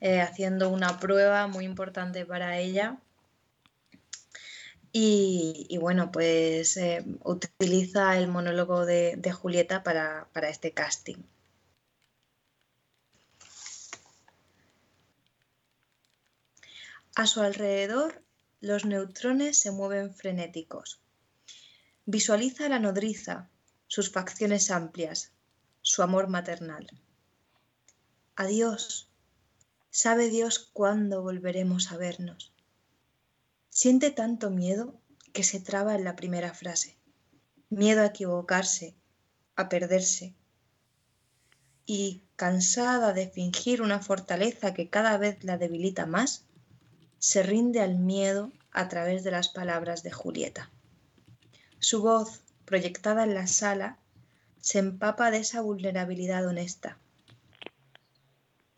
eh, 0.01 0.21
haciendo 0.21 0.69
una 0.69 0.99
prueba 0.99 1.45
muy 1.45 1.65
importante 1.65 2.25
para 2.25 2.57
ella 2.57 2.97
y, 4.99 5.77
bueno, 5.77 6.11
pues 6.11 6.75
eh, 6.75 7.05
utiliza 7.23 8.17
el 8.17 8.27
monólogo 8.27 8.83
de, 8.83 9.31
Julieta 9.31 9.83
para, 9.83 10.27
para 10.33 10.49
este 10.49 10.71
casting. 10.71 11.17
A 17.15 17.27
su 17.27 17.41
alrededor, 17.41 18.23
los 18.59 18.85
neutrones 18.85 19.59
se 19.59 19.69
mueven 19.69 20.15
frenéticos. 20.15 20.99
Visualiza 22.07 22.67
la 22.67 22.79
nodriza, 22.79 23.51
sus 23.85 24.11
facciones 24.11 24.71
amplias, 24.71 25.31
su 25.83 26.01
amor 26.01 26.27
maternal. 26.27 26.87
Adiós. 28.35 29.11
¿Sabe 29.91 30.29
Dios 30.29 30.71
cuándo 30.73 31.21
volveremos 31.21 31.91
a 31.91 31.97
vernos? 31.97 32.56
Siente 33.79 34.09
tanto 34.09 34.49
miedo 34.49 34.99
que 35.33 35.43
se 35.43 35.59
traba 35.59 35.93
en 35.93 36.03
la 36.03 36.15
primera 36.15 36.51
frase. 36.55 36.97
Miedo 37.69 38.01
a 38.01 38.07
equivocarse, 38.07 38.95
a 39.55 39.69
perderse. 39.69 40.33
Y, 41.85 42.23
cansada 42.35 43.13
de 43.13 43.29
fingir 43.29 43.83
una 43.83 43.99
fortaleza 43.99 44.73
que 44.73 44.89
cada 44.89 45.15
vez 45.19 45.43
la 45.43 45.59
debilita 45.59 46.07
más, 46.07 46.45
se 47.19 47.43
rinde 47.43 47.79
al 47.79 47.99
miedo 47.99 48.51
a 48.71 48.87
través 48.87 49.23
de 49.23 49.29
las 49.29 49.49
palabras 49.49 50.01
de 50.01 50.09
Julieta. 50.09 50.71
Su 51.77 52.01
voz, 52.01 52.41
proyectada 52.65 53.25
en 53.25 53.35
la 53.35 53.45
sala, 53.45 53.99
se 54.59 54.79
empapa 54.79 55.29
de 55.29 55.37
esa 55.37 55.61
vulnerabilidad 55.61 56.47
honesta. 56.47 56.97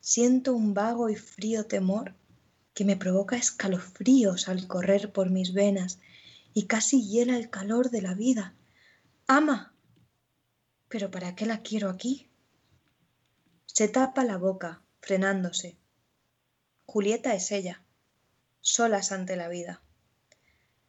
Siento 0.01 0.53
un 0.53 0.73
vago 0.73 1.09
y 1.09 1.15
frío 1.15 1.67
temor 1.67 2.15
que 2.73 2.85
me 2.85 2.95
provoca 2.95 3.35
escalofríos 3.35 4.47
al 4.47 4.67
correr 4.67 5.11
por 5.11 5.29
mis 5.29 5.53
venas 5.53 5.99
y 6.53 6.65
casi 6.65 7.07
hiela 7.07 7.37
el 7.37 7.49
calor 7.49 7.89
de 7.89 8.01
la 8.01 8.13
vida. 8.13 8.55
Ama. 9.27 9.73
Pero 10.87 11.11
¿para 11.11 11.35
qué 11.35 11.45
la 11.45 11.61
quiero 11.61 11.89
aquí? 11.89 12.29
Se 13.65 13.87
tapa 13.87 14.23
la 14.23 14.37
boca, 14.37 14.81
frenándose. 15.01 15.77
Julieta 16.85 17.35
es 17.35 17.51
ella, 17.51 17.83
solas 18.61 19.11
ante 19.11 19.35
la 19.35 19.47
vida. 19.47 19.81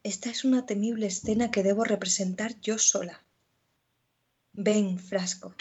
Esta 0.03 0.31
es 0.31 0.43
una 0.43 0.65
temible 0.65 1.05
escena 1.05 1.51
que 1.51 1.61
debo 1.61 1.83
representar 1.83 2.59
yo 2.59 2.79
sola. 2.79 3.23
Ven, 4.53 4.97
frasco. 4.97 5.53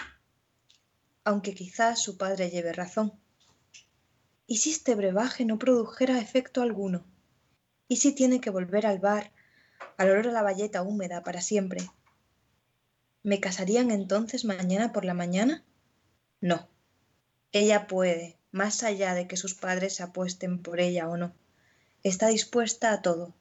Aunque 1.25 1.55
quizás 1.55 2.03
su 2.03 2.17
padre 2.17 2.49
lleve 2.49 2.73
razón. 2.73 3.13
¿Y 4.51 4.57
si 4.57 4.73
este 4.73 4.97
brebaje 4.97 5.45
no 5.45 5.61
produjera 5.61 6.19
efecto 6.19 6.61
alguno? 6.61 7.05
¿Y 7.87 7.99
si 7.99 8.13
tiene 8.13 8.41
que 8.41 8.51
volver 8.51 8.85
al 8.85 8.99
bar, 8.99 9.31
al 9.97 10.11
olor 10.11 10.27
a 10.27 10.33
la 10.33 10.43
valleta 10.43 10.83
húmeda 10.83 11.23
para 11.23 11.41
siempre? 11.41 11.89
¿Me 13.23 13.39
casarían 13.39 13.93
entonces 13.93 14.45
mañana 14.45 14.93
por 14.93 15.05
la 15.05 15.15
mañana? 15.15 15.63
No. 16.41 16.69
Ella 17.53 17.87
puede, 17.87 18.39
más 18.51 18.83
allá 18.83 19.15
de 19.15 19.29
que 19.29 19.37
sus 19.37 19.55
padres 19.55 20.01
apuesten 20.01 20.61
por 20.61 20.81
ella 20.81 21.09
o 21.09 21.17
no. 21.17 21.33
Está 22.03 22.27
dispuesta 22.27 22.93
a 22.93 23.03
todo. 23.03 23.33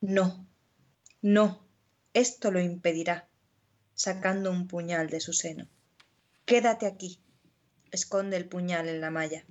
No, 0.00 0.46
no, 1.20 1.60
esto 2.14 2.50
lo 2.50 2.58
impedirá, 2.58 3.28
sacando 3.92 4.50
un 4.50 4.66
puñal 4.66 5.10
de 5.10 5.20
su 5.20 5.34
seno. 5.34 5.68
Quédate 6.46 6.86
aquí. 6.86 7.20
Esconde 7.90 8.38
el 8.38 8.48
puñal 8.48 8.88
en 8.88 9.02
la 9.02 9.10
malla. 9.10 9.44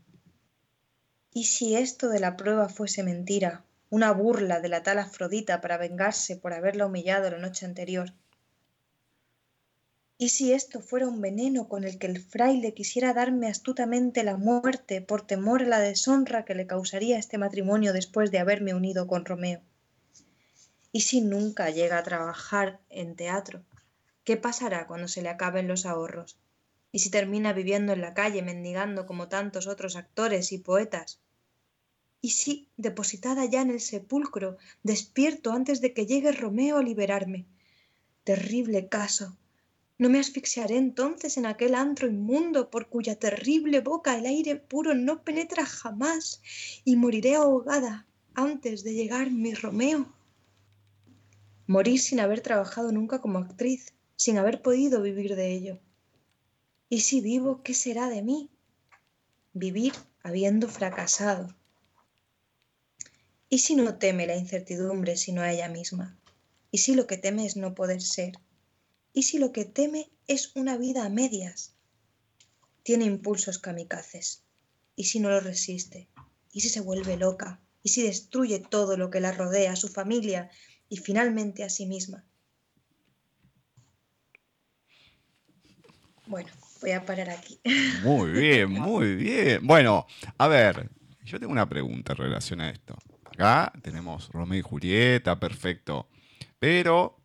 ¿Y 1.39 1.43
si 1.43 1.75
esto 1.75 2.09
de 2.09 2.19
la 2.19 2.35
prueba 2.35 2.67
fuese 2.67 3.03
mentira, 3.03 3.63
una 3.91 4.11
burla 4.11 4.59
de 4.59 4.69
la 4.69 4.81
tal 4.81 4.97
Afrodita 4.97 5.61
para 5.61 5.77
vengarse 5.77 6.35
por 6.35 6.51
haberla 6.51 6.87
humillado 6.87 7.29
la 7.29 7.37
noche 7.37 7.67
anterior? 7.67 8.11
¿Y 10.17 10.29
si 10.29 10.51
esto 10.51 10.81
fuera 10.81 11.07
un 11.07 11.21
veneno 11.21 11.69
con 11.69 11.83
el 11.83 11.99
que 11.99 12.07
el 12.07 12.19
fraile 12.19 12.73
quisiera 12.73 13.13
darme 13.13 13.49
astutamente 13.49 14.23
la 14.23 14.35
muerte 14.35 14.99
por 14.99 15.27
temor 15.27 15.61
a 15.61 15.67
la 15.67 15.79
deshonra 15.79 16.43
que 16.43 16.55
le 16.55 16.65
causaría 16.65 17.19
este 17.19 17.37
matrimonio 17.37 17.93
después 17.93 18.31
de 18.31 18.39
haberme 18.39 18.73
unido 18.73 19.05
con 19.05 19.23
Romeo? 19.23 19.61
¿Y 20.91 21.01
si 21.01 21.21
nunca 21.21 21.69
llega 21.69 21.99
a 21.99 22.03
trabajar 22.03 22.79
en 22.89 23.15
teatro? 23.15 23.61
¿Qué 24.23 24.37
pasará 24.37 24.87
cuando 24.87 25.07
se 25.07 25.21
le 25.21 25.29
acaben 25.29 25.67
los 25.67 25.85
ahorros? 25.85 26.39
¿Y 26.91 26.97
si 26.97 27.11
termina 27.11 27.53
viviendo 27.53 27.93
en 27.93 28.01
la 28.01 28.15
calle 28.15 28.41
mendigando 28.41 29.05
como 29.05 29.27
tantos 29.27 29.67
otros 29.67 29.95
actores 29.97 30.51
y 30.51 30.57
poetas? 30.57 31.19
¿Y 32.21 32.31
si, 32.31 32.67
depositada 32.77 33.45
ya 33.45 33.61
en 33.61 33.71
el 33.71 33.79
sepulcro, 33.79 34.57
despierto 34.83 35.51
antes 35.51 35.81
de 35.81 35.93
que 35.93 36.05
llegue 36.05 36.31
Romeo 36.31 36.77
a 36.77 36.83
liberarme? 36.83 37.45
Terrible 38.23 38.87
caso, 38.87 39.37
¿No 39.99 40.09
me 40.09 40.19
asfixiaré 40.19 40.77
entonces 40.77 41.37
en 41.37 41.47
aquel 41.47 41.73
antro 41.73 42.07
inmundo 42.07 42.69
por 42.69 42.87
cuya 42.87 43.15
terrible 43.15 43.79
boca 43.79 44.15
el 44.15 44.27
aire 44.27 44.55
puro 44.55 44.93
no 44.93 45.23
penetra 45.23 45.65
jamás 45.65 46.39
y 46.85 46.95
moriré 46.97 47.33
ahogada 47.33 48.05
antes 48.35 48.83
de 48.83 48.93
llegar 48.93 49.31
mi 49.31 49.55
Romeo? 49.55 50.13
Morir 51.65 51.99
sin 51.99 52.19
haber 52.19 52.41
trabajado 52.41 52.91
nunca 52.91 53.21
como 53.21 53.39
actriz, 53.39 53.93
sin 54.15 54.37
haber 54.37 54.61
podido 54.61 55.01
vivir 55.01 55.35
de 55.35 55.51
ello. 55.51 55.79
¿Y 56.89 57.01
si 57.01 57.19
vivo, 57.19 57.63
qué 57.63 57.73
será 57.73 58.07
de 58.07 58.21
mí? 58.21 58.51
Vivir 59.53 59.93
habiendo 60.21 60.67
fracasado. 60.67 61.55
¿Y 63.49 63.59
si 63.59 63.75
no 63.75 63.97
teme 63.97 64.27
la 64.27 64.35
incertidumbre 64.35 65.15
sino 65.15 65.41
a 65.41 65.51
ella 65.51 65.69
misma? 65.69 66.17
¿Y 66.69 66.79
si 66.79 66.95
lo 66.95 67.07
que 67.07 67.17
teme 67.17 67.45
es 67.45 67.55
no 67.55 67.75
poder 67.75 68.01
ser? 68.01 68.33
¿Y 69.13 69.23
si 69.23 69.37
lo 69.37 69.53
que 69.53 69.63
teme 69.63 70.11
es 70.27 70.53
una 70.55 70.77
vida 70.77 71.05
a 71.05 71.09
medias? 71.09 71.73
Tiene 72.83 73.05
impulsos 73.05 73.57
kamikazes. 73.57 74.43
¿Y 74.97 75.05
si 75.05 75.19
no 75.21 75.29
lo 75.29 75.39
resiste? 75.39 76.09
¿Y 76.51 76.61
si 76.61 76.69
se 76.69 76.81
vuelve 76.81 77.15
loca? 77.15 77.61
¿Y 77.83 77.89
si 77.89 78.03
destruye 78.03 78.59
todo 78.59 78.97
lo 78.97 79.09
que 79.09 79.21
la 79.21 79.31
rodea, 79.31 79.77
su 79.77 79.87
familia 79.87 80.49
y 80.89 80.97
finalmente 80.97 81.63
a 81.63 81.69
sí 81.69 81.85
misma? 81.85 82.25
Bueno, 86.25 86.49
voy 86.81 86.91
a 86.91 87.05
parar 87.05 87.29
aquí. 87.29 87.61
Muy 88.03 88.31
bien, 88.31 88.71
muy 88.71 89.15
bien. 89.15 89.65
Bueno, 89.65 90.05
a 90.37 90.47
ver, 90.49 90.89
yo 91.23 91.39
tengo 91.39 91.53
una 91.53 91.69
pregunta 91.69 92.11
en 92.11 92.17
relación 92.17 92.59
a 92.59 92.69
esto. 92.69 92.97
Acá 93.37 93.71
tenemos 93.81 94.29
Romeo 94.29 94.59
y 94.59 94.61
Julieta, 94.61 95.39
perfecto. 95.39 96.07
Pero 96.59 97.17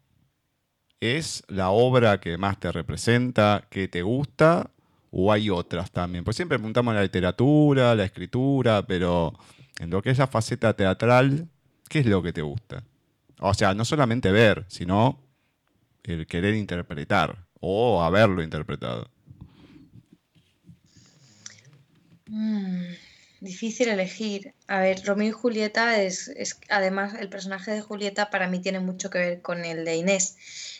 ¿Es 1.02 1.42
la 1.48 1.70
obra 1.70 2.20
que 2.20 2.38
más 2.38 2.60
te 2.60 2.70
representa, 2.70 3.66
que 3.68 3.88
te 3.88 4.02
gusta? 4.02 4.70
¿O 5.10 5.32
hay 5.32 5.50
otras 5.50 5.90
también? 5.90 6.22
Pues 6.22 6.36
siempre 6.36 6.60
preguntamos 6.60 6.94
la 6.94 7.02
literatura, 7.02 7.96
la 7.96 8.04
escritura, 8.04 8.86
pero 8.86 9.32
en 9.80 9.90
lo 9.90 10.00
que 10.00 10.10
es 10.10 10.18
la 10.18 10.28
faceta 10.28 10.76
teatral, 10.76 11.48
¿qué 11.88 11.98
es 11.98 12.06
lo 12.06 12.22
que 12.22 12.32
te 12.32 12.42
gusta? 12.42 12.84
O 13.40 13.52
sea, 13.52 13.74
no 13.74 13.84
solamente 13.84 14.30
ver, 14.30 14.64
sino 14.68 15.18
el 16.04 16.24
querer 16.28 16.54
interpretar 16.54 17.48
o 17.58 18.00
haberlo 18.00 18.40
interpretado. 18.40 19.10
Mm, 22.28 22.92
difícil 23.42 23.88
elegir. 23.88 24.54
A 24.68 24.80
ver, 24.80 25.04
Romeo 25.04 25.28
y 25.28 25.32
Julieta 25.32 26.00
es, 26.02 26.28
es, 26.28 26.58
además, 26.68 27.14
el 27.18 27.28
personaje 27.28 27.72
de 27.72 27.80
Julieta 27.82 28.30
para 28.30 28.48
mí 28.48 28.60
tiene 28.60 28.80
mucho 28.80 29.10
que 29.10 29.18
ver 29.18 29.42
con 29.42 29.64
el 29.64 29.84
de 29.84 29.96
Inés. 29.96 30.36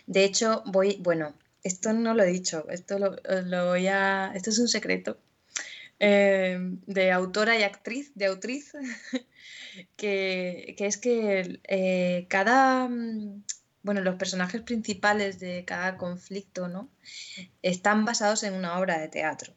De 0.06 0.24
hecho, 0.24 0.62
voy, 0.66 0.98
bueno, 1.00 1.34
esto 1.62 1.92
no 1.92 2.14
lo 2.14 2.22
he 2.22 2.26
dicho, 2.26 2.66
esto 2.70 2.98
lo, 2.98 3.66
voy 3.66 3.86
a, 3.88 4.32
esto 4.34 4.50
es 4.50 4.58
un 4.58 4.68
secreto 4.68 5.18
eh, 6.00 6.58
de 6.86 7.12
autora 7.12 7.58
y 7.58 7.62
actriz, 7.62 8.12
de 8.14 8.26
autriz, 8.26 8.72
que, 9.96 10.74
es 10.78 10.96
que 10.98 11.60
eh, 11.64 12.26
cada, 12.28 12.88
mm, 12.88 13.44
bueno, 13.82 14.00
los 14.00 14.16
personajes 14.16 14.62
principales 14.62 15.40
de 15.40 15.64
cada 15.64 15.96
conflicto, 15.96 16.68
¿no? 16.68 16.90
Están 17.62 18.04
basados 18.04 18.42
en 18.44 18.54
una 18.54 18.78
obra 18.78 18.98
de 18.98 19.08
teatro. 19.08 19.54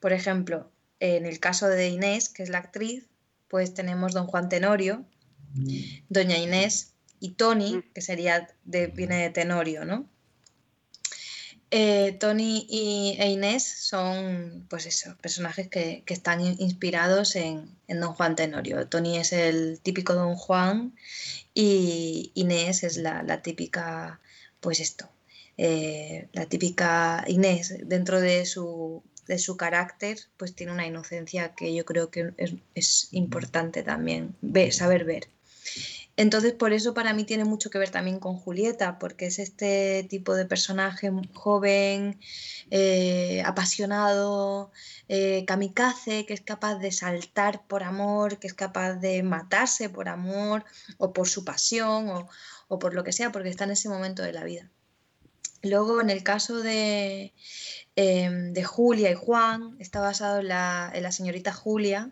Por 0.00 0.12
ejemplo, 0.12 0.72
en 1.00 1.26
el 1.26 1.40
caso 1.40 1.68
de 1.68 1.88
Inés, 1.88 2.28
que 2.28 2.42
es 2.42 2.48
la 2.48 2.58
actriz, 2.58 3.06
pues 3.48 3.74
tenemos 3.74 4.12
Don 4.12 4.26
Juan 4.26 4.48
Tenorio, 4.48 5.04
Doña 6.08 6.36
Inés, 6.36 6.92
y 7.20 7.30
Tony, 7.30 7.82
que 7.94 8.00
sería 8.00 8.48
de, 8.64 8.88
viene 8.88 9.22
de 9.22 9.30
Tenorio, 9.30 9.84
¿no? 9.84 10.08
Eh, 11.70 12.16
Tony 12.20 12.64
y, 12.68 13.16
e 13.18 13.28
Inés 13.30 13.64
son, 13.64 14.66
pues 14.70 14.86
eso, 14.86 15.16
personajes 15.20 15.68
que, 15.68 16.04
están 16.06 16.40
inspirados 16.40 17.34
en, 17.36 17.76
Don 17.88 18.14
Juan 18.14 18.36
Tenorio. 18.36 18.86
Tony 18.86 19.18
es 19.18 19.32
el 19.32 19.80
típico 19.82 20.14
Don 20.14 20.36
Juan 20.36 20.94
y 21.54 22.30
Inés 22.34 22.84
es 22.84 22.96
la, 22.98 23.42
típica, 23.42 24.20
pues 24.60 24.80
esto, 24.80 25.08
eh, 25.56 26.28
la 26.32 26.46
típica 26.46 27.24
Inés 27.26 27.74
dentro 27.84 28.20
de 28.20 28.46
su, 28.46 29.02
de 29.26 29.38
su 29.38 29.56
carácter, 29.56 30.18
pues 30.36 30.54
tiene 30.54 30.72
una 30.72 30.86
inocencia 30.86 31.54
que 31.54 31.74
yo 31.74 31.84
creo 31.84 32.10
que 32.10 32.32
es, 32.74 33.08
importante 33.12 33.82
también 33.82 34.36
ver, 34.40 34.72
saber 34.72 35.04
ver. 35.04 35.28
Entonces, 36.18 36.54
por 36.54 36.72
eso 36.72 36.94
para 36.94 37.12
mí 37.12 37.24
tiene 37.24 37.44
mucho 37.44 37.68
que 37.68 37.78
ver 37.78 37.90
también 37.90 38.18
con 38.20 38.36
Julieta, 38.36 38.98
porque 38.98 39.26
es 39.26 39.38
este 39.38 40.06
tipo 40.08 40.34
de 40.34 40.46
personaje 40.46 41.10
joven, 41.34 42.18
eh, 42.70 43.42
apasionado, 43.44 44.72
eh, 45.08 45.44
kamikaze, 45.46 46.24
que 46.24 46.32
es 46.32 46.40
capaz 46.40 46.76
de 46.78 46.90
saltar 46.90 47.66
por 47.66 47.82
amor, 47.82 48.38
que 48.38 48.46
es 48.46 48.54
capaz 48.54 48.94
de 48.94 49.22
matarse 49.22 49.90
por 49.90 50.08
amor 50.08 50.64
o 50.98 51.12
por 51.12 51.28
su 51.28 51.44
pasión 51.44 52.08
o, 52.68 52.78
por 52.78 52.94
lo 52.94 53.04
que 53.04 53.12
sea, 53.12 53.30
porque 53.30 53.50
está 53.50 53.64
en 53.64 53.72
ese 53.72 53.88
momento 53.90 54.22
de 54.22 54.32
la 54.32 54.44
vida. 54.44 54.70
Luego, 55.62 56.00
en 56.00 56.10
el 56.10 56.22
caso 56.22 56.60
de, 56.60 57.32
em, 57.96 58.52
de 58.52 58.64
Julia 58.64 59.10
y 59.10 59.14
Juan, 59.14 59.76
está 59.78 60.00
basado 60.00 60.40
en 60.40 60.48
la, 60.48 60.90
en 60.94 61.02
la 61.02 61.12
señorita 61.12 61.52
Julia 61.52 62.10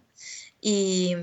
y 0.61 1.15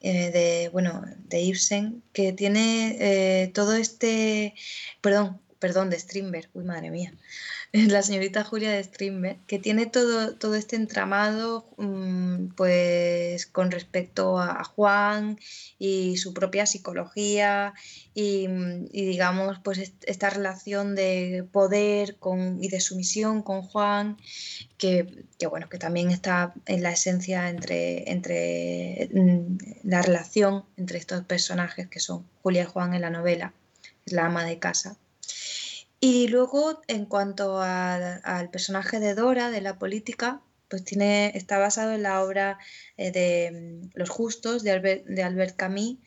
eh, 0.00 0.30
de, 0.30 0.70
bueno, 0.72 1.04
de 1.28 1.42
Ibsen, 1.42 2.02
que 2.12 2.32
tiene 2.32 2.96
eh, 3.00 3.48
todo 3.48 3.74
este, 3.74 4.54
perdón, 5.00 5.40
perdón, 5.58 5.90
de 5.90 5.98
Strindberg, 5.98 6.48
uy, 6.54 6.64
madre 6.64 6.90
mía, 6.90 7.12
la 7.72 8.02
señorita 8.02 8.42
Julia 8.42 8.72
de 8.72 8.82
Strindberg, 8.82 9.38
que 9.46 9.60
tiene 9.60 9.86
todo, 9.86 10.34
todo 10.34 10.56
este 10.56 10.74
entramado 10.74 11.68
mm, 11.76 12.48
pues 12.56 13.46
con 13.46 13.70
respecto 13.70 14.40
a, 14.40 14.64
Juan 14.64 15.38
y 15.78 16.16
su 16.16 16.34
propia 16.34 16.66
psicología 16.66 17.74
y, 18.12 18.48
digamos 18.92 19.58
pues 19.60 19.92
esta 20.02 20.30
relación 20.30 20.94
de 20.94 21.46
poder 21.52 22.16
con, 22.16 22.62
y 22.62 22.68
de 22.68 22.80
sumisión 22.80 23.42
con 23.42 23.62
Juan 23.62 24.16
que, 24.76 25.24
bueno 25.48 25.68
que 25.68 25.78
también 25.78 26.10
está 26.10 26.54
en 26.66 26.82
la 26.82 26.92
esencia 26.92 27.48
entre, 27.48 28.10
entre 28.10 29.10
mm, 29.12 29.58
la 29.84 30.02
relación 30.02 30.64
entre 30.76 30.98
estos 30.98 31.24
personajes 31.24 31.88
que 31.88 32.00
son 32.00 32.26
Julia 32.42 32.62
y 32.62 32.66
Juan 32.66 32.94
en 32.94 33.02
la 33.02 33.10
novela, 33.10 33.54
es 34.06 34.12
la 34.12 34.26
ama 34.26 34.44
de 34.44 34.58
casa. 34.58 34.96
Y 36.00 36.28
luego, 36.28 36.80
en 36.88 37.04
cuanto 37.04 37.60
al 37.60 38.50
personaje 38.50 39.00
de 39.00 39.14
Dora, 39.14 39.50
de 39.50 39.60
la 39.60 39.78
política, 39.78 40.42
pues 40.68 40.84
tiene, 40.84 41.36
está 41.36 41.58
basado 41.58 41.92
en 41.92 42.04
la 42.04 42.22
obra 42.22 42.58
eh, 42.96 43.10
de 43.10 43.50
mm, 43.82 43.90
Los 43.94 44.08
Justos 44.08 44.62
de 44.62 44.70
Albert, 44.70 45.04
de 45.04 45.22
Albert 45.22 45.56
Camus, 45.56 45.98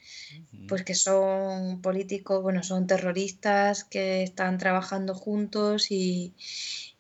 pues 0.68 0.84
que 0.84 0.96
son 0.96 1.82
políticos, 1.82 2.42
bueno, 2.42 2.64
son 2.64 2.88
terroristas 2.88 3.84
que 3.84 4.24
están 4.24 4.58
trabajando 4.58 5.14
juntos 5.14 5.92
y, 5.92 6.34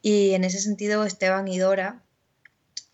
y 0.02 0.34
en 0.34 0.44
ese 0.44 0.60
sentido 0.60 1.06
Esteban 1.06 1.48
y 1.48 1.58
Dora 1.58 2.04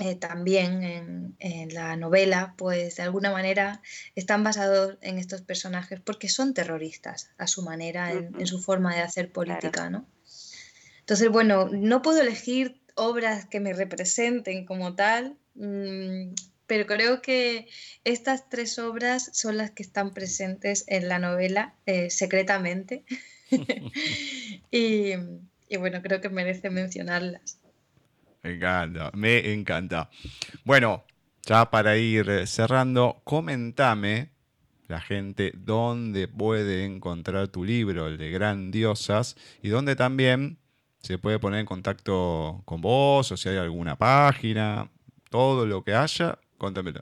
eh, 0.02 0.16
también 0.16 1.36
en, 1.40 1.74
la 1.74 1.98
novela, 1.98 2.54
pues 2.58 2.96
de 2.96 3.04
alguna 3.04 3.32
manera 3.32 3.82
están 4.16 4.46
basados 4.46 4.98
en 5.02 5.18
estos 5.18 5.42
personajes 5.42 6.00
porque 6.00 6.30
son 6.30 6.54
terroristas 6.54 7.32
a 7.38 7.48
su 7.48 7.64
manera, 7.64 8.14
en, 8.14 8.48
su 8.48 8.62
forma 8.62 8.96
de 8.96 9.02
hacer 9.02 9.30
política, 9.30 9.90
¿no? 9.90 10.08
Entonces, 11.02 11.28
bueno, 11.28 11.68
no 11.68 12.02
puedo 12.02 12.22
elegir 12.22 12.80
obras 12.96 13.46
que 13.48 13.60
me 13.60 13.74
representen 13.74 14.66
como 14.66 14.96
tal, 14.96 15.38
mm, 15.56 16.34
pero 16.66 16.86
creo 16.88 17.22
que 17.22 17.68
estas 18.06 18.48
tres 18.48 18.80
obras 18.80 19.30
son 19.34 19.58
las 19.58 19.72
que 19.72 19.84
están 19.84 20.14
presentes 20.14 20.86
en 20.88 21.10
la 21.10 21.20
novela 21.20 21.76
eh, 21.86 22.10
secretamente. 22.10 23.04
y, 24.72 25.12
y 25.68 25.78
bueno, 25.78 26.02
creo 26.02 26.22
que 26.22 26.30
merece 26.30 26.70
mencionarlas. 26.70 27.59
Me 28.44 28.54
encanta, 28.54 29.12
me 29.14 29.52
encanta. 29.52 30.10
Bueno, 30.64 31.04
ya 31.44 31.70
para 31.70 31.98
ir 31.98 32.48
cerrando, 32.48 33.22
comentame 33.24 34.30
la 34.88 35.02
gente 35.02 35.52
dónde 35.56 36.28
puede 36.28 36.86
encontrar 36.86 37.50
tu 37.50 37.64
libro, 37.64 38.08
el 38.08 38.18
de 38.18 38.32
Grandiosas, 38.32 39.36
y 39.62 39.70
dónde 39.70 39.96
también 39.96 40.58
se 41.02 41.18
puede 41.18 41.40
poner 41.40 41.60
en 41.62 41.66
contacto 41.66 42.62
con 42.66 42.82
vos, 42.82 43.32
o 43.32 43.38
si 43.38 43.50
hay 43.50 43.58
alguna 43.58 43.98
página, 43.98 44.90
todo 45.30 45.66
lo 45.66 45.84
que 45.84 45.94
haya, 45.94 46.40
contámelo. 46.58 47.02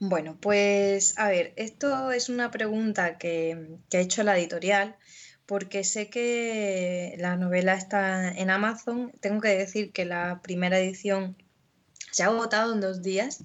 Bueno, 0.00 0.36
pues 0.40 1.18
a 1.18 1.28
ver, 1.28 1.52
esto 1.56 2.12
es 2.12 2.28
una 2.28 2.50
pregunta 2.50 3.18
que, 3.18 3.78
que 3.90 3.98
ha 3.98 4.00
hecho 4.00 4.22
la 4.22 4.38
editorial 4.38 4.96
porque 5.48 5.82
sé 5.82 6.10
que 6.10 7.16
la 7.18 7.34
novela 7.36 7.74
está 7.74 8.30
en 8.30 8.50
Amazon. 8.50 9.12
Tengo 9.20 9.40
que 9.40 9.56
decir 9.56 9.92
que 9.92 10.04
la 10.04 10.42
primera 10.42 10.78
edición 10.78 11.36
se 12.12 12.22
ha 12.22 12.26
agotado 12.26 12.74
en 12.74 12.82
dos 12.82 13.02
días, 13.02 13.44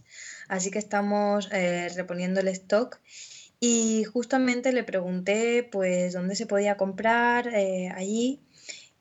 así 0.50 0.70
que 0.70 0.80
estamos 0.80 1.50
eh, 1.54 1.88
reponiendo 1.96 2.42
el 2.42 2.50
stock. 2.50 3.00
Y 3.62 4.04
justamente 4.04 4.74
le 4.74 4.84
pregunté 4.84 5.64
pues 5.72 6.12
dónde 6.12 6.36
se 6.36 6.46
podía 6.46 6.76
comprar 6.76 7.48
eh, 7.48 7.90
allí 7.96 8.42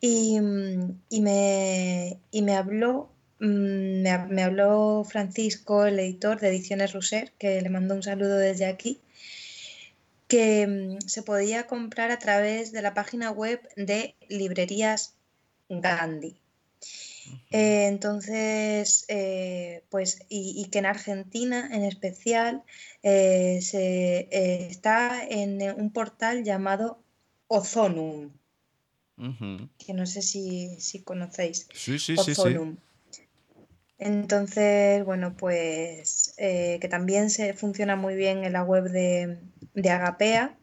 y, 0.00 0.38
me, 0.40 2.20
me 2.32 2.56
habló 2.56 3.10
mm, 3.40 4.02
me, 4.30 4.42
habló 4.44 5.04
Francisco, 5.04 5.86
el 5.86 5.98
editor 5.98 6.38
de 6.38 6.50
Ediciones 6.50 6.92
Rousser, 6.92 7.32
que 7.36 7.60
le 7.60 7.68
mando 7.68 7.96
un 7.96 8.04
saludo 8.04 8.36
desde 8.38 8.66
aquí, 8.66 9.00
que 10.32 10.66
mm, 10.66 11.06
se 11.06 11.22
podía 11.22 11.66
comprar 11.66 12.10
a 12.10 12.18
través 12.18 12.72
de 12.72 12.80
la 12.80 12.94
página 12.94 13.30
web 13.30 13.60
de 13.76 14.16
librerías 14.30 15.14
Gandhi. 15.68 16.40
Eh, 17.50 17.86
entonces, 17.86 19.04
eh, 19.08 19.84
pues, 19.90 20.20
y, 20.30 20.66
que 20.70 20.78
en 20.78 20.86
Argentina 20.86 21.68
en 21.70 21.84
especial 21.84 22.62
eh, 23.02 23.58
se, 23.60 24.28
está 24.70 25.22
en 25.22 25.60
un 25.78 25.92
portal 25.92 26.44
llamado 26.44 27.02
Ozonum, 27.48 28.30
que 29.78 29.92
no 29.92 30.06
sé 30.06 30.22
si, 30.22 31.02
conocéis. 31.04 31.68
Sí, 31.74 31.98
sí, 31.98 32.16
sí, 32.16 32.34
sí. 32.34 32.42
Entonces, 33.98 35.04
bueno, 35.04 35.36
pues 35.36 36.34
que 36.38 36.88
también 36.90 37.28
se 37.28 37.52
funciona 37.52 37.96
muy 37.96 38.14
bien 38.14 38.44
en 38.44 38.54
la 38.54 38.64
web 38.64 38.84
de, 38.84 39.38
de 39.74 39.90
Agapea 39.90 40.56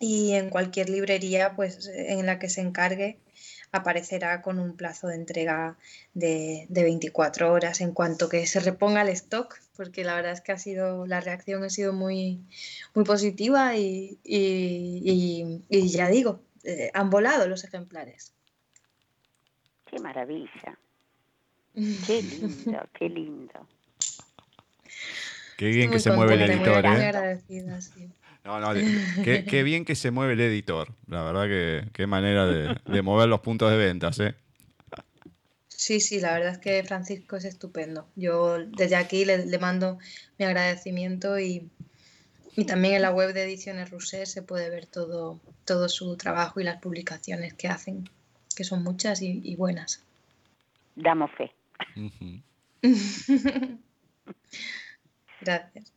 y 0.00 0.32
en 0.32 0.50
cualquier 0.50 0.88
librería 0.88 1.54
pues, 1.56 1.86
en 1.86 2.26
la 2.26 2.38
que 2.38 2.48
se 2.48 2.60
encargue 2.60 3.18
aparecerá 3.74 4.40
con 4.40 4.60
un 4.60 4.76
plazo 4.76 5.08
de 5.08 5.16
entrega 5.16 5.76
de, 6.14 6.66
24 6.70 7.52
horas 7.52 7.80
en 7.80 7.90
cuanto 7.90 8.28
que 8.28 8.46
se 8.46 8.60
reponga 8.60 9.02
el 9.02 9.08
stock, 9.08 9.58
porque 9.76 10.04
la 10.04 10.14
verdad 10.14 10.30
es 10.30 10.40
que 10.40 10.52
ha 10.52 10.58
sido, 10.58 11.06
la 11.08 11.20
reacción 11.20 11.64
ha 11.64 11.70
sido 11.70 11.92
muy, 11.92 12.40
muy 12.94 13.04
positiva 13.04 13.76
y, 13.76 14.20
ya 15.68 16.08
digo, 16.08 16.40
eh, 16.62 16.92
han 16.94 17.10
volado 17.10 17.48
los 17.48 17.64
ejemplares. 17.64 18.32
Qué 19.86 19.98
maravilla. 19.98 20.78
Qué 22.06 22.22
lindo, 22.22 22.88
qué 22.96 23.08
lindo. 23.08 23.68
Qué 25.56 25.66
bien 25.66 25.90
que 25.90 25.98
se 25.98 26.12
mueve 26.12 26.34
el 26.34 26.42
editor, 26.42 26.86
¿eh? 26.86 27.40
No, 28.44 28.60
no, 28.60 28.74
qué, 29.24 29.62
bien 29.64 29.86
que 29.86 29.94
se 29.94 30.10
mueve 30.10 30.34
el 30.34 30.40
editor. 30.42 30.92
La 31.08 31.22
verdad 31.22 31.44
que 31.44 31.88
qué 31.94 32.06
manera 32.06 32.46
de, 32.46 33.02
mover 33.02 33.28
los 33.28 33.40
puntos 33.40 33.70
de 33.70 33.78
ventas, 33.78 34.20
¿eh? 34.20 34.34
Sí, 35.68 36.00
sí, 36.00 36.20
la 36.20 36.34
verdad 36.34 36.52
es 36.52 36.58
que 36.58 36.84
Francisco 36.84 37.36
es 37.36 37.46
estupendo. 37.46 38.06
Yo 38.16 38.58
desde 38.58 38.96
aquí 38.96 39.24
le, 39.24 39.58
mando 39.58 39.98
mi 40.38 40.44
agradecimiento 40.44 41.38
y, 41.38 41.70
también 42.66 42.94
en 42.94 43.02
la 43.02 43.12
web 43.12 43.32
de 43.32 43.44
Ediciones 43.44 43.90
Rousset 43.90 44.26
se 44.26 44.42
puede 44.42 44.70
ver 44.70 44.86
todo, 44.86 45.40
todo 45.64 45.88
su 45.88 46.16
trabajo 46.16 46.60
y 46.60 46.64
las 46.64 46.80
publicaciones 46.80 47.54
que 47.54 47.68
hacen, 47.68 48.08
que 48.54 48.64
son 48.64 48.82
muchas 48.82 49.22
y, 49.22 49.56
buenas. 49.56 50.04
Damos 50.94 51.30
fe. 51.32 51.50
Gracias 55.40 55.94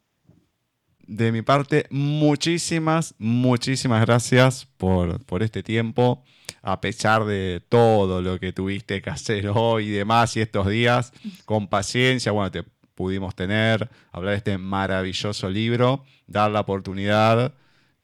de 1.08 1.32
mi 1.32 1.42
parte, 1.42 1.88
muchísimas, 1.90 3.16
muchísimas 3.18 4.06
gracias 4.06 4.68
por, 4.78 5.24
por, 5.26 5.42
este 5.42 5.64
tiempo. 5.64 6.24
A 6.62 6.82
pesar 6.82 7.26
de 7.26 7.64
todo 7.70 8.22
lo 8.22 8.40
que 8.40 8.54
tuviste 8.54 9.02
que 9.02 9.10
hacer 9.10 9.48
hoy 9.54 9.88
y 9.88 9.92
demás 9.92 10.36
y 10.36 10.42
estos 10.42 10.68
días, 10.68 11.14
con 11.46 11.68
paciencia, 11.68 12.32
bueno, 12.32 12.52
te 12.52 12.64
pudimos 12.94 13.36
tener, 13.36 13.90
hablar 14.12 14.32
de 14.32 14.38
este 14.38 14.58
maravilloso 14.58 15.50
libro, 15.50 16.04
dar 16.26 16.52
la 16.52 16.62
oportunidad 16.62 17.54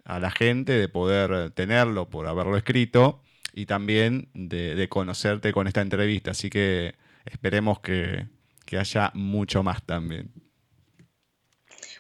a 0.05 0.19
la 0.19 0.31
gente 0.31 0.73
de 0.73 0.87
poder 0.87 1.51
tenerlo 1.51 2.09
por 2.09 2.27
haberlo 2.27 2.57
escrito 2.57 3.21
y 3.53 3.65
también 3.65 4.29
de, 4.33 4.87
conocerte 4.89 5.51
con 5.51 5.67
esta 5.67 5.81
entrevista. 5.81 6.31
Así 6.31 6.49
que 6.49 6.95
esperemos 7.25 7.79
que, 7.79 8.27
que 8.65 8.77
haya 8.77 9.11
mucho 9.13 9.63
más 9.63 9.83
también. 9.83 10.42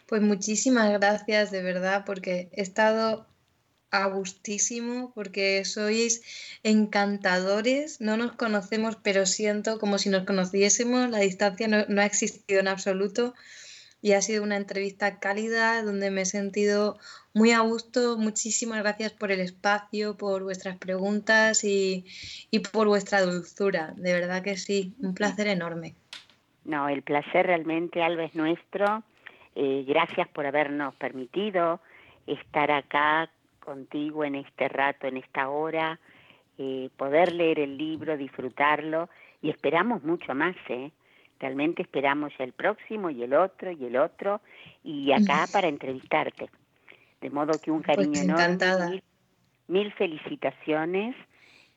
Pues 0.07 0.21
muchísimas 0.21 0.91
gracias 0.91 1.51
de 1.51 1.63
verdad 1.63 2.03
porque 2.05 2.49
he 2.51 2.61
estado 2.61 3.25
a 3.93 4.07
gustísimo 4.07 5.11
porque 5.13 5.63
sois 5.65 6.23
encantadores, 6.63 8.01
no 8.01 8.17
nos 8.17 8.31
conocemos 8.33 8.95
pero 8.95 9.25
siento 9.27 9.79
como 9.79 9.99
si 9.99 10.09
nos 10.09 10.23
conociésemos, 10.25 11.11
la 11.11 11.19
distancia 11.19 11.67
no, 11.67 12.01
ha 12.01 12.05
existido 12.05 12.59
en 12.59 12.67
absoluto 12.67 13.35
y 14.01 14.13
ha 14.13 14.21
sido 14.21 14.43
una 14.43 14.57
entrevista 14.57 15.19
cálida 15.19 15.83
donde 15.83 16.09
me 16.09 16.21
he 16.21 16.25
sentido 16.25 16.97
muy 17.33 17.51
a 17.51 17.61
gusto. 17.61 18.17
Muchísimas 18.17 18.79
gracias 18.79 19.13
por 19.13 19.31
el 19.31 19.39
espacio, 19.39 20.17
por 20.17 20.43
vuestras 20.43 20.77
preguntas 20.77 21.63
y, 21.63 22.05
y 22.51 22.59
por 22.59 22.87
vuestra 22.87 23.21
dulzura. 23.21 23.93
De 23.95 24.11
verdad 24.11 24.43
que 24.43 24.57
sí, 24.57 24.93
un 24.99 25.13
placer 25.13 25.47
enorme. 25.47 25.95
No, 26.65 26.89
el 26.89 27.01
placer 27.01 27.45
realmente, 27.45 28.03
Alba, 28.03 28.25
es 28.25 28.35
nuestro 28.35 29.05
eh, 29.55 29.83
gracias 29.87 30.27
por 30.29 30.45
habernos 30.45 30.95
permitido 30.95 31.79
estar 32.27 32.71
acá 32.71 33.29
contigo 33.59 34.23
en 34.23 34.35
este 34.35 34.67
rato, 34.67 35.07
en 35.07 35.17
esta 35.17 35.49
hora, 35.49 35.99
eh, 36.57 36.89
poder 36.97 37.33
leer 37.33 37.59
el 37.59 37.77
libro, 37.77 38.17
disfrutarlo 38.17 39.09
y 39.41 39.49
esperamos 39.49 40.03
mucho 40.03 40.33
más, 40.33 40.55
¿eh? 40.69 40.91
Realmente 41.39 41.81
esperamos 41.81 42.31
el 42.39 42.53
próximo 42.53 43.09
y 43.09 43.23
el 43.23 43.33
otro 43.33 43.71
y 43.71 43.85
el 43.85 43.97
otro 43.97 44.39
y 44.83 45.11
acá 45.11 45.45
para 45.51 45.67
entrevistarte. 45.67 46.49
De 47.19 47.29
modo 47.29 47.59
que 47.59 47.71
un 47.71 47.81
pues 47.81 47.97
cariño 47.97 48.21
enorme, 48.21 48.89
mil, 48.89 49.03
mil, 49.67 49.93
felicitaciones 49.93 51.15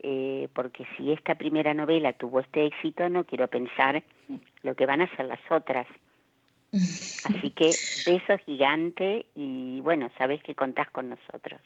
eh, 0.01 0.49
porque 0.55 0.87
si 0.97 1.11
esta 1.12 1.35
primera 1.35 1.72
novela 1.74 2.12
tuvo 2.12 2.41
este 2.41 2.66
éxito, 2.66 3.09
no 3.09 3.24
quiero 3.24 3.49
pensar 3.49 4.03
lo 4.62 4.74
que 4.74 4.87
van 4.87 5.01
a 5.01 5.16
ser 5.16 5.27
las 5.27 5.41
otras. 5.51 5.87
Así 7.29 7.51
que 7.51 7.70
beso 8.07 8.39
gigante 8.45 9.27
y 9.35 9.81
bueno, 9.81 10.11
sabes 10.18 10.43
que 10.43 10.55
contás 10.55 10.91
con 10.91 11.11
nosotros. 11.11 11.61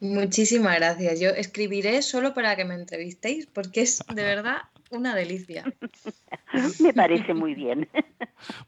Muchísimas 0.00 0.76
gracias. 0.76 1.20
Yo 1.20 1.30
escribiré 1.30 2.02
solo 2.02 2.34
para 2.34 2.56
que 2.56 2.64
me 2.64 2.74
entrevistéis 2.74 3.46
porque 3.46 3.82
es 3.82 4.02
de 4.14 4.22
verdad 4.22 4.58
una 4.90 5.14
delicia. 5.14 5.64
me 6.80 6.92
parece 6.92 7.34
muy 7.34 7.54
bien. 7.54 7.88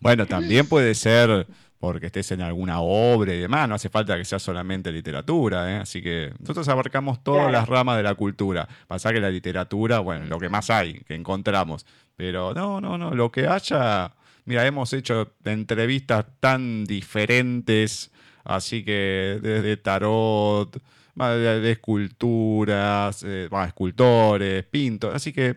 Bueno, 0.01 0.25
también 0.25 0.67
puede 0.67 0.95
ser 0.95 1.47
porque 1.79 2.07
estés 2.07 2.31
en 2.33 2.41
alguna 2.41 2.81
obra 2.81 3.35
y 3.35 3.41
demás, 3.41 3.69
no 3.69 3.75
hace 3.75 3.89
falta 3.89 4.17
que 4.17 4.25
sea 4.25 4.39
solamente 4.39 4.91
literatura, 4.91 5.71
¿eh? 5.71 5.77
así 5.77 6.01
que 6.01 6.33
nosotros 6.41 6.67
abarcamos 6.69 7.23
todas 7.23 7.53
las 7.53 7.69
ramas 7.69 7.97
de 7.99 8.03
la 8.03 8.15
cultura. 8.15 8.67
Pasa 8.87 9.13
que 9.13 9.21
la 9.21 9.31
literatura, 9.31 9.99
bueno, 9.99 10.25
lo 10.27 10.39
que 10.39 10.49
más 10.49 10.71
hay, 10.71 11.01
que 11.01 11.15
encontramos, 11.15 11.85
pero 12.17 12.55
no, 12.55 12.81
no, 12.81 12.97
no, 12.97 13.11
lo 13.11 13.31
que 13.31 13.47
haya, 13.47 14.13
mira, 14.47 14.67
hemos 14.67 14.93
hecho 14.93 15.33
entrevistas 15.45 16.25
tan 16.41 16.85
diferentes, 16.85 18.11
así 18.45 18.85
que 18.85 19.39
desde 19.43 19.77
tarot, 19.77 20.81
de, 21.15 21.71
esculturas, 21.71 23.23
eh, 23.25 23.49
escultores, 23.67 24.65
pintos, 24.65 25.15
así 25.15 25.33
que 25.33 25.57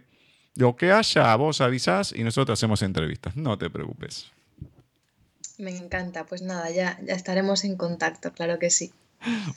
lo 0.55 0.75
que 0.75 0.91
haya, 0.91 1.35
vos 1.35 1.61
avisás 1.61 2.13
y 2.15 2.23
nosotros 2.23 2.59
hacemos 2.59 2.81
entrevistas, 2.81 3.35
no 3.35 3.57
te 3.57 3.69
preocupes. 3.69 4.31
Me 5.57 5.75
encanta, 5.75 6.25
pues 6.25 6.41
nada, 6.41 6.69
ya, 6.71 6.99
ya 7.05 7.13
estaremos 7.13 7.63
en 7.63 7.75
contacto, 7.75 8.31
claro 8.33 8.59
que 8.59 8.69
sí. 8.69 8.91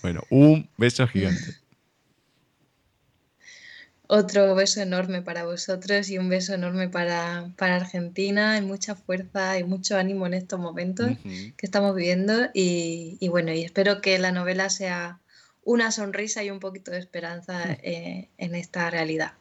Bueno, 0.02 0.22
un 0.30 0.68
beso 0.76 1.06
gigante. 1.06 1.56
Otro 4.14 4.54
beso 4.54 4.82
enorme 4.82 5.22
para 5.22 5.46
vosotros 5.46 6.10
y 6.10 6.18
un 6.18 6.28
beso 6.28 6.52
enorme 6.52 6.86
para, 6.90 7.50
Argentina. 7.56 8.52
Hay 8.52 8.60
mucha 8.60 8.94
fuerza 8.94 9.58
y 9.58 9.64
mucho 9.64 9.96
ánimo 9.96 10.26
en 10.26 10.34
estos 10.34 10.60
momentos 10.60 11.12
que 11.24 11.54
estamos 11.62 11.96
viviendo 11.96 12.50
y, 12.52 13.26
bueno, 13.30 13.54
y 13.54 13.62
espero 13.62 14.02
que 14.02 14.18
la 14.18 14.30
novela 14.30 14.68
sea 14.68 15.18
una 15.64 15.90
sonrisa 15.92 16.44
y 16.44 16.50
un 16.50 16.60
poquito 16.60 16.90
de 16.90 16.98
esperanza 16.98 17.72
eh, 17.82 18.28
en 18.36 18.54
esta 18.54 18.90
realidad. 18.90 19.32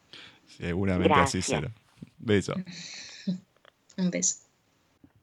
Seguramente 0.48 1.20
así 1.20 1.42
será. 1.42 1.70
Beso. 2.18 2.56
un 3.98 4.10
beso. 4.10 4.38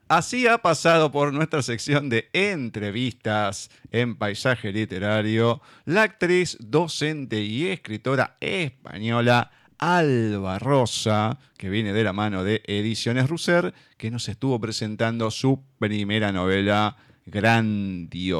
Así 0.09 0.45
ha 0.47 0.57
pasado 0.57 1.11
por 1.11 1.31
nuestra 1.33 1.61
sección 1.61 2.09
de 2.09 2.31
entrevistas 2.33 3.69
en 3.91 4.15
paisaje 4.15 4.71
literario 4.71 5.61
la 5.85 6.01
actriz, 6.01 6.57
docente 6.59 7.43
y 7.43 7.67
escritora 7.67 8.35
española 8.39 9.51
Alba 9.77 10.57
Rosa, 10.57 11.37
que 11.57 11.69
viene 11.69 11.93
de 11.93 12.03
la 12.03 12.11
mano 12.11 12.43
de 12.43 12.63
Ediciones 12.65 13.29
Russer, 13.29 13.71
que 13.97 14.09
nos 14.09 14.27
estuvo 14.29 14.59
presentando 14.59 15.29
su 15.29 15.63
primera 15.77 16.31
novela, 16.31 16.97
Grandiosas. 17.27 18.33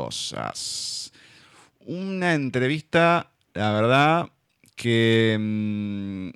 Una 1.81 2.33
entrevista, 2.33 3.29
la 3.53 3.73
verdad, 3.73 4.31
que 4.75 5.37
mm, 5.39 6.29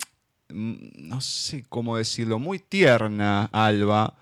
mm, 0.50 0.74
no 1.08 1.20
sé 1.20 1.64
cómo 1.68 1.96
decirlo, 1.96 2.38
muy 2.38 2.60
tierna, 2.60 3.46
Alba 3.46 4.14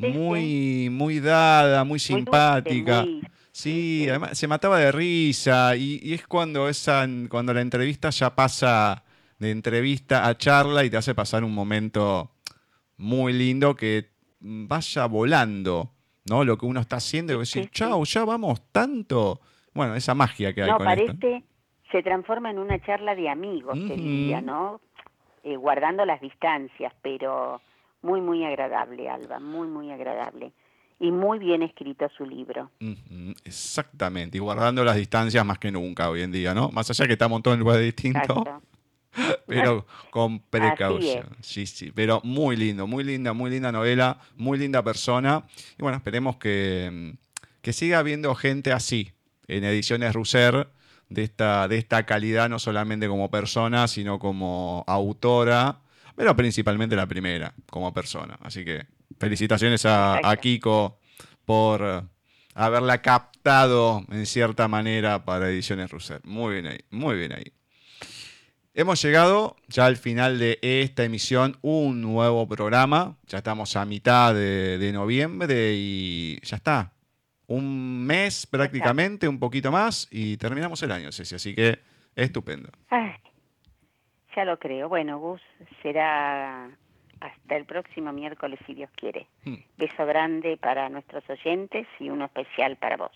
muy, 0.00 0.88
muy 0.90 1.20
dada, 1.20 1.84
muy 1.84 1.98
simpática. 1.98 3.04
Sí, 3.52 4.06
además 4.08 4.38
se 4.38 4.48
mataba 4.48 4.78
de 4.78 4.92
risa 4.92 5.76
y, 5.76 6.14
es 6.14 6.26
cuando, 6.26 6.68
esa, 6.68 7.06
cuando 7.28 7.52
la 7.52 7.60
entrevista 7.60 8.10
ya 8.10 8.34
pasa 8.34 9.04
de 9.38 9.50
entrevista 9.50 10.26
a 10.26 10.36
charla 10.36 10.84
y 10.84 10.90
te 10.90 10.96
hace 10.96 11.14
pasar 11.14 11.44
un 11.44 11.54
momento 11.54 12.30
muy 12.96 13.32
lindo 13.32 13.74
que 13.74 14.10
vaya 14.40 15.06
volando, 15.06 15.90
¿no? 16.28 16.44
Lo 16.44 16.56
que 16.56 16.66
uno 16.66 16.80
está 16.80 16.96
haciendo 16.96 17.34
y 17.34 17.38
decir, 17.38 17.70
chao, 17.70 18.04
ya 18.04 18.24
vamos 18.24 18.62
tanto. 18.70 19.40
Bueno, 19.74 19.94
esa 19.94 20.14
magia 20.14 20.52
que 20.52 20.62
hay 20.62 20.70
no, 20.70 20.76
con 20.76 20.86
parece, 20.86 21.44
se 21.90 22.02
transforma 22.02 22.50
en 22.50 22.58
una 22.58 22.80
charla 22.80 23.14
de 23.14 23.28
amigos, 23.28 23.78
uh 23.78 24.40
¿no? 24.42 24.80
Eh, 25.42 25.56
guardando 25.56 26.04
las 26.04 26.20
distancias, 26.20 26.92
pero 27.02 27.60
muy, 28.02 28.20
muy 28.20 28.44
agradable, 28.44 29.08
Alba, 29.08 29.38
muy, 29.38 29.68
muy 29.68 29.90
agradable. 29.90 30.52
Y 30.98 31.10
muy 31.12 31.38
bien 31.38 31.62
escrito 31.62 32.08
su 32.16 32.26
libro. 32.26 32.70
Exactamente, 33.44 34.36
y 34.36 34.40
guardando 34.40 34.84
las 34.84 34.96
distancias 34.96 35.44
más 35.46 35.58
que 35.58 35.70
nunca 35.70 36.10
hoy 36.10 36.22
en 36.22 36.30
día, 36.30 36.52
¿no? 36.52 36.68
Más 36.70 36.90
allá 36.90 37.06
que 37.06 37.14
estamos 37.14 37.42
todos 37.42 37.54
en 37.54 37.60
lugares 37.60 37.84
distintos, 37.84 38.44
pero 39.46 39.86
con 40.10 40.40
precaución. 40.40 41.26
Sí, 41.40 41.66
sí, 41.66 41.90
pero 41.90 42.20
muy 42.22 42.56
lindo, 42.56 42.86
muy 42.86 43.02
linda, 43.02 43.32
muy 43.32 43.50
linda 43.50 43.72
novela, 43.72 44.18
muy 44.36 44.58
linda 44.58 44.82
persona. 44.82 45.44
Y 45.78 45.82
bueno, 45.82 45.96
esperemos 45.96 46.36
que, 46.36 47.14
que 47.62 47.72
siga 47.72 47.98
habiendo 47.98 48.34
gente 48.34 48.72
así 48.72 49.12
en 49.48 49.64
Ediciones 49.64 50.12
Russer, 50.12 50.68
de 51.08 51.24
esta, 51.24 51.66
de 51.66 51.76
esta 51.78 52.04
calidad, 52.06 52.48
no 52.48 52.58
solamente 52.58 53.08
como 53.08 53.30
persona, 53.30 53.88
sino 53.88 54.18
como 54.18 54.84
autora 54.86 55.80
pero 56.20 56.36
principalmente 56.36 56.94
la 56.94 57.06
primera 57.06 57.54
como 57.70 57.94
persona. 57.94 58.38
Así 58.42 58.62
que 58.62 58.84
felicitaciones 59.18 59.86
a, 59.86 60.20
Kiko 60.38 61.00
por 61.46 62.10
haberla 62.54 63.00
captado 63.00 64.04
en 64.10 64.26
cierta 64.26 64.68
manera 64.68 65.24
para 65.24 65.48
Ediciones 65.48 65.90
Russer. 65.90 66.20
Muy 66.24 66.52
bien 66.52 66.66
ahí, 66.66 66.80
muy 66.90 67.16
bien 67.16 67.32
ahí. 67.32 67.54
Hemos 68.74 69.00
llegado 69.00 69.56
ya 69.68 69.86
al 69.86 69.96
final 69.96 70.38
de 70.38 70.58
esta 70.60 71.04
emisión, 71.04 71.56
un 71.62 72.02
nuevo 72.02 72.46
programa. 72.46 73.16
Ya 73.26 73.38
estamos 73.38 73.74
a 73.76 73.86
mitad 73.86 74.34
de, 74.34 74.90
noviembre 74.92 75.72
y 75.74 76.38
ya 76.42 76.56
está. 76.56 76.92
Un 77.46 78.04
mes 78.04 78.46
prácticamente, 78.46 79.26
un 79.26 79.38
poquito 79.38 79.72
más 79.72 80.06
y 80.10 80.36
terminamos 80.36 80.82
el 80.82 80.92
año, 80.92 81.12
Ceci. 81.12 81.36
Así 81.36 81.54
que 81.54 81.78
estupendo. 82.14 82.68
Ya 84.36 84.44
lo 84.44 84.58
creo. 84.58 84.88
Bueno, 84.88 85.18
Gus, 85.18 85.40
será 85.82 86.70
hasta 87.20 87.56
el 87.56 87.64
próximo 87.64 88.12
miércoles, 88.12 88.58
si 88.66 88.74
Dios 88.74 88.90
quiere. 88.96 89.26
Hmm. 89.44 89.56
Beso 89.76 90.06
grande 90.06 90.56
para 90.56 90.88
nuestros 90.88 91.28
oyentes 91.28 91.86
y 91.98 92.10
uno 92.10 92.26
especial 92.26 92.76
para 92.76 92.96
vos. 92.96 93.12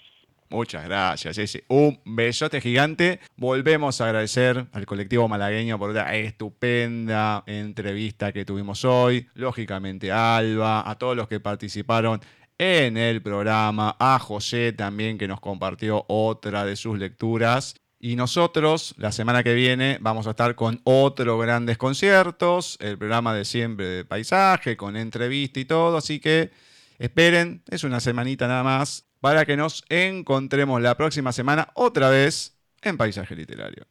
Muchas 0.51 0.85
gracias, 0.85 1.39
ese 1.39 1.65
Un 1.69 1.99
besote 2.05 2.61
gigante. 2.61 3.19
Volvemos 3.37 4.01
a 4.01 4.07
agradecer 4.07 4.67
al 4.73 4.87
colectivo 4.87 5.27
malagueño 5.27 5.79
por 5.79 5.93
la 5.95 6.15
estupenda 6.15 7.43
entrevista 7.47 8.31
que 8.33 8.45
tuvimos 8.45 8.85
hoy. 8.85 9.27
Lógicamente 9.35 10.13
a 10.13 10.37
Alba, 10.37 10.89
a 10.89 10.97
todos 10.97 11.17
los 11.17 11.29
que 11.29 11.41
participaron 11.41 12.21
en 12.59 12.97
el 12.97 13.21
programa, 13.21 13.97
a 13.99 14.19
José 14.21 14.73
también 14.73 15.19
que 15.19 15.27
nos 15.27 15.41
compartió 15.41 16.05
otra 16.09 16.65
de 16.65 16.77
sus 16.77 16.99
lecturas. 16.99 17.75
Y 18.05 18.17
nosotros, 18.17 18.95
la 18.99 19.13
semana 19.13 19.43
que 19.43 19.55
viene, 19.55 19.97
vamos 19.99 20.27
a 20.27 20.33
estar 20.33 20.55
con 20.57 20.83
otros 20.85 21.41
grandes 21.41 21.79
conciertos, 21.79 22.77
el 22.81 22.99
programa 22.99 23.33
de 23.33 23.47
siempre 23.47 23.87
de 23.87 24.05
paisaje, 24.05 24.77
con 24.77 24.95
entrevista 24.95 25.59
y 25.59 25.65
todo. 25.65 25.97
Así 25.97 26.21
que 26.21 26.51
esperen, 26.99 27.63
es 27.71 27.83
una 27.83 28.01
semanita 28.01 28.47
nada 28.47 28.63
más, 28.63 29.07
para 29.21 29.47
que 29.47 29.57
nos 29.57 29.87
encontremos 29.89 30.83
la 30.83 30.99
próxima 30.99 31.33
semana 31.33 31.71
otra 31.73 32.11
vez 32.11 32.59
en 32.83 32.99
Paisaje 32.99 33.35
Literario. 33.35 33.87